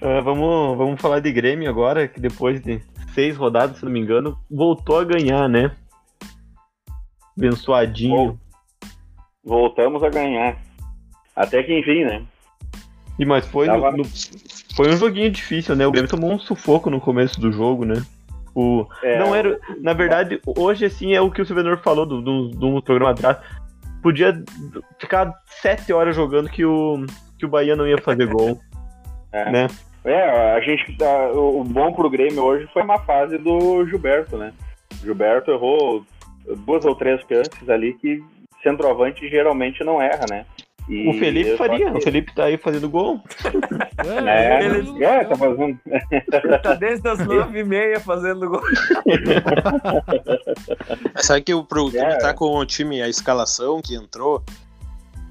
Ah, 0.00 0.20
vamos, 0.24 0.76
vamos 0.78 1.00
falar 1.00 1.20
de 1.20 1.32
Grêmio 1.32 1.68
agora, 1.68 2.06
que 2.08 2.20
depois 2.20 2.60
de 2.62 2.80
seis 3.14 3.36
rodadas, 3.36 3.78
se 3.78 3.84
não 3.84 3.92
me 3.92 4.00
engano, 4.00 4.38
voltou 4.50 4.98
a 4.98 5.04
ganhar, 5.04 5.48
né? 5.48 5.72
Abençoadinho. 7.36 8.38
Voltamos 9.44 10.02
a 10.02 10.08
ganhar. 10.08 10.56
Até 11.34 11.62
que 11.62 11.78
enfim, 11.78 12.04
né? 12.04 12.22
E 13.18 13.24
mas 13.24 13.46
foi, 13.46 13.66
no- 13.66 13.72
Tava- 13.74 13.96
no- 13.96 14.04
foi 14.76 14.88
um 14.90 14.96
joguinho 14.96 15.30
difícil, 15.30 15.74
né? 15.76 15.86
O 15.86 15.90
Grêmio 15.92 16.10
tomou 16.10 16.32
um 16.32 16.38
sufoco 16.38 16.90
no 16.90 17.00
começo 17.00 17.40
do 17.40 17.52
jogo, 17.52 17.84
né? 17.84 18.02
O, 18.54 18.86
É, 19.02 19.18
não 19.18 19.34
era. 19.34 19.58
Na 19.80 19.94
verdade, 19.94 20.40
hoje 20.44 20.84
assim 20.84 21.14
é 21.14 21.20
o 21.20 21.30
que 21.30 21.40
o 21.40 21.46
Silvenor 21.46 21.78
falou 21.78 22.04
do, 22.04 22.20
do, 22.20 22.48
do 22.50 22.82
programa 22.82 23.12
atrás. 23.12 23.38
Podia 24.02 24.42
ficar 24.98 25.32
sete 25.46 25.92
horas 25.92 26.16
jogando 26.16 26.50
que 26.50 26.64
o, 26.64 27.06
que 27.38 27.46
o 27.46 27.48
Bahia 27.48 27.76
não 27.76 27.86
ia 27.86 27.98
fazer 27.98 28.26
gol. 28.26 28.58
É. 29.34 29.50
Né? 29.50 29.66
É, 30.04 30.52
a 30.52 30.60
gente 30.60 30.94
tá, 30.98 31.30
o 31.30 31.64
bom 31.64 31.90
pro 31.94 32.10
Grêmio 32.10 32.42
hoje 32.42 32.68
foi 32.70 32.82
uma 32.82 32.98
fase 32.98 33.38
do 33.38 33.86
Gilberto, 33.86 34.36
né? 34.36 34.52
O 34.92 35.06
Gilberto 35.06 35.50
errou 35.50 36.04
duas 36.66 36.84
ou 36.84 36.94
três 36.94 37.18
chances 37.22 37.66
ali 37.70 37.94
que 37.94 38.22
centroavante 38.62 39.28
geralmente 39.30 39.82
não 39.82 40.02
erra, 40.02 40.26
né? 40.28 40.44
E 40.92 41.08
O 41.08 41.18
Felipe 41.18 41.56
faria. 41.56 41.90
que- 41.90 41.98
O 41.98 42.02
Felipe 42.02 42.34
tá 42.34 42.44
aí 42.44 42.58
fazendo 42.58 42.88
gol. 42.90 43.18
É, 44.26 44.64
Ele- 44.66 45.02
é, 45.04 45.24
tá 45.24 45.34
fazendo. 45.36 45.78
tá 46.62 46.74
desde 46.74 47.08
as 47.08 47.18
nove 47.26 47.60
e 47.60 47.64
meia 47.64 47.98
fazendo 48.00 48.48
gol. 48.50 48.62
Sabe 51.16 51.42
que 51.42 51.54
o 51.54 51.64
pro 51.64 51.90
É. 51.96 52.18
tá 52.18 52.34
com 52.34 52.56
o 52.56 52.66
time, 52.66 53.02
a 53.02 53.08
escalação 53.08 53.80
que 53.82 53.94
entrou, 53.94 54.42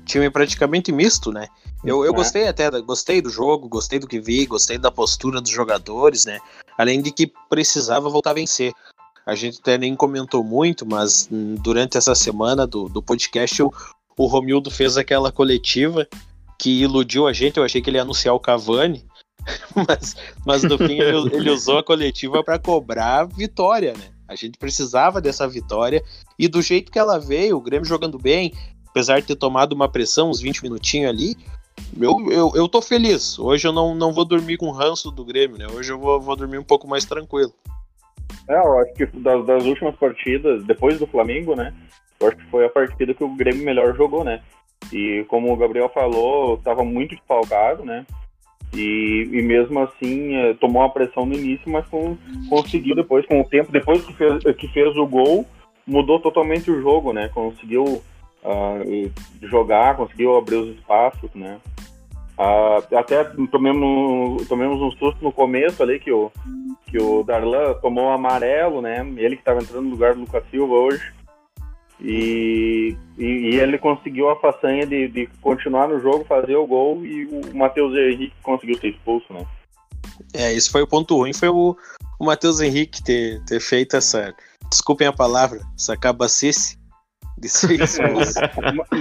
time 0.05 0.29
praticamente 0.29 0.91
misto, 0.91 1.31
né? 1.31 1.47
Eu, 1.83 2.03
eu 2.05 2.11
É. 2.11 2.15
gostei 2.15 2.47
até, 2.47 2.69
gostei 2.81 3.21
do 3.21 3.29
jogo, 3.29 3.67
gostei 3.67 3.99
do 3.99 4.07
que 4.07 4.19
vi, 4.19 4.45
gostei 4.45 4.77
da 4.77 4.91
postura 4.91 5.41
dos 5.41 5.49
jogadores, 5.51 6.25
né? 6.25 6.39
Além 6.77 7.01
de 7.01 7.11
que 7.11 7.31
precisava 7.49 8.09
voltar 8.09 8.31
a 8.31 8.35
vencer. 8.35 8.71
a 9.23 9.35
gente 9.35 9.59
até 9.61 9.77
nem 9.77 9.95
comentou 9.95 10.43
muito, 10.43 10.83
mas 10.83 11.29
hum, 11.31 11.53
durante 11.59 11.95
essa 11.95 12.15
semana 12.15 12.65
do, 12.65 12.89
do 12.89 13.03
podcast 13.03 13.61
o, 13.61 13.71
o 14.21 14.27
Romildo 14.27 14.69
fez 14.69 14.97
aquela 14.97 15.31
coletiva 15.31 16.07
que 16.59 16.81
iludiu 16.81 17.27
a 17.27 17.33
gente. 17.33 17.57
Eu 17.57 17.63
achei 17.63 17.81
que 17.81 17.89
ele 17.89 17.97
ia 17.97 18.03
anunciar 18.03 18.35
o 18.35 18.39
Cavani, 18.39 19.03
mas, 19.75 20.15
mas 20.45 20.63
no 20.63 20.77
fim 20.77 20.99
ele, 20.99 21.35
ele 21.35 21.49
usou 21.49 21.79
a 21.79 21.83
coletiva 21.83 22.43
para 22.43 22.59
cobrar 22.59 23.25
vitória, 23.25 23.93
né? 23.93 24.09
A 24.27 24.35
gente 24.35 24.57
precisava 24.57 25.19
dessa 25.19 25.47
vitória 25.47 26.01
e 26.39 26.47
do 26.47 26.61
jeito 26.61 26.91
que 26.91 26.99
ela 26.99 27.19
veio, 27.19 27.57
o 27.57 27.61
Grêmio 27.61 27.85
jogando 27.85 28.17
bem, 28.17 28.53
apesar 28.87 29.19
de 29.19 29.27
ter 29.27 29.35
tomado 29.35 29.73
uma 29.73 29.89
pressão, 29.89 30.29
uns 30.29 30.39
20 30.39 30.63
minutinhos 30.63 31.09
ali, 31.09 31.35
eu, 31.99 32.31
eu, 32.31 32.51
eu 32.55 32.69
tô 32.69 32.81
feliz. 32.81 33.37
Hoje 33.39 33.67
eu 33.67 33.73
não, 33.73 33.95
não 33.95 34.13
vou 34.13 34.23
dormir 34.23 34.57
com 34.57 34.71
ranço 34.71 35.11
do 35.11 35.25
Grêmio, 35.25 35.57
né? 35.57 35.67
Hoje 35.67 35.91
eu 35.91 35.99
vou, 35.99 36.21
vou 36.21 36.35
dormir 36.35 36.59
um 36.59 36.63
pouco 36.63 36.87
mais 36.87 37.03
tranquilo. 37.03 37.53
É, 38.47 38.55
eu 38.55 38.79
acho 38.79 38.93
que 38.93 39.05
das, 39.05 39.45
das 39.45 39.65
últimas 39.65 39.95
partidas, 39.95 40.63
depois 40.65 40.99
do 40.99 41.07
Flamengo, 41.07 41.55
né? 41.55 41.73
Eu 42.19 42.27
acho 42.27 42.37
que 42.37 42.45
foi 42.49 42.65
a 42.65 42.69
partida 42.69 43.13
que 43.13 43.23
o 43.23 43.35
Grêmio 43.35 43.63
melhor 43.63 43.95
jogou, 43.95 44.23
né? 44.23 44.41
E 44.91 45.25
como 45.27 45.51
o 45.51 45.57
Gabriel 45.57 45.89
falou, 45.89 46.55
estava 46.55 46.83
muito 46.83 47.15
desfalcado, 47.15 47.83
né? 47.83 48.05
E, 48.73 49.27
e 49.31 49.41
mesmo 49.41 49.79
assim 49.81 50.35
eh, 50.35 50.53
tomou 50.53 50.81
uma 50.81 50.89
pressão 50.89 51.25
no 51.25 51.33
início, 51.33 51.69
mas 51.69 51.85
com, 51.87 52.17
conseguiu 52.49 52.95
depois, 52.95 53.25
com 53.25 53.41
o 53.41 53.43
tempo, 53.43 53.71
depois 53.71 54.03
que 54.05 54.13
fez, 54.13 54.43
que 54.55 54.67
fez 54.69 54.95
o 54.95 55.05
gol, 55.05 55.45
mudou 55.85 56.19
totalmente 56.19 56.71
o 56.71 56.81
jogo, 56.81 57.11
né? 57.11 57.29
Conseguiu 57.33 57.83
uh, 57.83 59.11
jogar, 59.41 59.97
conseguiu 59.97 60.37
abrir 60.37 60.55
os 60.55 60.75
espaços, 60.77 61.29
né? 61.35 61.59
Uh, 62.41 62.97
até 62.97 63.23
tomemos, 63.51 64.47
tomemos 64.47 64.81
um 64.81 64.89
susto 64.97 65.23
no 65.23 65.31
começo 65.31 65.83
ali 65.83 65.99
que 65.99 66.11
o, 66.11 66.31
que 66.87 66.97
o 66.99 67.21
Darlan 67.21 67.75
tomou 67.75 68.05
um 68.05 68.11
amarelo, 68.11 68.81
né? 68.81 69.01
Ele 69.15 69.35
que 69.35 69.43
estava 69.43 69.61
entrando 69.61 69.83
no 69.83 69.91
lugar 69.91 70.15
do 70.15 70.21
Lucas 70.21 70.43
Silva 70.49 70.73
hoje. 70.73 71.13
E, 71.99 72.97
e, 73.15 73.25
e, 73.25 73.59
ele 73.59 73.77
conseguiu 73.77 74.27
a 74.31 74.39
façanha 74.39 74.87
de, 74.87 75.07
de, 75.07 75.29
continuar 75.39 75.87
no 75.87 75.99
jogo, 75.99 76.25
fazer 76.25 76.55
o 76.55 76.65
gol 76.65 77.05
e 77.05 77.25
o 77.25 77.55
Matheus 77.55 77.95
Henrique 77.95 78.33
conseguiu 78.41 78.75
ser 78.79 78.87
expulso, 78.87 79.31
né? 79.31 79.45
É, 80.33 80.51
esse 80.51 80.71
foi 80.71 80.81
o 80.81 80.87
ponto 80.87 81.15
ruim, 81.15 81.33
foi 81.33 81.49
o, 81.49 81.77
o 82.19 82.25
Matheus 82.25 82.59
Henrique 82.59 83.03
ter, 83.03 83.39
ter 83.45 83.59
feito 83.59 83.95
essa, 83.95 84.33
desculpem 84.67 85.05
a 85.05 85.13
palavra, 85.13 85.59
essa 85.77 85.95
cabacice 85.95 86.80
de 87.41 87.49
ser 87.49 87.81
expulso. 87.81 88.39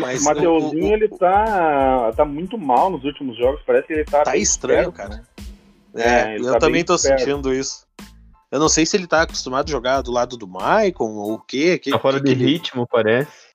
Mas 0.01 0.23
o 0.23 0.25
Mateuzinho, 0.25 0.95
ele 0.95 1.09
tá, 1.09 2.13
tá 2.17 2.25
muito 2.25 2.57
mal 2.57 2.91
nos 2.91 3.05
últimos 3.05 3.37
jogos, 3.37 3.61
parece 3.67 3.87
que 3.87 3.93
ele 3.93 4.05
tá... 4.05 4.23
Tá 4.23 4.37
estranho, 4.37 4.91
cara. 4.91 5.17
Né? 5.17 5.23
É, 5.95 6.35
é 6.35 6.39
eu 6.39 6.53
tá 6.53 6.59
também 6.59 6.83
tô 6.83 6.95
esperto. 6.95 7.21
sentindo 7.21 7.53
isso. 7.53 7.87
Eu 8.51 8.59
não 8.59 8.69
sei 8.69 8.85
se 8.85 8.97
ele 8.97 9.07
tá 9.07 9.23
acostumado 9.23 9.69
a 9.69 9.71
jogar 9.71 10.01
do 10.01 10.11
lado 10.11 10.37
do 10.37 10.49
Maicon 10.49 11.13
ou 11.13 11.35
o 11.35 11.39
quê. 11.39 11.79
Que, 11.79 11.91
tá 11.91 11.99
fora 11.99 12.19
que 12.19 12.25
de 12.25 12.35
que 12.35 12.45
ritmo, 12.45 12.87
parece. 12.87 13.51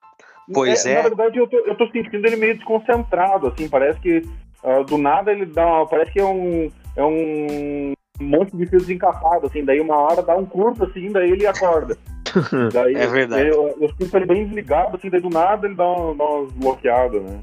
Pois 0.52 0.86
é, 0.86 0.92
é. 0.92 0.96
Na 0.96 1.02
verdade, 1.02 1.38
eu 1.38 1.46
tô, 1.48 1.56
eu 1.58 1.76
tô 1.76 1.86
sentindo 1.88 2.24
ele 2.24 2.36
meio 2.36 2.56
desconcentrado, 2.56 3.48
assim, 3.48 3.68
parece 3.68 3.98
que 4.00 4.22
uh, 4.62 4.84
do 4.84 4.96
nada 4.96 5.32
ele 5.32 5.44
dá 5.44 5.66
uma, 5.66 5.86
Parece 5.86 6.12
que 6.12 6.20
é 6.20 6.24
um. 6.24 6.70
É 6.94 7.04
um 7.04 7.92
monte 8.18 8.56
de 8.56 8.64
fio 8.66 8.78
desencapado, 8.78 9.46
assim, 9.46 9.64
daí 9.64 9.80
uma 9.80 9.96
hora 9.96 10.22
dá 10.22 10.34
um 10.34 10.46
curto, 10.46 10.84
assim, 10.84 11.10
daí 11.10 11.30
ele 11.30 11.46
acorda. 11.46 11.98
daí, 12.72 12.94
é 12.94 13.06
verdade. 13.06 13.48
Eu, 13.48 13.76
eu 13.80 13.90
sinto 13.98 14.16
ele 14.16 14.26
bem 14.26 14.44
desligado, 14.46 14.96
assim, 14.96 15.10
daí 15.10 15.20
do 15.20 15.30
nada 15.30 15.66
ele 15.66 15.74
dá, 15.74 15.84
umas 15.84 16.52
bloqueadas, 16.52 17.22
né? 17.22 17.40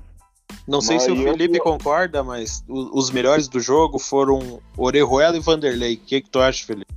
Não 0.67 0.79
sei 0.79 0.95
mas 0.95 1.03
se 1.03 1.12
o 1.12 1.15
Felipe 1.17 1.58
eu... 1.58 1.63
concorda, 1.63 2.23
mas 2.23 2.63
os 2.67 3.12
melhores 3.12 3.47
do 3.47 3.60
jogo 3.60 3.99
foram 3.99 4.62
Orejuela 4.77 5.36
e 5.36 5.41
Vanderlei. 5.41 5.95
O 5.95 5.97
que, 5.97 6.21
que 6.21 6.29
tu 6.29 6.39
acha, 6.39 6.65
Felipe? 6.65 6.93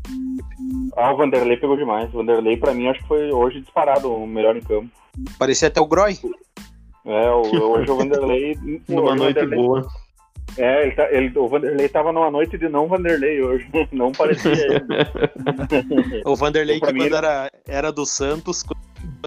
Ah, 0.96 1.12
o 1.12 1.16
Vanderlei 1.16 1.56
pegou 1.56 1.76
demais. 1.76 2.09
O 2.11 2.18
Vanderlei, 2.18 2.56
pra 2.56 2.72
mim, 2.72 2.87
acho 2.87 3.00
que 3.00 3.09
foi 3.09 3.32
hoje 3.32 3.61
disparado 3.61 4.12
o 4.12 4.26
melhor 4.26 4.56
em 4.56 4.61
campo. 4.61 4.88
Parecia 5.38 5.68
até 5.68 5.80
o 5.80 5.87
Groy. 5.87 6.16
É, 7.04 7.30
hoje 7.30 7.90
o 7.90 7.96
Vanderlei. 7.96 8.56
Numa 8.88 9.16
noite 9.16 9.40
Vanderlei... 9.40 9.59
boa. 9.59 9.87
É, 10.56 10.82
ele, 10.82 10.92
tá, 10.92 11.09
ele, 11.11 11.38
o 11.38 11.48
Vanderlei 11.48 11.88
tava 11.88 12.12
numa 12.12 12.30
noite 12.30 12.56
de 12.56 12.68
não 12.68 12.88
Vanderlei 12.88 13.42
hoje. 13.42 13.68
Não 13.92 14.12
parecia 14.12 14.52
ele. 14.52 16.22
o 16.24 16.35
Vanderlei, 16.35 16.80
que 16.80 16.87
quando 16.87 17.02
ele... 17.02 17.14
era, 17.14 17.50
era 17.66 17.92
do 17.92 18.06
Santos, 18.06 18.64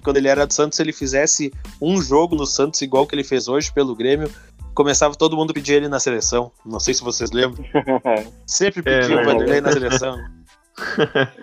quando 0.03 0.17
ele 0.17 0.27
era 0.27 0.47
do 0.47 0.53
Santos, 0.53 0.79
ele 0.79 0.91
fizesse 0.91 1.51
um 1.81 2.01
jogo 2.01 2.35
no 2.35 2.45
Santos 2.45 2.81
igual 2.81 3.05
que 3.05 3.13
ele 3.13 3.23
fez 3.23 3.47
hoje 3.47 3.71
pelo 3.71 3.95
Grêmio, 3.95 4.29
começava 4.73 5.15
todo 5.15 5.35
mundo 5.35 5.51
a 5.51 5.53
pedir 5.53 5.73
ele 5.73 5.87
na 5.87 5.99
seleção. 5.99 6.51
Não 6.65 6.79
sei 6.79 6.93
se 6.93 7.03
vocês 7.03 7.31
lembram. 7.31 7.63
Sempre 8.47 8.81
pediu 8.81 9.19
é, 9.19 9.21
o 9.21 9.25
Vanderlei 9.25 9.61
na 9.61 9.71
seleção. 9.71 10.17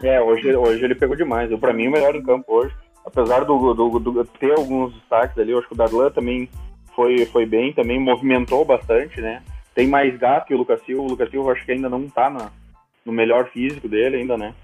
É, 0.02 0.20
hoje, 0.20 0.54
hoje 0.54 0.84
ele 0.84 0.94
pegou 0.94 1.14
demais. 1.14 1.50
Eu, 1.50 1.58
pra 1.58 1.72
mim, 1.72 1.88
o 1.88 1.90
melhor 1.92 2.14
em 2.16 2.22
campo 2.22 2.52
hoje. 2.52 2.74
Apesar 3.04 3.44
do, 3.44 3.72
do, 3.72 3.98
do 4.00 4.24
ter 4.40 4.52
alguns 4.52 4.92
destaques 4.94 5.38
ali, 5.38 5.52
eu 5.52 5.58
acho 5.58 5.68
que 5.68 5.74
o 5.74 5.76
Darlan 5.76 6.10
também 6.10 6.48
foi, 6.94 7.24
foi 7.26 7.46
bem, 7.46 7.72
também 7.72 8.00
movimentou 8.00 8.64
bastante, 8.64 9.20
né? 9.20 9.42
Tem 9.76 9.86
mais 9.86 10.18
gato 10.18 10.46
que 10.46 10.54
o 10.54 10.56
Lucas 10.56 10.80
Silva. 10.86 11.02
O 11.02 11.08
Lucas 11.10 11.30
Silva 11.30 11.52
acho 11.52 11.62
que 11.66 11.72
ainda 11.72 11.90
não 11.90 12.08
tá 12.08 12.30
na, 12.30 12.50
no 13.04 13.12
melhor 13.12 13.50
físico 13.50 13.86
dele 13.86 14.16
ainda, 14.16 14.36
né? 14.38 14.54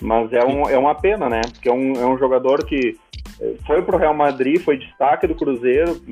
Mas 0.00 0.32
é, 0.32 0.44
um, 0.44 0.68
é 0.68 0.76
uma 0.76 0.96
pena, 0.96 1.28
né? 1.28 1.40
Porque 1.52 1.68
é 1.68 1.72
um, 1.72 1.92
é 1.92 2.04
um 2.04 2.18
jogador 2.18 2.66
que 2.66 2.98
eh, 3.40 3.54
foi 3.64 3.80
pro 3.82 3.96
Real 3.96 4.12
Madrid, 4.12 4.60
foi 4.60 4.78
destaque 4.78 5.28
do 5.28 5.36
Cruzeiro, 5.36 6.02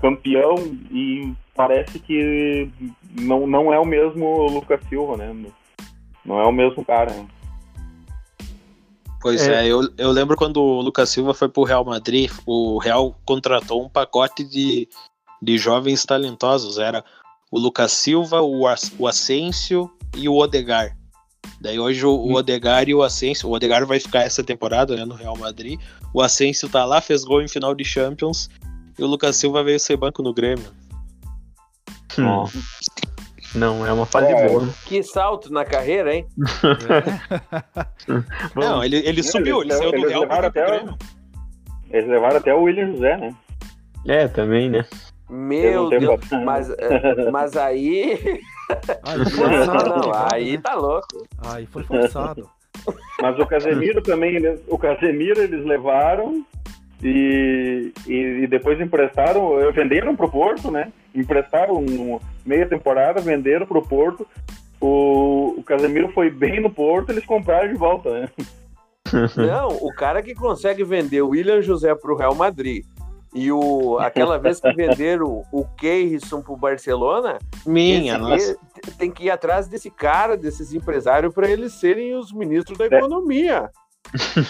campeão, 0.00 0.54
e 0.92 1.32
parece 1.56 1.98
que 1.98 2.70
não, 3.18 3.48
não 3.48 3.74
é 3.74 3.80
o 3.80 3.84
mesmo 3.84 4.46
Lucas 4.46 4.80
Silva, 4.88 5.16
né? 5.16 5.34
Não 6.24 6.38
é 6.38 6.46
o 6.46 6.52
mesmo 6.52 6.84
cara. 6.84 7.12
Né? 7.12 7.26
Pois 9.20 9.48
é. 9.48 9.64
é, 9.64 9.66
eu, 9.66 9.80
eu 9.98 10.12
lembro 10.12 10.36
quando 10.36 10.62
o 10.62 10.80
Lucas 10.80 11.08
Silva 11.08 11.34
foi 11.34 11.48
pro 11.48 11.64
Real 11.64 11.84
Madrid, 11.84 12.30
o 12.46 12.78
Real 12.78 13.18
contratou 13.24 13.84
um 13.84 13.88
pacote 13.88 14.44
de, 14.44 14.88
de 15.42 15.58
jovens 15.58 16.04
talentosos. 16.04 16.78
Era 16.78 17.04
o 17.50 17.58
Lucas 17.58 17.92
Silva, 17.92 18.40
o, 18.40 18.62
o 18.98 19.08
Asensio 19.08 19.90
e 20.16 20.28
o 20.28 20.36
Odegar. 20.36 20.96
Daí 21.60 21.78
hoje 21.78 22.04
o, 22.06 22.10
o 22.10 22.30
hum. 22.30 22.34
Odegar 22.34 22.88
e 22.88 22.94
o 22.94 23.02
Asensio, 23.02 23.48
o 23.48 23.52
Odegar 23.52 23.84
vai 23.86 24.00
ficar 24.00 24.20
essa 24.20 24.42
temporada 24.42 24.96
né, 24.96 25.04
no 25.04 25.14
Real 25.14 25.36
Madrid. 25.36 25.78
O 26.14 26.22
Asensio 26.22 26.68
tá 26.68 26.84
lá, 26.84 27.00
fez 27.00 27.24
gol 27.24 27.42
em 27.42 27.48
final 27.48 27.74
de 27.74 27.84
Champions. 27.84 28.48
E 28.98 29.02
o 29.02 29.06
Lucas 29.06 29.36
Silva 29.36 29.62
veio 29.62 29.80
ser 29.80 29.96
banco 29.96 30.22
no 30.22 30.32
Grêmio. 30.32 30.70
Hum. 32.18 32.44
Não, 33.54 33.84
é 33.84 33.92
uma 33.92 34.06
fase 34.06 34.32
é, 34.32 34.48
boa. 34.48 34.68
Que 34.86 35.02
salto 35.02 35.52
na 35.52 35.64
carreira, 35.64 36.14
hein? 36.14 36.26
Não, 38.54 38.84
ele, 38.84 38.98
ele 38.98 39.22
subiu, 39.22 39.62
ele, 39.62 39.72
ele 39.72 39.78
saiu 39.78 39.92
do 39.92 40.08
Real 40.08 40.26
Madrid. 40.26 40.44
até 40.44 40.84
o, 40.84 40.96
Eles 41.90 42.08
levaram 42.08 42.36
até 42.36 42.54
o 42.54 42.62
William 42.62 42.92
José, 42.92 43.16
né? 43.16 43.34
É, 44.06 44.28
também, 44.28 44.70
né? 44.70 44.86
Meu 45.30 45.88
Deus, 45.88 46.20
mas, 46.44 46.70
é, 46.70 47.30
mas 47.30 47.56
aí. 47.56 48.40
forçado, 49.30 49.88
não, 49.88 49.96
não, 49.98 50.12
aí 50.32 50.58
tá 50.58 50.74
louco. 50.74 51.26
Aí 51.38 51.66
foi 51.66 51.84
forçado. 51.84 52.48
Mas 53.20 53.38
o 53.38 53.46
Casemiro 53.46 54.02
também, 54.02 54.36
eles, 54.36 54.60
o 54.66 54.76
Casemiro 54.76 55.40
eles 55.40 55.64
levaram 55.64 56.44
e, 57.02 57.92
e, 58.06 58.14
e, 58.42 58.46
depois 58.46 58.80
emprestaram, 58.80 59.52
venderam 59.72 60.16
pro 60.16 60.30
Porto, 60.30 60.70
né? 60.70 60.92
Emprestaram 61.14 61.84
meia 62.44 62.66
temporada, 62.66 63.20
venderam 63.20 63.66
pro 63.66 63.82
Porto. 63.82 64.26
O, 64.80 65.56
o 65.58 65.62
Casemiro 65.62 66.10
foi 66.12 66.30
bem 66.30 66.60
no 66.60 66.70
Porto, 66.70 67.10
eles 67.10 67.24
compraram 67.24 67.68
de 67.68 67.78
volta, 67.78 68.20
né? 68.20 68.28
Não, 69.36 69.68
o 69.68 69.92
cara 69.94 70.22
que 70.22 70.34
consegue 70.34 70.84
vender 70.84 71.22
o 71.22 71.30
William 71.30 71.60
José 71.60 71.94
pro 71.94 72.16
Real 72.16 72.34
Madrid 72.34 72.84
e 73.34 73.52
o, 73.52 73.98
aquela 73.98 74.38
vez 74.38 74.60
que 74.60 74.72
venderam 74.72 75.44
o, 75.52 75.64
Keirson 75.76 76.42
pro 76.42 76.56
Barcelona, 76.56 77.38
minha, 77.64 78.18
nossa. 78.18 78.56
tem 78.98 79.10
que 79.10 79.24
ir 79.24 79.30
atrás 79.30 79.68
desse 79.68 79.90
cara, 79.90 80.36
desses 80.36 80.74
empresários, 80.74 81.32
para 81.32 81.48
eles 81.48 81.74
serem 81.74 82.16
os 82.16 82.32
ministros 82.32 82.76
da 82.76 82.86
economia. 82.86 83.70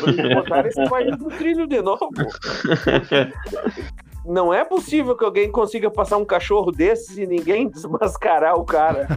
Eles 0.07 0.35
botarem 0.35 0.71
esse 0.71 0.89
país 0.89 1.19
no 1.19 1.29
trilho 1.29 1.67
de 1.67 1.83
novo. 1.83 2.09
Não 4.25 4.53
é 4.53 4.65
possível 4.65 5.17
que 5.17 5.25
alguém 5.25 5.51
consiga 5.51 5.91
passar 5.91 6.19
um 6.19 6.25
cachorro 6.25 6.71
desses 6.71 7.17
e 7.17 7.27
ninguém 7.27 7.69
desmascarar 7.71 8.57
o 8.57 8.65
cara. 8.65 9.09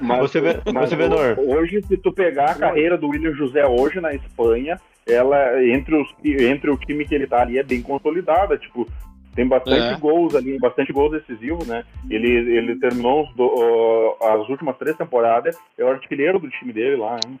Mas, 0.00 0.20
você 0.20 0.40
vê, 0.40 0.60
mas 0.72 0.88
você 0.88 0.96
vê, 0.96 1.08
hoje, 1.38 1.82
se 1.86 1.96
tu 1.96 2.12
pegar 2.12 2.50
a 2.52 2.54
carreira 2.54 2.96
do 2.96 3.08
William 3.08 3.34
José 3.34 3.66
hoje 3.66 4.00
na 4.00 4.14
Espanha, 4.14 4.80
ela, 5.06 5.62
entre, 5.64 5.94
os, 5.94 6.08
entre 6.24 6.70
o 6.70 6.76
time 6.76 7.06
que 7.06 7.14
ele 7.14 7.26
tá 7.26 7.42
ali, 7.42 7.58
é 7.58 7.62
bem 7.62 7.82
consolidada. 7.82 8.58
Tipo, 8.58 8.86
tem 9.34 9.46
bastante 9.46 9.94
é. 9.94 9.96
gols 9.96 10.34
ali, 10.34 10.58
bastante 10.58 10.92
gols 10.92 11.12
decisivos, 11.12 11.66
né? 11.66 11.84
Ele, 12.10 12.28
ele 12.28 12.78
terminou 12.78 13.28
do, 13.34 13.46
uh, 13.46 14.24
as 14.24 14.48
últimas 14.48 14.76
três 14.76 14.96
temporadas, 14.96 15.56
é 15.78 15.84
o 15.84 15.88
artilheiro 15.88 16.38
do 16.38 16.50
time 16.50 16.72
dele 16.72 16.96
lá. 16.96 17.18
Hein? 17.24 17.38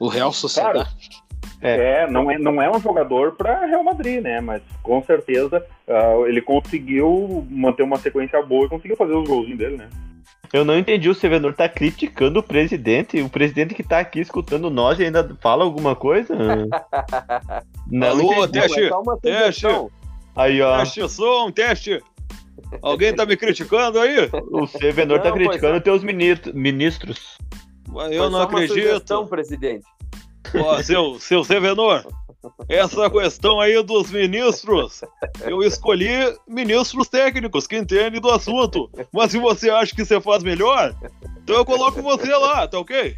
O 0.00 0.08
Real 0.08 0.32
Sociedade. 0.32 0.88
É. 1.60 2.02
é, 2.02 2.10
não 2.10 2.30
é, 2.30 2.38
não 2.38 2.62
é 2.62 2.70
um 2.70 2.80
jogador 2.80 3.32
para 3.32 3.66
Real 3.66 3.82
Madrid, 3.82 4.22
né? 4.22 4.40
Mas 4.40 4.62
com 4.82 5.02
certeza 5.02 5.64
uh, 5.86 6.26
ele 6.26 6.40
conseguiu 6.40 7.46
manter 7.50 7.82
uma 7.82 7.96
sequência 7.96 8.40
boa 8.42 8.66
e 8.66 8.68
conseguiu 8.68 8.96
fazer 8.96 9.14
os 9.14 9.28
golzinhos 9.28 9.58
dele, 9.58 9.76
né? 9.76 9.88
Eu 10.52 10.64
não 10.64 10.78
entendi, 10.78 11.08
o 11.08 11.14
Sevenor 11.14 11.52
tá 11.54 11.68
criticando 11.68 12.40
o 12.40 12.42
presidente, 12.42 13.20
o 13.20 13.28
presidente 13.28 13.74
que 13.74 13.82
tá 13.82 13.98
aqui 13.98 14.20
escutando 14.20 14.70
nós 14.70 14.98
e 14.98 15.04
ainda 15.04 15.36
fala 15.42 15.62
alguma 15.64 15.94
coisa? 15.94 16.34
não 17.86 18.08
Alô, 18.08 18.32
entendi. 18.44 18.52
teste, 18.52 18.80
é 18.84 18.90
teste. 19.20 19.66
Aí, 20.34 20.62
ó, 20.62 20.78
Teste 20.78 21.08
som, 21.08 21.50
teste. 21.50 22.00
Alguém 22.80 23.14
tá 23.14 23.26
me 23.26 23.36
criticando 23.36 23.98
aí? 24.00 24.30
o 24.50 24.66
Sevenor 24.66 25.18
tá 25.18 25.30
Não, 25.30 25.36
pois 25.36 25.48
criticando 25.48 25.76
é. 25.76 25.80
teus 25.80 26.02
ministros. 26.02 27.38
Eu 28.10 28.22
Foi 28.22 28.30
não 28.30 28.42
acredito. 28.42 28.74
sugestão, 28.74 29.26
presidente. 29.26 29.84
Ó, 30.54 30.82
seu, 30.82 31.18
seu 31.18 31.44
Sevenor, 31.44 32.04
essa 32.68 33.10
questão 33.10 33.60
aí 33.60 33.82
dos 33.82 34.10
ministros, 34.10 35.02
eu 35.42 35.62
escolhi 35.62 36.36
ministros 36.46 37.08
técnicos 37.08 37.66
que 37.66 37.76
entendem 37.76 38.20
do 38.20 38.30
assunto. 38.30 38.90
Mas 39.12 39.32
se 39.32 39.38
você 39.38 39.70
acha 39.70 39.94
que 39.94 40.04
você 40.04 40.20
faz 40.20 40.42
melhor, 40.42 40.94
então 41.42 41.56
eu 41.56 41.64
coloco 41.64 42.02
você 42.02 42.34
lá, 42.34 42.66
tá 42.66 42.78
ok? 42.78 43.14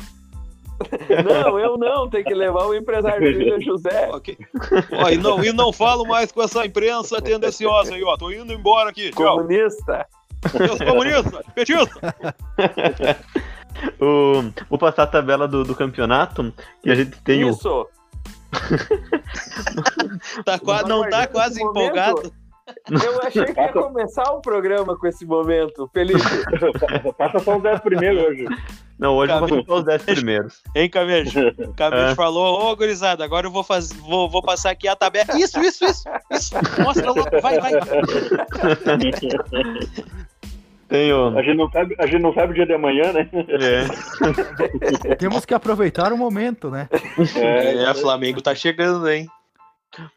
Não, 1.25 1.59
eu 1.59 1.77
não, 1.77 2.09
tem 2.09 2.25
que 2.25 2.33
levar 2.33 2.67
o 2.67 2.75
empresário 2.75 3.27
William 3.27 3.61
José. 3.61 4.09
Ok. 4.13 4.39
Ó, 4.93 5.11
e, 5.11 5.17
não, 5.19 5.45
e 5.45 5.53
não 5.53 5.73
falo 5.73 6.07
mais 6.07 6.33
com 6.33 6.43
essa 6.43 6.65
imprensa 6.65 7.21
tendenciosa 7.21 7.95
aí, 7.95 8.03
ó. 8.03 8.17
Tô 8.17 8.31
indo 8.31 8.53
embora 8.53 8.89
aqui. 8.89 9.11
Tchau. 9.11 9.37
Comunista. 9.37 10.07
Deus 10.57 10.79
comunista, 10.79 11.45
petista. 11.55 12.17
O, 14.01 14.51
vou 14.69 14.79
passar 14.79 15.03
a 15.05 15.07
tabela 15.07 15.47
do, 15.49 15.63
do 15.65 15.75
campeonato, 15.75 16.53
que 16.83 16.91
a 16.91 16.95
gente 16.95 17.11
tem 17.23 17.45
o, 17.45 17.51
Isso. 17.51 17.87
Tá 20.45 20.59
quase, 20.59 20.89
não 20.89 21.09
tá 21.09 21.27
quase 21.27 21.61
momento. 21.61 21.83
empolgado. 21.83 22.33
Eu 22.89 23.21
achei 23.27 23.45
que 23.47 23.61
ia 23.61 23.73
começar 23.73 24.31
o 24.33 24.41
programa 24.41 24.97
com 24.97 25.07
esse 25.07 25.25
momento. 25.27 25.91
Felipe, 25.93 26.21
Passa 27.19 27.39
só 27.41 27.57
os 27.57 27.63
10 27.63 27.81
primeiros 27.81 28.23
hoje. 28.25 28.47
Não, 28.99 29.17
hoje 29.17 29.33
eu 29.33 29.39
vou 29.41 29.49
Cabe- 29.49 29.65
passar 29.65 29.79
os 29.79 29.85
10 29.85 30.03
primeiros. 30.03 30.63
Hein, 30.77 30.89
Cavejo? 30.91 31.41
Cavejo 31.77 32.13
É. 32.13 32.15
falou, 32.15 32.71
ô 32.71 32.77
gurizada, 32.77 33.25
agora 33.25 33.47
eu 33.47 33.51
vou, 33.51 33.65
faz... 33.65 33.93
vou, 33.93 34.29
vou 34.31 34.43
passar 34.43 34.71
aqui 34.71 34.87
a 34.87 34.95
tabela. 34.95 35.37
Isso, 35.39 35.59
isso, 35.61 35.85
isso, 35.85 36.05
isso. 36.31 36.55
Mostra 36.81 37.11
logo, 37.11 37.41
vai, 37.41 37.59
vai. 37.59 37.73
Tem 40.91 41.13
o. 41.13 41.39
A 41.39 41.43
gente 41.43 41.57
não 41.57 41.71
sabe, 41.71 41.95
a 41.99 42.07
gente 42.07 42.21
não 42.21 42.35
sabe 42.35 42.51
o 42.51 42.55
dia 42.55 42.67
de 42.67 42.73
amanhã, 42.75 43.13
né? 43.13 43.29
É, 43.49 45.15
Temos 45.15 45.45
que 45.45 45.55
aproveitar 45.55 46.13
o 46.13 46.19
momento, 46.19 46.69
né? 46.69 46.89
É, 47.37 47.95
Flamengo 47.95 48.43
tá 48.43 48.55
chegando, 48.57 49.09
hein? 49.09 49.29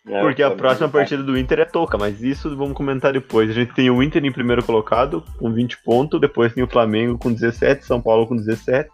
é, 0.07 0.21
porque 0.21 0.41
a 0.41 0.49
tá- 0.49 0.55
próxima 0.55 0.89
partida 0.89 1.21
do 1.21 1.38
Inter 1.38 1.59
é 1.59 1.65
toca, 1.65 1.95
mas 1.97 2.24
isso 2.24 2.55
vamos 2.57 2.74
comentar 2.74 3.13
depois. 3.13 3.51
A 3.51 3.53
gente 3.53 3.74
tem 3.74 3.89
o 3.91 4.01
Inter 4.01 4.26
em 4.26 4.32
primeiro 4.32 4.63
colocado, 4.63 5.24
com 5.38 5.51
20 5.53 5.84
pontos, 5.84 6.19
depois 6.19 6.53
tem 6.53 6.63
o 6.63 6.69
Flamengo 6.69 7.19
com 7.19 7.32
17, 7.32 7.86
São 7.86 8.01
Paulo 8.01 8.26
com 8.26 8.36
17. 8.36 8.89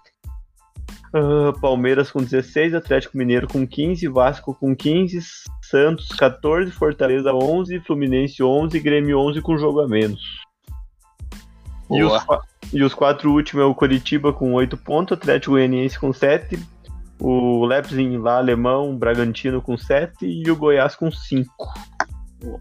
ah, 1.14 1.54
Palmeiras 1.62 2.12
com 2.12 2.20
16, 2.20 2.74
Atlético 2.74 3.18
Mineiro 3.18 3.48
com 3.48 3.66
15, 3.66 4.06
Vasco 4.10 4.54
com 4.54 4.76
15, 4.76 5.20
Santos 5.62 6.10
14, 6.10 6.72
Fortaleza 6.72 7.34
11, 7.34 7.80
Fluminense 7.82 8.44
11, 8.44 8.78
Grêmio 8.82 9.18
11 9.18 9.42
com 9.42 9.58
jogo 9.58 9.80
a 9.80 9.88
menos. 9.88 10.22
E 11.92 12.04
os, 12.04 12.26
e 12.74 12.84
os 12.84 12.94
quatro 12.94 13.32
últimos 13.32 13.64
é 13.66 13.68
o 13.68 13.74
Coritiba 13.76 14.32
com 14.32 14.54
8 14.54 14.78
pontos, 14.78 15.18
Atlético 15.18 15.52
Goianiense 15.54 16.00
com 16.00 16.14
7, 16.14 16.60
o 17.20 17.66
Leipzig 17.66 18.18
lá 18.18 18.38
alemão, 18.38 18.96
Bragantino 18.96 19.62
com 19.62 19.78
7 19.78 20.26
e 20.26 20.50
o 20.52 20.56
Goiás 20.56 20.96
com 20.96 21.12
5. 21.12 21.52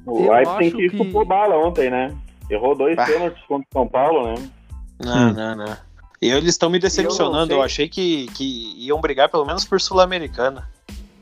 O 0.07 0.25
Eu 0.25 0.33
Leipzig 0.33 0.77
que 0.77 0.89
que- 0.91 0.97
chupou 1.05 1.25
bala 1.25 1.57
ontem, 1.57 1.91
né? 1.91 2.15
Errou 2.51 2.75
dois 2.75 2.99
Ah. 2.99 3.05
pênaltis 3.05 3.43
contra 3.47 3.67
o 3.71 3.73
São 3.73 3.87
Paulo, 3.87 4.27
né? 4.29 4.35
Não, 5.05 5.29
Hum. 5.29 5.33
não, 5.35 5.55
não. 5.57 5.77
E 6.21 6.29
eles 6.31 6.49
estão 6.49 6.69
me 6.71 6.79
decepcionando. 6.81 7.47
sei. 7.49 7.57
Eu, 7.57 7.63
achei 7.63 7.89
que, 7.89 8.27
que 8.35 8.75
iam 8.85 9.01
brigar 9.01 9.29
pelo 9.29 9.45
menos 9.45 9.65
por 9.65 9.81
Sul-Americana. 9.81 10.69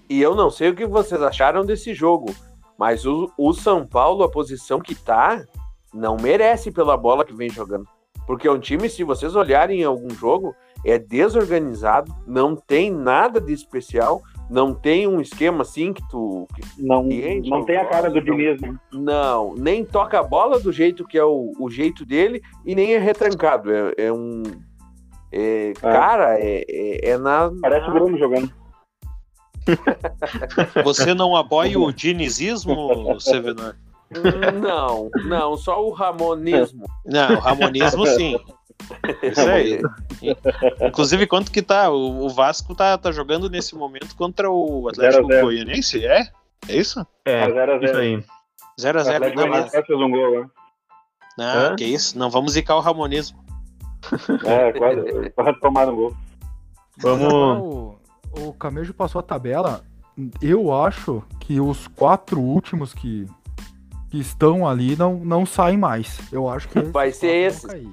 e 0.09 0.23
eu 0.23 0.35
não 0.37 0.51
sei 0.51 0.71
o 0.71 0.75
que 0.75 0.87
vocês 0.87 1.21
acharam 1.21 1.67
desse 1.67 1.93
jogo, 1.93 2.33
mas 2.79 3.05
o, 3.05 3.31
o 3.37 3.53
São 3.53 3.85
Paulo, 3.85 4.23
a 4.23 4.31
posição 4.31 4.81
que 4.81 4.95
tá, 4.95 5.45
não 5.93 6.17
merece 6.17 6.71
pela 6.71 6.97
bola 6.97 7.25
que 7.25 7.35
vem 7.35 7.51
jogando. 7.51 7.87
Porque 8.27 8.49
é 8.49 8.51
um 8.51 8.59
time, 8.59 8.89
se 8.89 9.05
vocês 9.05 9.37
olharem 9.37 9.81
em 9.81 9.85
algum 9.85 10.11
jogo, 10.11 10.55
é 10.85 10.99
desorganizado, 10.99 12.15
não 12.27 12.57
tem 12.57 12.91
nada 12.91 13.41
de 13.41 13.53
especial, 13.53 14.21
não 14.51 14.75
tem 14.75 15.07
um 15.07 15.21
esquema 15.21 15.63
assim 15.63 15.93
que 15.93 16.03
tu. 16.09 16.47
que- 16.55 16.83
Não, 16.83 17.11
enche 17.11 17.49
não 17.51 17.65
tem 17.65 17.77
a 17.77 17.85
cara 17.87 18.09
do 18.11 18.21
Diniz, 18.21 18.61
né? 18.61 18.75
não, 18.93 19.55
nem 19.57 19.85
toca 19.85 20.19
a 20.21 20.23
bola 20.23 20.59
do 20.61 20.73
jeito 20.73 21.05
que 21.07 21.19
é 21.19 21.25
o, 21.25 21.53
o 21.59 21.71
jeito 21.71 22.05
dele 22.05 22.41
e 22.65 22.75
nem 22.75 22.95
é 22.95 22.99
retrancado. 22.99 23.73
É, 23.73 23.95
é 23.99 24.13
um. 24.13 24.43
é, 25.33 25.73
Cara, 25.81 26.39
é, 26.39 26.65
é, 26.69 27.11
é 27.11 27.19
na. 27.19 27.51
Parece 27.61 27.89
o 27.89 27.93
Bruno 27.93 28.17
jogando. 28.19 28.53
Você 30.85 31.13
não 31.15 31.35
apoia 31.35 31.79
o 31.79 31.93
dinizismo, 31.93 33.19
Sevenor? 33.21 33.77
Não, 34.63 35.11
não, 35.25 35.57
só 35.57 35.85
o 35.85 35.91
Ramonismo. 35.91 36.85
Não, 37.05 37.35
o 37.35 37.39
Ramonismo 37.39 38.07
sim. 38.07 38.39
Isso 39.23 39.41
aí. 39.41 39.81
Inclusive, 40.81 41.27
quanto 41.27 41.51
que 41.51 41.61
tá? 41.63 41.91
O, 41.91 42.27
o 42.27 42.29
Vasco 42.29 42.75
tá, 42.75 42.97
tá 42.97 43.11
jogando 43.11 43.51
nesse 43.51 43.75
momento 43.75 44.15
contra 44.17 44.51
o 44.51 44.89
Atlético 44.89 45.23
Zero 45.23 45.27
a 45.27 45.33
zero. 45.35 45.47
Goianiense? 45.47 46.07
É? 46.07 46.29
É 46.69 46.77
isso? 46.77 47.05
É, 47.25 47.47
Tá 47.49 47.53
zero 47.55 47.75
a 47.75 47.79
zero. 47.79 47.85
isso 47.85 47.97
aí. 47.97 48.25
0 48.79 48.99
a 48.99 49.03
O 49.03 49.05
0 49.05 49.17
Atlético 49.17 49.41
Não, 49.41 49.49
mas- 49.49 49.73
um 49.91 50.11
gol, 50.11 50.41
né? 50.41 50.49
não 51.39 51.47
Hã? 51.73 51.77
que 51.77 51.85
isso? 51.85 52.19
Não 52.19 52.31
vamos 52.31 52.53
zicar 52.53 52.77
o 52.77 52.81
Ramonismo. 52.81 53.39
É, 54.47 54.73
quase, 54.73 55.31
quase 55.31 55.61
tomaram 55.61 55.93
um 55.93 55.97
gol. 55.97 56.17
Vamos. 56.99 57.33
O, 57.35 57.99
o 58.49 58.53
Camejo 58.55 58.95
passou 58.95 59.19
a 59.19 59.23
tabela. 59.23 59.83
Eu 60.41 60.73
acho 60.73 61.23
que 61.41 61.61
os 61.61 61.89
quatro 61.89 62.41
últimos 62.41 62.95
que, 62.95 63.27
que 64.11 64.19
estão 64.19 64.67
ali 64.67 64.97
não, 64.97 65.15
não 65.17 65.45
saem 65.47 65.77
mais. 65.79 66.19
Eu 66.33 66.49
acho 66.49 66.69
que 66.69 66.81
Vai 66.93 67.11
ser 67.13 67.47
esses. 67.49 67.65
cair. 67.67 67.89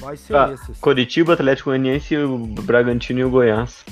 Vai 0.00 0.16
ser 0.16 0.34
Ah, 0.36 0.50
esses. 0.52 0.78
Curitiba, 0.80 1.34
Atlético 1.34 1.70
Goianiense, 1.70 2.16
o 2.16 2.38
Bragantino 2.38 3.20
e 3.20 3.24
o 3.24 3.30
Goiás. 3.30 3.84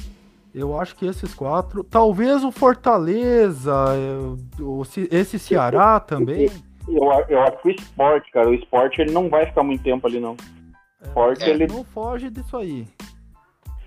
Eu 0.53 0.79
acho 0.81 0.97
que 0.97 1.07
esses 1.07 1.33
quatro. 1.33 1.85
Talvez 1.85 2.43
o 2.43 2.51
Fortaleza, 2.51 3.73
é, 3.95 4.61
o 4.63 4.85
Ce- 4.85 5.09
esse 5.13 5.39
Ceará 5.39 6.01
também. 6.01 6.51
Eu, 6.89 7.05
eu 7.29 7.41
acho 7.43 7.59
que 7.63 7.69
o 7.69 7.71
esporte, 7.71 8.33
cara, 8.33 8.49
o 8.49 8.55
esporte 8.55 9.01
ele 9.01 9.13
não 9.13 9.29
vai 9.29 9.47
ficar 9.47 9.63
muito 9.63 9.83
tempo 9.85 10.07
ali, 10.09 10.19
não. 10.19 10.33
O 10.33 11.05
esporte, 11.07 11.45
É. 11.45 11.51
ele. 11.51 11.69
Não 11.69 11.85
foge 11.85 12.29
disso 12.31 12.57
aí. 12.57 12.85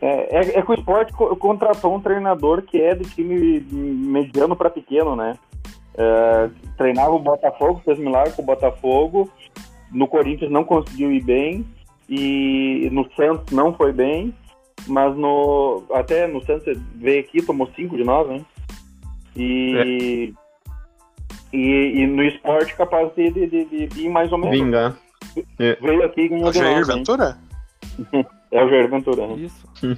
É, 0.02 0.38
é, 0.38 0.60
é 0.60 0.62
que 0.62 0.72
o 0.72 0.74
esporte 0.74 1.12
co- 1.14 1.36
contratou 1.36 1.94
um 1.96 2.00
treinador 2.00 2.62
que 2.62 2.80
é 2.80 2.96
do 2.96 3.04
time 3.10 3.60
mediano 3.72 4.56
para 4.56 4.70
pequeno, 4.70 5.16
né? 5.18 5.34
É, 5.96 6.50
treinava 6.78 7.12
o 7.12 7.20
Botafogo, 7.20 7.82
fez 7.86 7.98
milagre 8.00 8.34
com 8.34 8.42
o 8.42 8.46
Botafogo. 8.46 9.30
No 9.92 10.08
Corinthians 10.08 10.52
não 10.52 10.64
conseguiu 10.64 11.12
ir 11.12 11.24
bem. 11.24 11.66
E 12.10 12.90
no 12.92 13.10
Santos 13.16 13.52
não 13.54 13.74
foi 13.74 13.92
bem. 13.94 14.34
Mas 14.88 15.16
no. 15.16 15.84
Até 15.94 16.28
no 16.28 16.44
Santos 16.46 16.78
veio 16.96 17.22
aqui, 17.22 17.42
tomou 17.42 17.70
cinco 17.76 17.96
de 17.96 18.04
nós, 18.04 18.28
né? 18.28 18.42
E. 19.36 20.34
E, 21.54 22.02
e 22.02 22.08
no 22.08 22.24
esporte 22.24 22.76
capaz 22.76 23.14
de, 23.16 23.30
de, 23.30 23.46
de- 23.48 23.88
de 23.88 24.02
ir 24.06 24.10
mais 24.10 24.32
ou 24.32 24.38
menos. 24.40 24.58
Vingar. 24.58 24.96
Veio 25.80 26.04
aqui 26.04 26.22
e 26.22 26.28
ganhou 26.30 26.48
O 26.48 26.52
de 26.52 26.58
Jair 26.60 26.78
nós? 26.80 26.88
Ventura? 26.88 27.38
É 28.52 28.64
o 28.64 28.70
Jair 28.70 28.88
Ventura. 28.90 29.28
né? 29.28 29.36
Isso. 29.36 29.68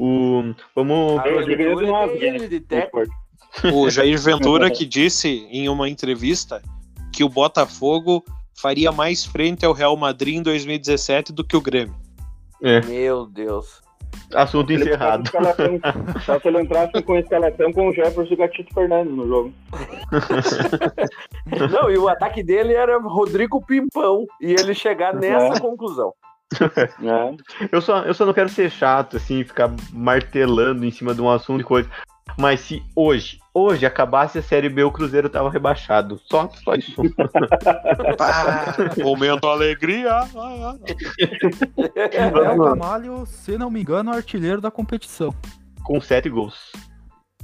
O, 0.00 0.42
vamos. 0.74 1.18
Ah, 1.18 1.28
ele 1.28 1.44
de 1.56 1.62
ele 1.62 2.38
né? 2.38 2.38
de 2.48 2.60
No 2.60 2.66
técnico. 2.66 3.00
esporte. 3.00 3.10
O 3.72 3.90
Jair 3.90 4.18
Ventura 4.20 4.70
que 4.70 4.84
disse 4.86 5.46
em 5.50 5.68
uma 5.68 5.88
entrevista 5.88 6.62
que 7.12 7.24
o 7.24 7.28
Botafogo 7.28 8.24
faria 8.60 8.90
mais 8.92 9.24
frente 9.24 9.64
ao 9.64 9.72
Real 9.72 9.96
Madrid 9.96 10.36
em 10.36 10.42
2017 10.42 11.32
do 11.32 11.44
que 11.44 11.56
o 11.56 11.60
Grêmio. 11.60 11.94
É, 12.62 12.80
Meu 12.86 13.24
Deus. 13.26 13.80
assunto 14.34 14.72
Ele 14.72 14.82
encerrado. 14.82 15.30
Só 16.26 16.38
se 16.40 16.48
ele 16.48 16.60
entrasse 16.62 17.02
com 17.02 17.16
escalação 17.16 17.72
com 17.72 17.88
o 17.88 17.92
Jefferson 17.92 18.32
e 18.32 18.34
o 18.34 18.36
Gatito 18.36 18.74
Fernandes 18.74 19.14
no 19.14 19.28
jogo. 19.28 19.52
Não, 21.70 21.90
e 21.90 21.98
o 21.98 22.08
ataque 22.08 22.42
dele 22.42 22.74
era 22.74 22.98
Rodrigo 22.98 23.64
Pimpão. 23.64 24.26
E 24.40 24.52
ele 24.52 24.74
chegar 24.74 25.14
nessa 25.14 25.56
É. 25.56 25.60
conclusão. 25.60 26.12
Né? 26.98 27.36
Eu 27.70 27.80
só, 27.80 28.02
eu 28.02 28.14
só 28.14 28.24
não 28.24 28.32
quero 28.32 28.48
ser 28.48 28.70
chato, 28.70 29.16
assim, 29.18 29.44
ficar 29.44 29.70
martelando 29.92 30.84
em 30.84 30.90
cima 30.90 31.14
de 31.14 31.20
um 31.20 31.30
assunto 31.30 31.60
e 31.60 31.64
coisa. 31.64 31.88
Mas 32.38 32.60
se 32.60 32.82
hoje, 32.96 33.38
hoje 33.58 33.86
acabasse 33.86 34.38
a 34.38 34.42
Série 34.42 34.68
B, 34.68 34.82
o 34.82 34.90
Cruzeiro 34.90 35.28
tava 35.28 35.50
rebaixado. 35.50 36.20
Só, 36.24 36.48
só 36.48 36.74
isso. 36.74 37.02
Momento 39.02 39.46
alegria. 39.46 40.12
Ah, 40.12 40.28
ah. 40.36 40.76
É 42.12 42.26
o 42.26 42.64
Gamalho, 42.64 43.26
se 43.26 43.58
não 43.58 43.70
me 43.70 43.80
engano, 43.80 44.12
artilheiro 44.12 44.60
da 44.60 44.70
competição. 44.70 45.34
Com 45.84 46.00
sete 46.00 46.28
gols. 46.28 46.72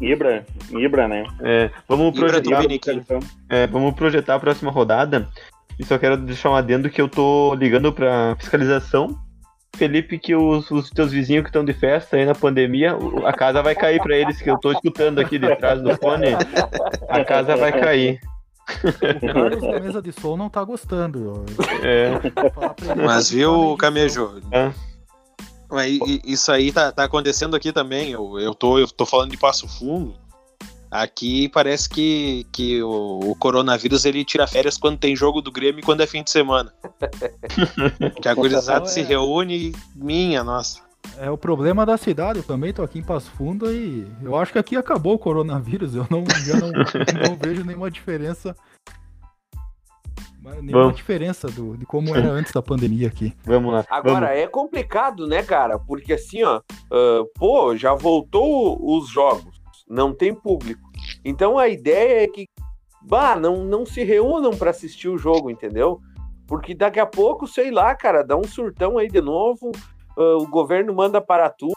Ibra, 0.00 0.44
Ibra, 0.70 1.06
né? 1.06 1.24
É, 1.40 1.70
vamos 1.88 2.16
Ibra 2.16 2.28
projetar. 2.28 2.56
Dominiquinho. 2.56 3.04
É, 3.48 3.66
vamos 3.66 3.94
projetar 3.94 4.34
a 4.34 4.40
próxima 4.40 4.70
rodada. 4.70 5.28
E 5.78 5.84
só 5.84 5.98
quero 5.98 6.16
deixar 6.16 6.50
um 6.50 6.54
adendo 6.54 6.90
que 6.90 7.00
eu 7.00 7.08
tô 7.08 7.54
ligando 7.54 7.92
pra 7.92 8.36
fiscalização 8.38 9.18
Felipe, 9.74 10.18
que 10.18 10.34
os, 10.34 10.70
os 10.70 10.90
teus 10.90 11.12
vizinhos 11.12 11.42
que 11.42 11.48
estão 11.48 11.64
de 11.64 11.72
festa 11.72 12.16
aí 12.16 12.24
na 12.24 12.34
pandemia, 12.34 12.96
a 13.24 13.32
casa 13.32 13.62
vai 13.62 13.74
cair 13.74 14.00
pra 14.00 14.16
eles, 14.16 14.40
que 14.40 14.50
eu 14.50 14.58
tô 14.58 14.72
escutando 14.72 15.18
aqui 15.18 15.38
de 15.38 15.54
trás 15.56 15.82
do 15.82 15.96
fone. 15.96 16.28
A 17.08 17.24
casa 17.24 17.56
vai 17.56 17.72
cair. 17.72 18.20
O 19.22 19.32
Carlos 19.32 19.60
da 19.60 19.80
mesa 19.80 20.02
de 20.02 20.12
som 20.12 20.36
não 20.36 20.48
tá 20.48 20.64
gostando. 20.64 21.44
É, 21.82 22.12
Mas 22.96 23.30
viu. 23.30 23.76
Camejo? 23.76 24.40
É. 24.50 24.72
Isso 26.24 26.52
aí 26.52 26.72
tá, 26.72 26.92
tá 26.92 27.04
acontecendo 27.04 27.56
aqui 27.56 27.72
também. 27.72 28.10
Eu, 28.10 28.38
eu, 28.38 28.54
tô, 28.54 28.78
eu 28.78 28.88
tô 28.88 29.04
falando 29.04 29.30
de 29.30 29.36
Passo 29.36 29.68
Fundo. 29.68 30.14
Aqui 30.94 31.48
parece 31.48 31.88
que, 31.88 32.46
que 32.52 32.80
o, 32.80 33.18
o 33.24 33.34
coronavírus 33.34 34.04
ele 34.04 34.24
tira 34.24 34.46
férias 34.46 34.78
quando 34.78 34.96
tem 34.96 35.16
jogo 35.16 35.40
do 35.40 35.50
Grêmio 35.50 35.80
e 35.80 35.82
quando 35.82 36.02
é 36.02 36.06
fim 36.06 36.22
de 36.22 36.30
semana. 36.30 36.72
que 38.22 38.28
a 38.28 38.32
gurizada 38.32 38.86
se 38.86 39.02
reúne 39.02 39.70
e 39.70 39.72
minha, 39.96 40.44
nossa. 40.44 40.80
É 41.18 41.28
o 41.28 41.36
problema 41.36 41.84
da 41.84 41.96
cidade. 41.96 42.38
Eu 42.38 42.44
também 42.44 42.72
tô 42.72 42.80
aqui 42.80 43.00
em 43.00 43.02
Passo 43.02 43.28
Fundo 43.32 43.72
e 43.72 44.06
eu 44.22 44.36
acho 44.36 44.52
que 44.52 44.58
aqui 44.60 44.76
acabou 44.76 45.14
o 45.14 45.18
coronavírus. 45.18 45.96
Eu 45.96 46.06
não, 46.08 46.24
já 46.44 46.60
não, 46.60 46.70
não 46.70 47.36
vejo 47.42 47.64
nenhuma 47.64 47.90
diferença. 47.90 48.54
Nenhuma 50.40 50.84
Vamos. 50.84 50.96
diferença 50.96 51.48
do, 51.48 51.76
de 51.76 51.84
como 51.84 52.14
era 52.14 52.30
antes 52.30 52.52
da 52.52 52.62
pandemia 52.62 53.08
aqui. 53.08 53.34
vamos 53.44 53.72
lá. 53.72 53.84
Agora, 53.90 54.28
vamos. 54.28 54.42
é 54.42 54.46
complicado, 54.46 55.26
né, 55.26 55.42
cara? 55.42 55.76
Porque 55.76 56.12
assim, 56.12 56.44
ó, 56.44 56.60
ah, 56.92 57.24
pô, 57.34 57.76
já 57.76 57.94
voltou 57.94 58.78
os 58.96 59.08
jogos, 59.08 59.60
não 59.88 60.14
tem 60.14 60.32
público. 60.32 60.83
Então 61.24 61.58
a 61.58 61.68
ideia 61.68 62.24
é 62.24 62.28
que, 62.28 62.46
bah, 63.02 63.36
não, 63.36 63.64
não 63.64 63.86
se 63.86 64.04
reúnam 64.04 64.50
pra 64.50 64.70
assistir 64.70 65.08
o 65.08 65.18
jogo, 65.18 65.50
entendeu? 65.50 66.00
Porque 66.46 66.74
daqui 66.74 67.00
a 67.00 67.06
pouco, 67.06 67.46
sei 67.46 67.70
lá, 67.70 67.94
cara, 67.94 68.22
dá 68.22 68.36
um 68.36 68.44
surtão 68.44 68.98
aí 68.98 69.08
de 69.08 69.20
novo, 69.20 69.72
ah, 70.16 70.36
o 70.38 70.46
governo 70.46 70.92
manda 70.94 71.20
para 71.20 71.48
tudo, 71.48 71.74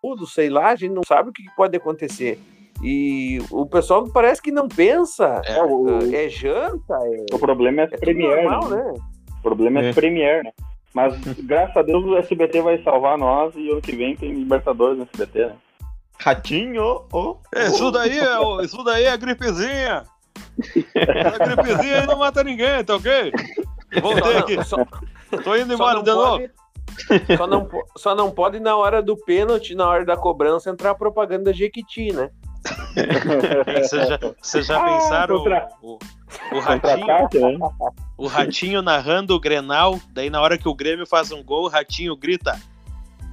tudo, 0.00 0.26
sei 0.26 0.48
lá, 0.48 0.68
a 0.68 0.76
gente 0.76 0.92
não 0.92 1.02
sabe 1.04 1.30
o 1.30 1.32
que 1.32 1.42
pode 1.56 1.76
acontecer. 1.76 2.38
E 2.80 3.40
o 3.50 3.66
pessoal 3.66 4.08
parece 4.12 4.40
que 4.40 4.52
não 4.52 4.68
pensa, 4.68 5.42
É, 5.44 5.60
o, 5.64 5.86
ah, 5.88 6.16
é 6.16 6.28
janta, 6.28 6.94
é, 6.94 7.34
o 7.34 7.38
problema 7.38 7.82
é 7.82 7.84
é 7.86 7.96
Premiere, 7.96 8.42
normal, 8.44 8.68
né? 8.70 8.84
né? 8.84 8.94
O 9.38 9.42
problema 9.42 9.80
é 9.80 9.90
É. 9.90 9.92
Premiere, 9.92 10.44
né? 10.44 10.52
Mas 10.94 11.14
graças 11.40 11.76
a 11.76 11.82
Deus 11.82 12.04
o 12.04 12.16
SBT 12.16 12.62
vai 12.62 12.82
salvar 12.82 13.18
nós 13.18 13.54
e 13.56 13.70
ano 13.70 13.82
que 13.82 13.94
vem 13.94 14.16
tem 14.16 14.32
Libertadores 14.32 14.96
no 14.96 15.04
SBT, 15.04 15.46
né? 15.46 15.56
Ratinho, 16.20 17.06
oh, 17.12 17.36
Isso 17.56 17.90
daí 17.90 18.18
é, 18.18 18.38
o- 18.38 18.60
isso 18.60 18.82
daí 18.84 19.04
é 19.04 19.10
a 19.10 19.16
gripezinha. 19.16 20.04
A 21.38 21.44
gripezinha 21.46 22.00
aí 22.00 22.06
não 22.06 22.18
mata 22.18 22.42
ninguém, 22.42 22.82
tá 22.84 22.96
ok? 22.96 23.32
Voltei 24.02 24.22
Só 24.32 24.38
aqui, 24.38 24.56
não- 24.56 24.64
só- 24.64 24.84
tô 25.44 25.56
indo 25.56 25.72
embora 25.74 26.02
de 26.02 26.10
novo. 26.10 26.38
pode, 27.08 27.36
só, 27.36 27.46
não, 27.46 27.68
só 27.96 28.14
não 28.14 28.30
pode 28.30 28.58
na 28.60 28.76
hora 28.76 29.00
do 29.00 29.16
pênalti, 29.16 29.74
na 29.74 29.86
hora 29.86 30.04
da 30.04 30.16
cobrança, 30.16 30.70
entrar 30.70 30.90
a 30.90 30.94
propaganda 30.94 31.52
Jequiti, 31.52 32.12
né? 32.12 32.30
Vocês 33.82 34.08
já, 34.08 34.18
vocês 34.42 34.66
já 34.66 34.76
Ah, 34.78 34.84
pensaram 34.84 35.36
contra- 35.38 35.68
o, 35.80 35.92
o, 36.52 36.56
o 36.56 36.60
ratinho, 36.60 37.06
né? 37.06 37.58
o 38.16 38.26
ratinho 38.26 38.82
narrando 38.82 39.34
o 39.34 39.40
Grenal, 39.40 39.98
daí 40.12 40.28
na 40.28 40.40
hora 40.40 40.58
que 40.58 40.68
o 40.68 40.74
Grêmio 40.74 41.06
faz 41.06 41.30
um 41.30 41.42
gol, 41.42 41.64
o 41.64 41.68
ratinho 41.68 42.16
grita: 42.16 42.58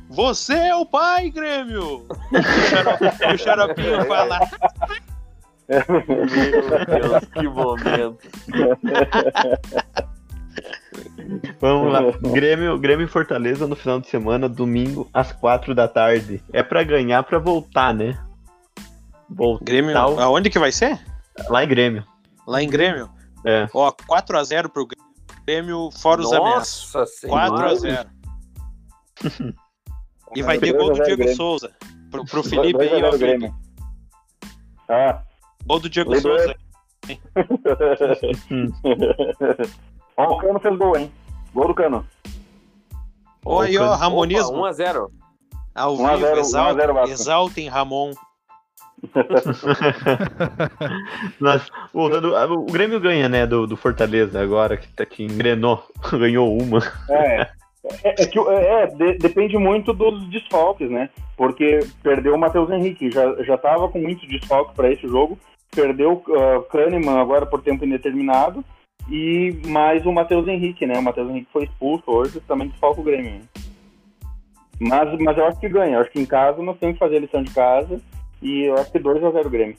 Você 0.09 0.53
é 0.53 0.75
o 0.75 0.85
pai, 0.85 1.29
Grêmio! 1.29 2.05
E 2.31 2.37
o 3.33 3.37
xaropinho 3.37 4.05
fala: 4.05 4.39
Meu 5.67 6.85
Deus, 6.85 7.25
que 7.33 7.47
momento. 7.47 8.17
Vamos 11.59 11.91
lá. 11.91 12.01
Grêmio, 12.31 12.77
Grêmio 12.77 13.05
e 13.05 13.09
Fortaleza 13.09 13.67
no 13.67 13.75
final 13.75 13.99
de 13.99 14.07
semana, 14.07 14.47
domingo, 14.47 15.09
às 15.13 15.31
quatro 15.31 15.73
da 15.73 15.87
tarde. 15.87 16.43
É 16.53 16.61
pra 16.61 16.83
ganhar, 16.83 17.23
pra 17.23 17.39
voltar, 17.39 17.93
né? 17.93 18.17
Voltar 19.29 19.65
Grêmio, 19.65 19.93
Tal. 19.93 20.19
aonde 20.19 20.49
que 20.49 20.59
vai 20.59 20.71
ser? 20.71 20.99
lá 21.49 21.63
em 21.63 21.67
Grêmio. 21.67 22.05
Lá 22.47 22.61
em 22.61 22.69
Grêmio. 22.69 23.09
É. 23.43 23.67
Ó, 23.73 23.91
4x0 23.91 24.69
pro 24.69 24.87
Grêmio, 25.45 25.89
fora 25.91 26.21
os 26.21 26.31
ameaços. 26.31 26.93
Nossa 26.93 27.11
senhora. 27.11 27.51
4x0. 27.51 28.07
E 30.35 30.43
vai 30.43 30.59
ter 30.59 30.73
gol 30.73 30.91
do 30.91 30.97
2 30.97 31.01
a 31.01 31.03
0 31.03 31.05
Diego 31.05 31.21
Grêmio. 31.21 31.35
Souza. 31.35 31.71
Pro, 32.11 32.25
pro 32.25 32.43
Felipe 32.43 32.77
2 32.77 32.91
a 32.91 32.95
aí, 32.95 33.01
0 33.01 33.07
ó. 33.07 33.11
Felipe. 33.11 33.37
Grêmio. 33.37 33.55
Ah, 34.87 35.23
Gol 35.65 35.79
do 35.79 35.89
Diego 35.89 36.11
do 36.11 36.21
Souza. 36.21 36.55
ó, 40.17 40.33
o 40.33 40.37
Cano 40.37 40.59
fez 40.59 40.77
gol, 40.77 40.95
hein? 40.97 41.11
Gol 41.53 41.67
do 41.67 41.73
Cano. 41.73 42.05
Ó, 43.45 43.61
aí, 43.61 43.77
ó, 43.77 43.95
Ramonismo. 43.95 44.63
1x0. 44.63 45.09
Ao 45.75 45.97
1 45.97 46.07
a 46.07 46.17
0, 46.17 46.35
vivo, 46.35 46.57
1 46.57 46.61
a 46.61 46.73
0 46.73 46.93
exaltem, 46.93 47.11
exaltem 47.11 47.67
Ramon. 47.67 48.11
Mas, 51.39 51.69
voltando, 51.93 52.33
o 52.33 52.65
Grêmio 52.65 52.99
ganha, 52.99 53.27
né, 53.27 53.45
do, 53.45 53.67
do 53.67 53.75
Fortaleza 53.75 54.41
agora, 54.41 54.77
que, 54.77 54.87
tá, 54.87 55.05
que 55.05 55.23
engrenou, 55.23 55.83
ganhou 56.13 56.57
uma. 56.57 56.79
É, 57.09 57.49
é, 58.03 58.23
é 58.23 58.25
que 58.25 58.39
é, 58.39 58.87
de- 58.87 59.17
depende 59.17 59.57
muito 59.57 59.93
dos 59.93 60.27
desfalques, 60.29 60.89
né? 60.89 61.09
Porque 61.37 61.79
perdeu 62.01 62.35
o 62.35 62.37
Matheus 62.39 62.69
Henrique, 62.69 63.11
já, 63.11 63.35
já 63.43 63.57
tava 63.57 63.87
com 63.89 63.99
muito 63.99 64.25
desfalque 64.27 64.75
para 64.75 64.91
esse 64.91 65.07
jogo, 65.07 65.37
perdeu 65.71 66.13
o 66.27 66.61
Kahneman 66.63 67.19
agora 67.19 67.45
por 67.45 67.61
tempo 67.61 67.85
indeterminado, 67.85 68.63
e 69.09 69.59
mais 69.67 70.05
o 70.05 70.11
Matheus 70.11 70.47
Henrique, 70.47 70.85
né? 70.85 70.97
O 70.97 71.03
Matheus 71.03 71.29
Henrique 71.29 71.51
foi 71.51 71.65
expulso 71.65 72.03
hoje, 72.07 72.39
também 72.47 72.67
desfalca 72.69 73.01
o 73.01 73.03
Grêmio. 73.03 73.33
né? 73.33 73.41
Mas, 74.79 75.19
mas 75.19 75.37
eu 75.37 75.45
acho 75.45 75.59
que 75.59 75.69
ganha, 75.69 75.95
eu 75.97 76.01
acho 76.01 76.11
que 76.11 76.19
em 76.19 76.25
casa 76.25 76.61
nós 76.61 76.77
temos 76.79 76.95
que 76.95 76.99
fazer 76.99 77.17
a 77.17 77.19
lição 77.21 77.43
de 77.43 77.53
casa, 77.53 78.01
e 78.41 78.63
eu 78.63 78.75
acho 78.75 78.91
que 78.91 78.99
2x0 78.99 79.49
Grêmio. 79.49 79.77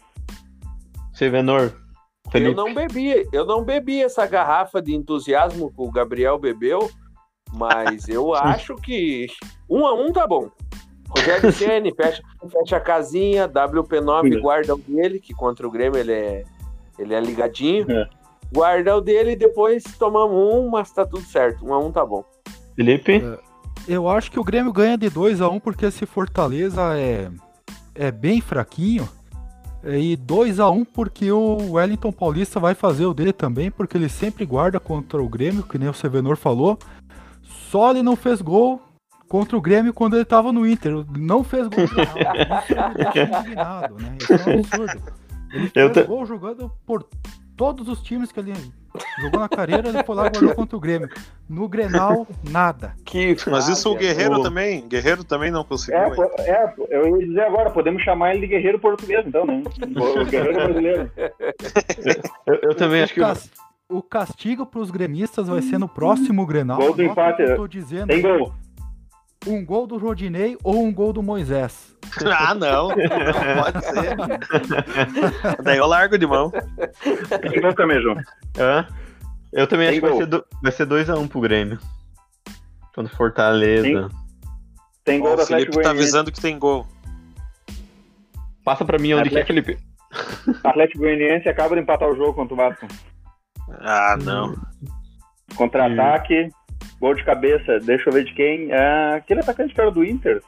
Sevenor, 1.12 1.72
Eu 2.26 2.30
Felipe. 2.30 2.54
não 2.54 2.74
bebi, 2.74 3.26
eu 3.32 3.44
não 3.46 3.64
bebi 3.64 4.02
essa 4.02 4.26
garrafa 4.26 4.80
de 4.82 4.94
entusiasmo 4.94 5.70
que 5.70 5.80
o 5.80 5.90
Gabriel 5.90 6.38
bebeu, 6.38 6.90
mas 7.52 8.08
eu 8.08 8.32
acho 8.34 8.76
que 8.76 9.26
um 9.68 9.86
a 9.86 9.94
um 9.94 10.12
tá 10.12 10.26
bom. 10.26 10.50
Rogério 11.08 11.50
Ceni 11.52 11.94
fecha, 11.94 12.22
fecha 12.50 12.76
a 12.76 12.80
casinha, 12.80 13.48
WP9 13.48 14.34
Sim. 14.34 14.40
guarda 14.40 14.74
o 14.74 14.78
dele, 14.78 15.20
que 15.20 15.32
contra 15.34 15.66
o 15.66 15.70
Grêmio 15.70 15.98
ele 15.98 16.12
é, 16.12 16.44
ele 16.98 17.14
é 17.14 17.20
ligadinho. 17.20 17.90
É. 17.90 18.08
Guarda 18.52 18.96
o 18.96 19.00
dele 19.00 19.32
e 19.32 19.36
depois 19.36 19.82
tomamos 19.98 20.54
um, 20.54 20.68
mas 20.68 20.90
tá 20.90 21.04
tudo 21.04 21.22
certo. 21.22 21.66
Um 21.66 21.74
a 21.74 21.78
um 21.78 21.90
tá 21.90 22.04
bom. 22.04 22.24
Felipe? 22.76 23.22
Eu 23.88 24.08
acho 24.08 24.30
que 24.30 24.38
o 24.38 24.44
Grêmio 24.44 24.72
ganha 24.72 24.96
de 24.96 25.08
2 25.08 25.40
a 25.40 25.48
1 25.48 25.60
porque 25.60 25.86
esse 25.86 26.06
Fortaleza 26.06 26.96
é, 26.96 27.30
é 27.94 28.10
bem 28.10 28.40
fraquinho. 28.40 29.08
E 29.84 30.16
2 30.16 30.58
a 30.58 30.68
1 30.68 30.84
porque 30.84 31.30
o 31.30 31.72
Wellington 31.72 32.10
Paulista 32.10 32.58
vai 32.58 32.74
fazer 32.74 33.06
o 33.06 33.14
dele 33.14 33.32
também, 33.32 33.70
porque 33.70 33.96
ele 33.96 34.08
sempre 34.08 34.44
guarda 34.44 34.80
contra 34.80 35.22
o 35.22 35.28
Grêmio, 35.28 35.62
que 35.62 35.78
nem 35.78 35.88
o 35.88 35.94
Sevenor 35.94 36.36
falou. 36.36 36.78
Só 37.76 37.90
ele 37.90 38.02
não 38.02 38.16
fez 38.16 38.40
gol 38.40 38.80
contra 39.28 39.54
o 39.54 39.60
Grêmio 39.60 39.92
quando 39.92 40.16
ele 40.16 40.24
tava 40.24 40.50
no 40.50 40.66
Inter. 40.66 41.04
Não 41.18 41.44
fez 41.44 41.68
gol. 41.68 41.84
indignado, 43.44 43.96
né? 43.96 44.16
Isso 44.18 44.32
é 44.32 44.36
um 44.56 44.58
absurdo. 44.60 45.02
Ele 45.52 45.92
fez 45.92 46.06
gol 46.06 46.24
jogando 46.24 46.72
por 46.86 47.06
todos 47.54 47.86
os 47.86 48.00
times 48.02 48.32
que 48.32 48.40
ele 48.40 48.54
jogou 49.20 49.40
na 49.40 49.48
carreira, 49.48 49.90
ele 49.90 50.02
foi 50.04 50.14
lá 50.16 50.26
e 50.26 50.30
guardou 50.30 50.54
contra 50.54 50.74
o 50.74 50.80
Grêmio. 50.80 51.10
No 51.50 51.68
Grenal, 51.68 52.26
nada. 52.50 52.94
Que 53.04 53.36
Mas 53.50 53.68
isso 53.68 53.92
o 53.92 53.94
Guerreiro 53.94 54.36
o- 54.40 54.42
também. 54.42 54.88
Guerreiro 54.88 55.22
também 55.22 55.50
não 55.50 55.62
conseguiu. 55.62 56.00
É, 56.00 56.50
é, 56.50 56.74
eu 56.88 57.20
ia 57.20 57.26
dizer 57.26 57.42
agora, 57.42 57.68
podemos 57.70 58.02
chamar 58.02 58.30
ele 58.34 58.40
de 58.40 58.46
guerreiro 58.54 58.78
português, 58.78 59.22
então, 59.26 59.44
né? 59.44 59.62
O 59.96 60.24
guerreiro 60.24 60.54
brasileiro. 60.54 61.10
Eu, 62.46 62.54
eu 62.62 62.74
também 62.74 63.02
acho 63.02 63.12
que. 63.12 63.20
O, 63.88 64.02
cas- 64.02 64.28
o 64.28 64.30
castigo 64.30 64.66
pros 64.66 64.90
gremistas 64.90 65.48
vai 65.48 65.62
ser 65.62 65.78
no 65.78 65.88
próximo 65.88 66.44
Grenal. 66.46 66.78
Gol 66.78 66.94
do 66.94 67.02
Anota 67.02 67.12
empate, 67.12 67.36
que 67.44 67.50
Eu 67.50 67.56
tô 67.56 67.66
dizendo. 67.68 68.08
Tem 68.08 68.22
gol. 68.22 68.52
Um 69.46 69.64
gol 69.64 69.86
do 69.86 69.96
Rodinei 69.96 70.56
ou 70.64 70.82
um 70.82 70.92
gol 70.92 71.12
do 71.12 71.22
Moisés. 71.22 71.94
Ah, 72.24 72.54
não. 72.54 72.88
Não 72.88 72.94
pode 73.62 73.84
ser. 73.84 74.16
Daí 75.62 75.76
eu 75.76 75.86
largo 75.86 76.16
de 76.16 76.26
mão. 76.26 76.50
Tem 76.50 77.60
gol, 77.60 77.74
Camejo. 77.74 78.14
Hã? 78.58 78.86
Eu 79.52 79.66
também 79.66 79.88
Tem 79.88 79.98
acho 79.98 80.00
que 80.00 80.00
vai 80.00 80.10
gol. 80.10 80.20
ser, 80.20 80.26
do, 80.26 80.44
vai 80.62 80.72
ser 80.72 80.86
2x1 80.86 81.28
pro 81.28 81.40
Grêmio. 81.40 81.78
Contra 82.94 83.12
o 83.12 83.16
Fortaleza. 83.16 84.08
Tem 85.04 85.20
gol 85.20 85.32
Ó, 85.32 85.36
do 85.36 85.42
o 85.42 85.46
Felipe 85.46 85.68
Atlético 85.68 85.82
tá 85.82 85.90
avisando 85.90 86.32
que 86.32 86.40
tem 86.40 86.58
gol. 86.58 86.86
Passa 88.64 88.84
pra 88.84 88.98
mim 88.98 89.12
onde 89.14 89.28
que 89.30 89.36
é, 89.36 89.42
Atlético. 89.42 89.72
Felipe. 89.74 90.58
Atlético 90.64 90.98
Goianiense 91.00 91.48
acaba 91.48 91.74
de 91.76 91.82
empatar 91.82 92.08
o 92.08 92.16
jogo 92.16 92.32
contra 92.34 92.54
o 92.54 92.56
Vasco. 92.56 92.86
Ah, 93.80 94.16
não. 94.22 94.54
Contra-ataque, 95.56 96.50
gol 97.00 97.14
de 97.14 97.24
cabeça, 97.24 97.78
deixa 97.80 98.08
eu 98.08 98.12
ver 98.12 98.24
de 98.24 98.34
quem. 98.34 98.70
É 98.70 99.14
aquele 99.16 99.40
atacante 99.40 99.74
que 99.74 99.80
era 99.80 99.90
do 99.90 100.04
Inter. 100.04 100.42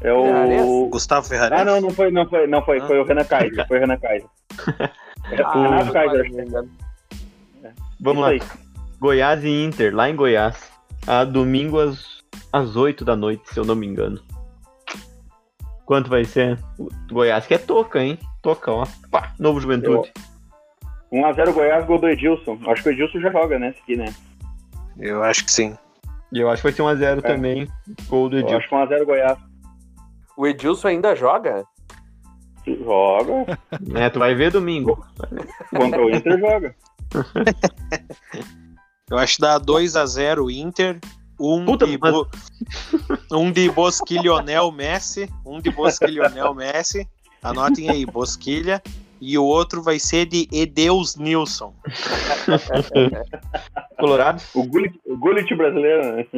É 0.00 0.12
o. 0.12 0.24
Ferrares? 0.24 0.62
Gustavo 0.90 1.26
Ferrari? 1.28 1.54
Ah, 1.54 1.64
não, 1.64 1.80
não 1.80 1.90
foi, 1.90 2.10
não 2.10 2.28
foi, 2.28 2.46
não 2.46 2.64
foi, 2.64 2.78
Ah. 2.80 2.86
foi 2.86 2.98
o 2.98 3.04
Renan 3.04 3.24
Kaiser, 3.24 3.66
foi 3.68 3.76
o 3.78 3.80
Renan 3.80 3.98
Kaiser. 3.98 4.28
É, 5.30 5.40
Ah, 5.40 5.56
o 5.56 5.62
Renato 5.62 5.92
Kaiser, 5.92 6.26
é. 7.62 7.70
Vamos 8.00 8.22
lá. 8.22 8.34
Isso 8.34 8.52
aí. 8.52 8.58
Goiás 8.98 9.44
e 9.44 9.48
Inter, 9.64 9.94
lá 9.94 10.10
em 10.10 10.16
Goiás. 10.16 10.68
A 11.06 11.24
domingo 11.24 11.78
às 11.78 12.20
às 12.52 12.74
8 12.74 13.04
da 13.04 13.14
noite, 13.14 13.48
se 13.48 13.58
eu 13.58 13.64
não 13.64 13.76
me 13.76 13.86
engano. 13.86 14.20
Quanto 15.86 16.10
vai 16.10 16.24
ser? 16.24 16.58
O 16.78 16.88
Goiás 17.12 17.46
que 17.46 17.54
é 17.54 17.58
toca, 17.58 18.02
hein? 18.02 18.18
Toca, 18.42 18.72
ó. 18.72 18.84
Pá, 19.10 19.32
novo 19.38 19.60
Juventude. 19.60 20.12
1x0 21.12 21.52
Goiás, 21.52 21.84
gol 21.86 21.98
do 21.98 22.08
Edilson. 22.08 22.58
Acho 22.66 22.82
que 22.82 22.88
o 22.88 22.92
Edilson 22.92 23.20
já 23.20 23.30
joga, 23.30 23.58
né? 23.58 23.68
Esse 23.70 23.80
aqui, 23.80 23.96
né? 23.96 24.14
Eu 24.98 25.22
acho 25.22 25.44
que 25.44 25.52
sim. 25.52 25.76
E 26.32 26.40
eu 26.40 26.48
acho 26.48 26.62
que 26.62 26.70
vai 26.82 26.96
ser 26.96 26.98
1x0 26.98 27.22
também. 27.22 27.68
Gol 28.08 28.28
do 28.30 28.36
Eu 28.36 28.40
Edilson. 28.40 28.56
acho 28.58 28.68
que 28.68 28.74
1x0 28.74 29.04
Goiás. 29.04 29.38
O 30.36 30.46
Edilson 30.46 30.88
ainda 30.88 31.14
joga? 31.14 31.64
Joga. 32.66 33.58
É, 33.94 34.08
tu 34.08 34.18
vai 34.20 34.34
ver 34.34 34.50
domingo. 34.50 35.04
Contra 35.76 36.02
o 36.04 36.10
Inter 36.10 36.38
joga. 36.38 36.74
Eu 39.10 39.18
acho 39.18 39.36
que 39.36 39.42
dá 39.42 39.60
2x0 39.60 40.50
Inter. 40.50 40.98
Um 41.38 41.64
Puta, 41.64 41.86
de, 41.86 41.98
Bo... 41.98 42.28
um 43.32 43.50
de 43.50 43.68
Bosquilhonel 43.70 44.70
Messi. 44.70 45.28
Um 45.44 45.60
de 45.60 45.70
Bosquilhonel 45.70 46.54
Messi. 46.54 47.06
Anotem 47.42 47.90
aí, 47.90 48.06
Bosquilha. 48.06 48.80
E 49.24 49.38
o 49.38 49.44
outro 49.44 49.80
vai 49.80 50.00
ser 50.00 50.26
de 50.26 50.48
Edeus 50.50 51.14
Nilson. 51.14 51.72
Colorado? 53.96 54.42
O 54.52 54.64
Gullit, 54.64 55.00
o 55.06 55.16
Gullit 55.16 55.54
brasileiro, 55.54 56.16
né? 56.16 56.26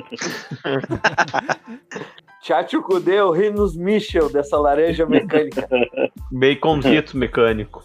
Tchatcho 2.42 2.84
o 2.86 3.30
Rinos 3.30 3.74
Michel 3.74 4.30
dessa 4.30 4.58
laranja 4.58 5.06
mecânica. 5.06 5.66
Baconzito 6.30 7.16
mecânico. 7.16 7.82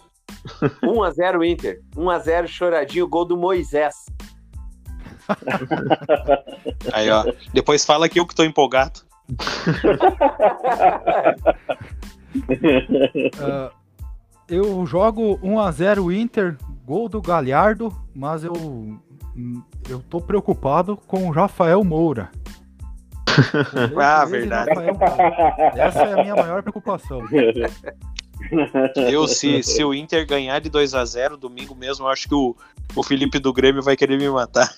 1x0 0.82 1.50
Inter. 1.50 1.80
1x0 1.96 2.46
choradinho, 2.46 3.08
gol 3.08 3.24
do 3.24 3.38
Moisés. 3.38 3.94
Aí, 6.92 7.08
ó. 7.08 7.24
Depois 7.54 7.86
fala 7.86 8.06
que 8.06 8.20
eu 8.20 8.26
que 8.26 8.34
tô 8.34 8.44
empolgado. 8.44 9.00
Ah, 13.40 13.70
eu 14.50 14.84
jogo 14.84 15.38
1x0 15.38 16.14
Inter, 16.14 16.56
gol 16.84 17.08
do 17.08 17.22
Galhardo, 17.22 17.94
mas 18.14 18.42
eu, 18.42 18.52
eu 19.88 20.00
tô 20.10 20.20
preocupado 20.20 20.96
com 20.96 21.28
o 21.28 21.30
Rafael 21.30 21.82
Moura. 21.84 22.30
Ah, 23.96 24.24
Esse 24.24 24.32
verdade. 24.32 24.70
Rafael 24.70 24.94
Moura. 24.94 25.72
Essa 25.76 25.98
é 26.00 26.12
a 26.12 26.22
minha 26.22 26.34
maior 26.34 26.62
preocupação. 26.62 27.22
Eu, 28.96 29.28
se, 29.28 29.62
se 29.62 29.84
o 29.84 29.94
Inter 29.94 30.26
ganhar 30.26 30.58
de 30.60 30.70
2 30.70 30.94
a 30.94 31.04
0 31.04 31.36
domingo 31.36 31.74
mesmo, 31.74 32.06
eu 32.06 32.08
acho 32.08 32.26
que 32.26 32.34
o, 32.34 32.56
o 32.96 33.02
Felipe 33.02 33.38
do 33.38 33.52
Grêmio 33.52 33.82
vai 33.82 33.96
querer 33.96 34.18
me 34.18 34.28
matar. 34.30 34.68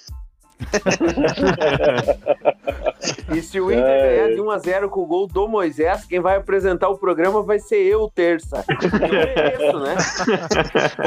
E 3.35 3.43
se 3.43 3.61
o 3.61 3.71
Inter 3.71 3.85
É. 3.85 4.17
ganhar 4.27 4.37
de 4.37 4.41
1x0 4.41 4.89
com 4.89 5.01
o 5.01 5.07
gol 5.07 5.27
do 5.27 5.49
Moisés, 5.49 6.05
quem 6.05 6.21
vai 6.21 6.37
apresentar 6.37 6.89
o 6.89 6.97
programa 6.99 7.43
vai 7.43 7.59
ser 7.59 7.83
eu, 7.83 8.11
terça. 8.15 8.65
Eu 8.69 9.09
mereço, 9.09 9.79
né? 9.81 9.97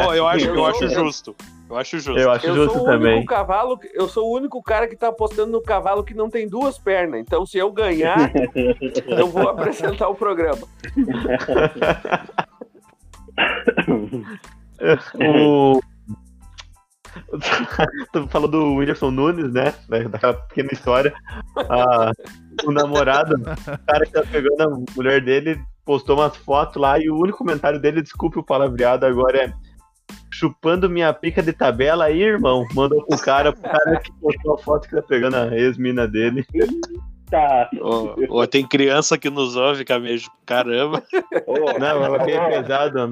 Pô, 0.04 0.14
eu 0.14 0.28
acho, 0.28 0.48
eu 0.48 0.56
Eu 0.56 0.66
acho 0.66 0.89
justo. 0.89 1.36
Eu 1.70 1.78
acho 1.78 2.00
justo. 2.00 2.20
Eu 2.20 2.32
acho 2.32 2.48
Eu 2.48 2.56
justo 2.56 2.74
sou 2.74 2.84
o 2.84 2.86
também. 2.86 3.16
único 3.18 3.28
cavalo, 3.34 3.80
eu 3.93 4.08
sou 4.08 4.30
o 4.30 4.36
único 4.36 4.62
cara 4.62 4.88
que 4.88 4.96
tá 4.96 5.08
apostando 5.08 5.52
no 5.52 5.62
cavalo 5.62 6.04
que 6.04 6.14
não 6.14 6.30
tem 6.30 6.48
duas 6.48 6.78
pernas. 6.78 7.20
Então, 7.22 7.46
se 7.46 7.58
eu 7.58 7.72
ganhar, 7.72 8.32
eu 9.08 9.28
vou 9.28 9.48
apresentar 9.50 10.08
o 10.10 10.16
programa. 10.16 10.68
O. 15.16 15.80
tu 18.11 18.28
falou 18.28 18.47
do 18.47 18.76
Whindersson 18.76 19.11
Nunes, 19.11 19.51
né? 19.53 19.74
Daquela 20.09 20.34
pequena 20.34 20.70
história. 20.72 21.13
Ah, 21.70 22.11
o 22.66 22.72
namorado, 22.72 23.36
o 23.36 23.86
cara 23.86 24.05
que 24.05 24.11
tá 24.11 24.24
pegando 24.30 24.61
a 24.63 24.93
mulher 24.95 25.22
dele, 25.22 25.59
postou 25.86 26.18
umas 26.18 26.36
fotos 26.38 26.82
lá 26.82 26.99
e 26.99 27.09
o 27.09 27.18
único 27.18 27.38
comentário 27.38 27.80
dele, 27.80 28.01
desculpe 28.01 28.39
o 28.39 28.43
palavreado 28.43 29.05
agora, 29.05 29.45
é 29.45 29.53
chupando 30.32 30.89
minha 30.89 31.13
pica 31.13 31.41
de 31.41 31.53
tabela 31.53 32.05
aí, 32.05 32.22
irmão. 32.22 32.66
Mandou 32.74 33.03
pro 33.05 33.18
cara, 33.18 33.53
pro 33.53 33.61
cara 33.61 33.99
que 33.99 34.11
postou 34.13 34.55
a 34.55 34.57
foto 34.57 34.88
que 34.89 34.95
tá 34.95 35.01
pegando 35.01 35.36
a 35.38 35.55
ex-mina 35.57 36.07
dele. 36.07 36.45
Tá. 37.30 37.70
Ô, 37.82 38.39
ô, 38.41 38.45
tem 38.47 38.68
criança 38.68 39.18
que 39.18 39.30
nos 39.30 39.55
ouve, 39.55 39.84
Camejo. 39.86 40.30
Caramba. 40.45 41.01
Ô, 41.47 41.80
Não, 41.80 42.03
ela 42.03 42.20
veio 42.26 42.45
pesado. 42.47 43.11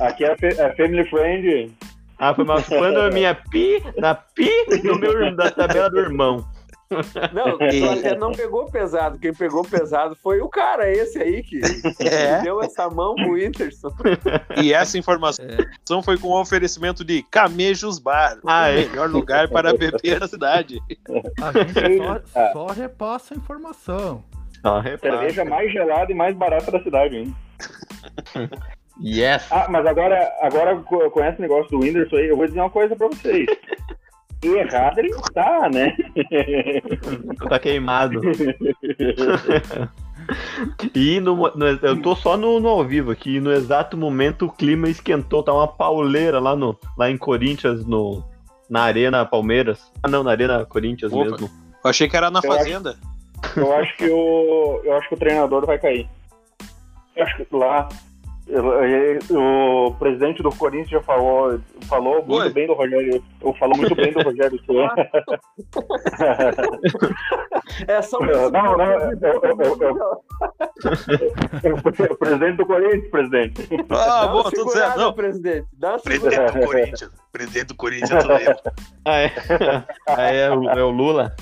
Aqui 0.00 0.24
é, 0.24 0.36
fe- 0.36 0.60
é 0.60 0.74
Family 0.76 1.08
Friend. 1.08 1.72
Ah, 2.24 2.32
foi 2.32 2.44
mal 2.44 2.60
chupando 2.60 3.00
a 3.00 3.10
minha 3.10 3.34
pi 3.34 3.82
na 3.98 4.14
pi 4.14 4.48
do 4.80 4.96
meu, 4.96 5.34
da 5.34 5.50
tabela 5.50 5.90
do 5.90 5.98
irmão. 5.98 6.46
Não, 7.32 7.56
até 7.98 8.14
não 8.16 8.30
pegou 8.30 8.70
pesado. 8.70 9.18
Quem 9.18 9.34
pegou 9.34 9.64
pesado 9.64 10.14
foi 10.14 10.40
o 10.40 10.48
cara, 10.48 10.88
esse 10.88 11.18
aí 11.18 11.42
que, 11.42 11.60
É. 12.00 12.36
que 12.38 12.42
deu 12.44 12.62
essa 12.62 12.88
mão 12.88 13.16
pro 13.16 13.32
Whindersson. 13.32 13.88
E 14.62 14.72
essa 14.72 14.96
informação 14.96 15.44
foi 16.04 16.16
com 16.16 16.28
o 16.28 16.40
oferecimento 16.40 17.04
de 17.04 17.24
Camejos 17.24 17.98
Bar, 17.98 18.38
Ah, 18.46 18.66
o 18.66 18.68
é? 18.68 18.84
melhor 18.86 19.08
lugar 19.10 19.48
para 19.48 19.74
beber 19.76 20.20
na 20.20 20.28
cidade. 20.28 20.78
A 21.42 21.52
gente 21.52 21.98
só, 21.98 22.20
Ah. 22.36 22.50
só 22.52 22.66
repassa 22.68 23.34
a 23.34 23.36
informação. 23.36 24.22
Ó, 24.62 24.78
repara. 24.78 25.18
Cerveja 25.18 25.44
mais 25.44 25.72
gelada 25.72 26.12
e 26.12 26.14
mais 26.14 26.36
barata 26.36 26.70
da 26.70 26.80
cidade, 26.84 27.16
hein? 27.16 27.34
Yes! 29.00 29.46
Ah, 29.50 29.66
mas 29.70 29.86
agora, 29.86 30.32
agora 30.40 30.76
co- 30.76 31.10
com 31.10 31.24
esse 31.24 31.40
negócio 31.40 31.70
do 31.70 31.78
Whindersson 31.80 32.16
aí, 32.16 32.28
eu 32.28 32.36
vou 32.36 32.46
dizer 32.46 32.60
uma 32.60 32.70
coisa 32.70 32.94
pra 32.96 33.08
vocês. 33.08 33.46
Errado 34.44 34.98
ele 34.98 35.10
não 35.10 35.20
tá, 35.20 35.70
né? 35.72 35.96
Tá 37.48 37.58
queimado. 37.60 38.20
E 40.94 41.20
no, 41.20 41.36
no- 41.56 41.66
eu 41.66 42.00
tô 42.02 42.14
só 42.14 42.36
no, 42.36 42.60
no 42.60 42.68
ao 42.68 42.84
vivo 42.84 43.10
aqui. 43.10 43.36
e 43.36 43.40
No 43.40 43.52
exato 43.52 43.96
momento 43.96 44.46
o 44.46 44.52
clima 44.52 44.88
esquentou, 44.88 45.42
tá 45.42 45.52
uma 45.52 45.66
pauleira 45.68 46.38
lá, 46.38 46.54
no, 46.56 46.78
lá 46.96 47.10
em 47.10 47.16
Corinthians, 47.16 47.84
no, 47.86 48.22
na 48.68 48.82
Arena 48.82 49.24
Palmeiras. 49.24 49.90
Ah, 50.02 50.08
não, 50.08 50.22
na 50.22 50.30
Arena 50.32 50.64
Corinthians 50.64 51.12
Opa. 51.12 51.24
mesmo. 51.30 51.50
Eu 51.84 51.90
achei 51.90 52.08
que 52.08 52.16
era 52.16 52.30
na 52.30 52.40
Eu 52.42 52.52
acho- 52.52 52.58
Fazenda. 52.62 52.96
Eu 53.56 53.74
acho 53.76 53.96
que 53.96 54.08
o, 54.08 54.80
eu 54.84 54.96
acho 54.96 55.08
que 55.08 55.14
o 55.14 55.18
treinador 55.18 55.66
vai 55.66 55.78
cair. 55.78 56.08
Eu 57.16 57.24
acho 57.24 57.36
que 57.44 57.46
lá 57.56 57.88
o 59.30 59.94
presidente 59.98 60.42
do 60.42 60.50
Corinthians 60.50 60.90
já 60.90 61.00
falou, 61.02 61.60
falou 61.88 62.24
muito 62.26 62.52
bem 62.52 62.66
do 62.66 62.74
Rogério. 62.74 63.22
Eu 63.40 63.54
falo 63.54 63.76
muito 63.76 63.94
bem 63.94 64.12
do 64.12 64.20
Rogério 64.22 64.60
Ceni. 64.66 64.88
É 67.86 68.02
só 68.02 68.18
Não, 68.20 68.50
não, 68.50 68.76
não, 68.76 68.84
eu- 68.84 69.18
eu- 71.62 72.16
presidente 72.18 72.56
do 72.56 72.66
Corinthians, 72.66 73.10
presidente. 73.10 73.68
Ah, 73.90 74.04
Dá 74.22 74.26
boa, 74.28 74.42
uma 74.42 74.50
tudo 74.50 74.70
certo. 74.70 74.98
Não, 74.98 75.12
presidente. 75.12 75.66
Dá 75.78 75.98
presidente 75.98 76.52
do 76.52 76.66
Corinthians. 76.66 77.10
Presidente 77.32 77.66
do 77.66 77.74
Corinthians 77.76 78.22
sou 78.24 78.32
eu. 78.38 78.54
Ah, 79.04 79.18
é, 79.20 79.32
ah, 80.06 80.22
é, 80.30 80.50
o, 80.50 80.68
é 80.70 80.82
o 80.84 80.90
Lula? 80.90 81.34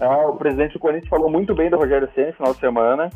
Ah, 0.00 0.28
o 0.28 0.36
presidente 0.36 0.72
do 0.74 0.78
Corinthians 0.78 1.08
falou 1.08 1.30
muito 1.30 1.54
bem 1.54 1.68
do 1.70 1.76
Rogério 1.76 2.08
Ceni 2.14 2.28
no 2.28 2.32
final 2.34 2.54
de 2.54 2.60
semana. 2.60 3.10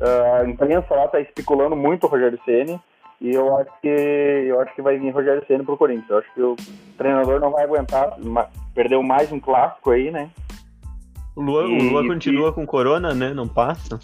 Ah, 0.00 0.40
a 0.42 0.48
imprensa 0.48 0.94
lá 0.94 1.08
tá 1.08 1.20
especulando 1.20 1.74
muito 1.76 2.04
o 2.04 2.08
Rogério 2.08 2.38
Ceni 2.44 2.78
e 3.20 3.30
eu 3.34 3.56
acho 3.56 3.70
que 3.82 3.88
eu 3.88 4.60
acho 4.60 4.74
que 4.74 4.82
vai 4.82 4.98
vir 4.98 5.10
Rogério 5.10 5.44
Ceni 5.46 5.64
pro 5.64 5.76
Corinthians. 5.76 6.08
Eu 6.10 6.18
acho 6.18 6.34
que 6.34 6.42
o 6.42 6.56
treinador 6.96 7.40
não 7.40 7.50
vai 7.50 7.64
aguentar, 7.64 8.16
perdeu 8.74 9.02
mais 9.02 9.30
um 9.32 9.40
clássico 9.40 9.90
aí, 9.90 10.10
né? 10.10 10.30
O 11.34 11.40
Lula, 11.42 11.64
o 11.64 11.68
E- 11.68 11.88
Lula 11.90 12.06
continua 12.06 12.52
com 12.52 12.66
corona, 12.66 13.14
né? 13.14 13.32
Não 13.32 13.46
passa. 13.48 13.98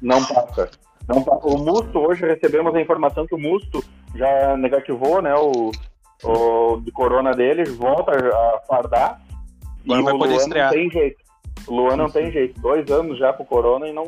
Não 0.00 0.22
passa. 0.24 0.70
Não 1.08 1.22
pa- 1.22 1.38
O 1.42 1.58
Musto 1.58 1.98
hoje 1.98 2.24
recebemos 2.24 2.74
a 2.74 2.80
informação 2.80 3.26
que 3.26 3.34
o 3.34 3.38
Musto 3.38 3.82
já 4.14 4.56
negativou, 4.56 5.20
né, 5.20 5.34
o, 5.34 5.70
o 6.24 6.80
de 6.80 6.90
corona 6.92 7.32
dele, 7.32 7.64
volta 7.64 8.12
a 8.12 8.60
fardar. 8.66 9.20
Agora 9.84 10.00
e 10.00 10.04
vai 10.04 10.14
o 10.14 10.18
poder 10.18 10.34
Luan 10.34 10.42
estrear. 10.42 10.66
não 10.66 10.72
tem 10.78 10.90
jeito. 10.90 11.16
O 11.66 11.74
Luan 11.74 11.96
não 11.96 12.10
tem 12.10 12.30
jeito. 12.30 12.60
Dois 12.60 12.90
anos 12.90 13.18
já 13.18 13.32
com 13.32 13.44
corona 13.44 13.88
e 13.88 13.92
não 13.92 14.04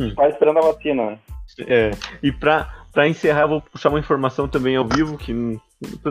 Hum. 0.00 0.14
tá 0.14 0.28
esperando 0.28 0.58
a 0.58 0.62
vacina, 0.62 1.10
né? 1.10 1.18
É, 1.66 1.90
e 2.22 2.32
pra, 2.32 2.72
pra 2.92 3.06
encerrar, 3.08 3.42
eu 3.42 3.48
vou 3.48 3.60
puxar 3.60 3.90
uma 3.90 3.98
informação 3.98 4.48
também 4.48 4.76
ao 4.76 4.86
vivo, 4.86 5.16
que 5.18 5.32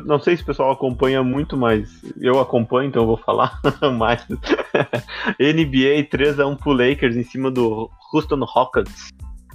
não 0.06 0.20
sei 0.20 0.38
se 0.38 0.44
o 0.44 0.46
pessoal 0.46 0.72
acompanha 0.72 1.24
muito, 1.24 1.58
mas 1.58 1.90
eu 2.22 2.40
acompanho, 2.40 2.88
então 2.90 3.02
eu 3.04 3.08
vou 3.08 3.18
falar 3.18 3.60
mais. 3.98 4.26
NBA 5.40 6.08
3x1 6.10 6.58
pro 6.60 6.72
Lakers 6.72 7.16
em 7.16 7.24
cima 7.24 7.50
do 7.52 7.90
Houston 8.14 8.44
Rockets, 8.46 9.10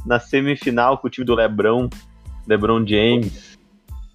na 0.04 0.18
semifinal 0.18 0.98
com 0.98 1.06
o 1.06 1.10
time 1.10 1.24
do 1.24 1.34
Lebron, 1.34 1.88
LeBron 2.46 2.86
James. 2.86 3.56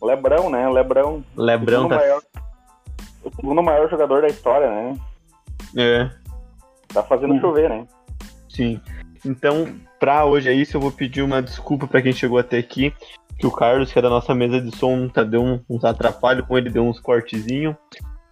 Lebrão, 0.01 0.49
né? 0.49 0.70
Lebrão, 0.70 1.24
Lebron 1.36 1.84
segundo 1.84 1.89
tá... 1.89 1.95
maior, 1.95 2.22
o 3.24 3.36
segundo 3.36 3.64
maior 3.64 3.89
jogador 3.89 4.22
da 4.22 4.28
história, 4.28 4.70
né? 4.70 4.97
É, 5.78 6.09
Tá 6.93 7.01
fazendo 7.01 7.34
Hum. 7.34 7.39
chover, 7.41 7.70
né? 7.70 7.88
sim. 8.49 8.80
Então, 9.26 9.74
pra 10.03 10.25
hoje 10.25 10.49
é 10.49 10.53
isso, 10.53 10.75
eu 10.75 10.81
vou 10.81 10.91
pedir 10.91 11.21
uma 11.21 11.41
desculpa 11.41 11.87
pra 11.87 12.01
quem 12.01 12.11
chegou 12.11 12.37
até 12.37 12.57
aqui, 12.57 12.93
que 13.39 13.47
o 13.47 13.51
Carlos, 13.51 13.93
que 13.93 13.97
é 13.97 14.01
da 14.01 14.09
nossa 14.09 14.35
mesa 14.35 14.59
de 14.59 14.75
som, 14.75 15.07
tá, 15.07 15.23
deu 15.23 15.41
um- 15.41 15.61
uns 15.69 15.85
atrapalhos 15.85 16.45
com 16.45 16.57
ele, 16.57 16.69
deu 16.69 16.85
uns 16.85 16.99
cortezinhos. 16.99 17.73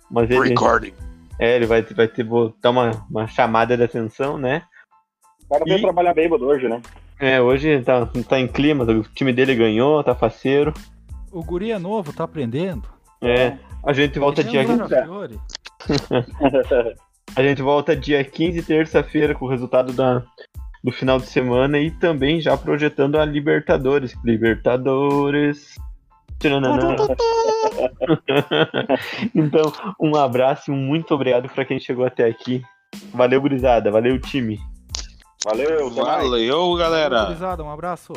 Mas 0.09 0.29
ele, 0.29 0.49
Recording. 0.49 0.91
É, 1.39 1.55
ele 1.55 1.65
vai, 1.65 1.81
vai 1.81 2.09
ter 2.09 2.25
botar 2.25 2.71
uma, 2.71 2.91
uma 3.09 3.25
chamada 3.25 3.77
de 3.77 3.83
atenção, 3.83 4.37
né? 4.37 4.63
O 5.45 5.53
cara 5.53 5.63
veio 5.63 5.77
E- 5.77 5.81
trabalhar 5.81 6.13
bêbado 6.13 6.45
hoje, 6.45 6.67
né? 6.67 6.81
É, 7.17 7.39
hoje 7.39 7.81
tá, 7.83 8.05
tá 8.27 8.37
em 8.37 8.49
clima, 8.49 8.83
o 8.83 9.03
time 9.03 9.31
dele 9.31 9.55
ganhou, 9.55 10.03
tá 10.03 10.13
faceiro. 10.13 10.73
O 11.31 11.41
guri 11.41 11.71
é 11.71 11.79
novo, 11.79 12.11
tá 12.11 12.25
aprendendo. 12.25 12.83
É, 13.21 13.55
a 13.85 13.93
gente 13.93 14.19
volta 14.19 14.43
dia 14.43 14.59
Mexendo 14.63 14.89
na 14.89 15.03
Fiore. 15.03 15.39
A 17.33 17.41
gente 17.41 17.61
volta 17.61 17.95
dia 17.95 18.21
15, 18.25 18.61
terça-feira, 18.61 19.33
com 19.33 19.45
o 19.45 19.49
resultado 19.49 19.93
da, 19.93 20.21
do 20.83 20.91
final 20.91 21.19
de 21.19 21.27
semana 21.27 21.77
e 21.79 21.91
também 21.91 22.41
já 22.41 22.57
projetando 22.57 23.17
a 23.17 23.25
Libertadores. 23.25 24.15
Libertadores. 24.23 25.75
Então, 29.35 29.71
um 29.99 30.15
abraço 30.15 30.71
e 30.71 30.73
um 30.73 30.77
muito 30.77 31.13
obrigado 31.13 31.47
para 31.47 31.63
quem 31.63 31.79
chegou 31.79 32.03
até 32.03 32.25
aqui. 32.25 32.63
Valeu, 33.13 33.39
gurizada. 33.39 33.91
Valeu, 33.91 34.19
time. 34.19 34.59
Valeu. 35.45 35.91
Valeu, 35.91 36.75
galera. 36.75 37.25
Gurizada, 37.25 37.63
Um 37.63 37.69
abraço. 37.69 38.13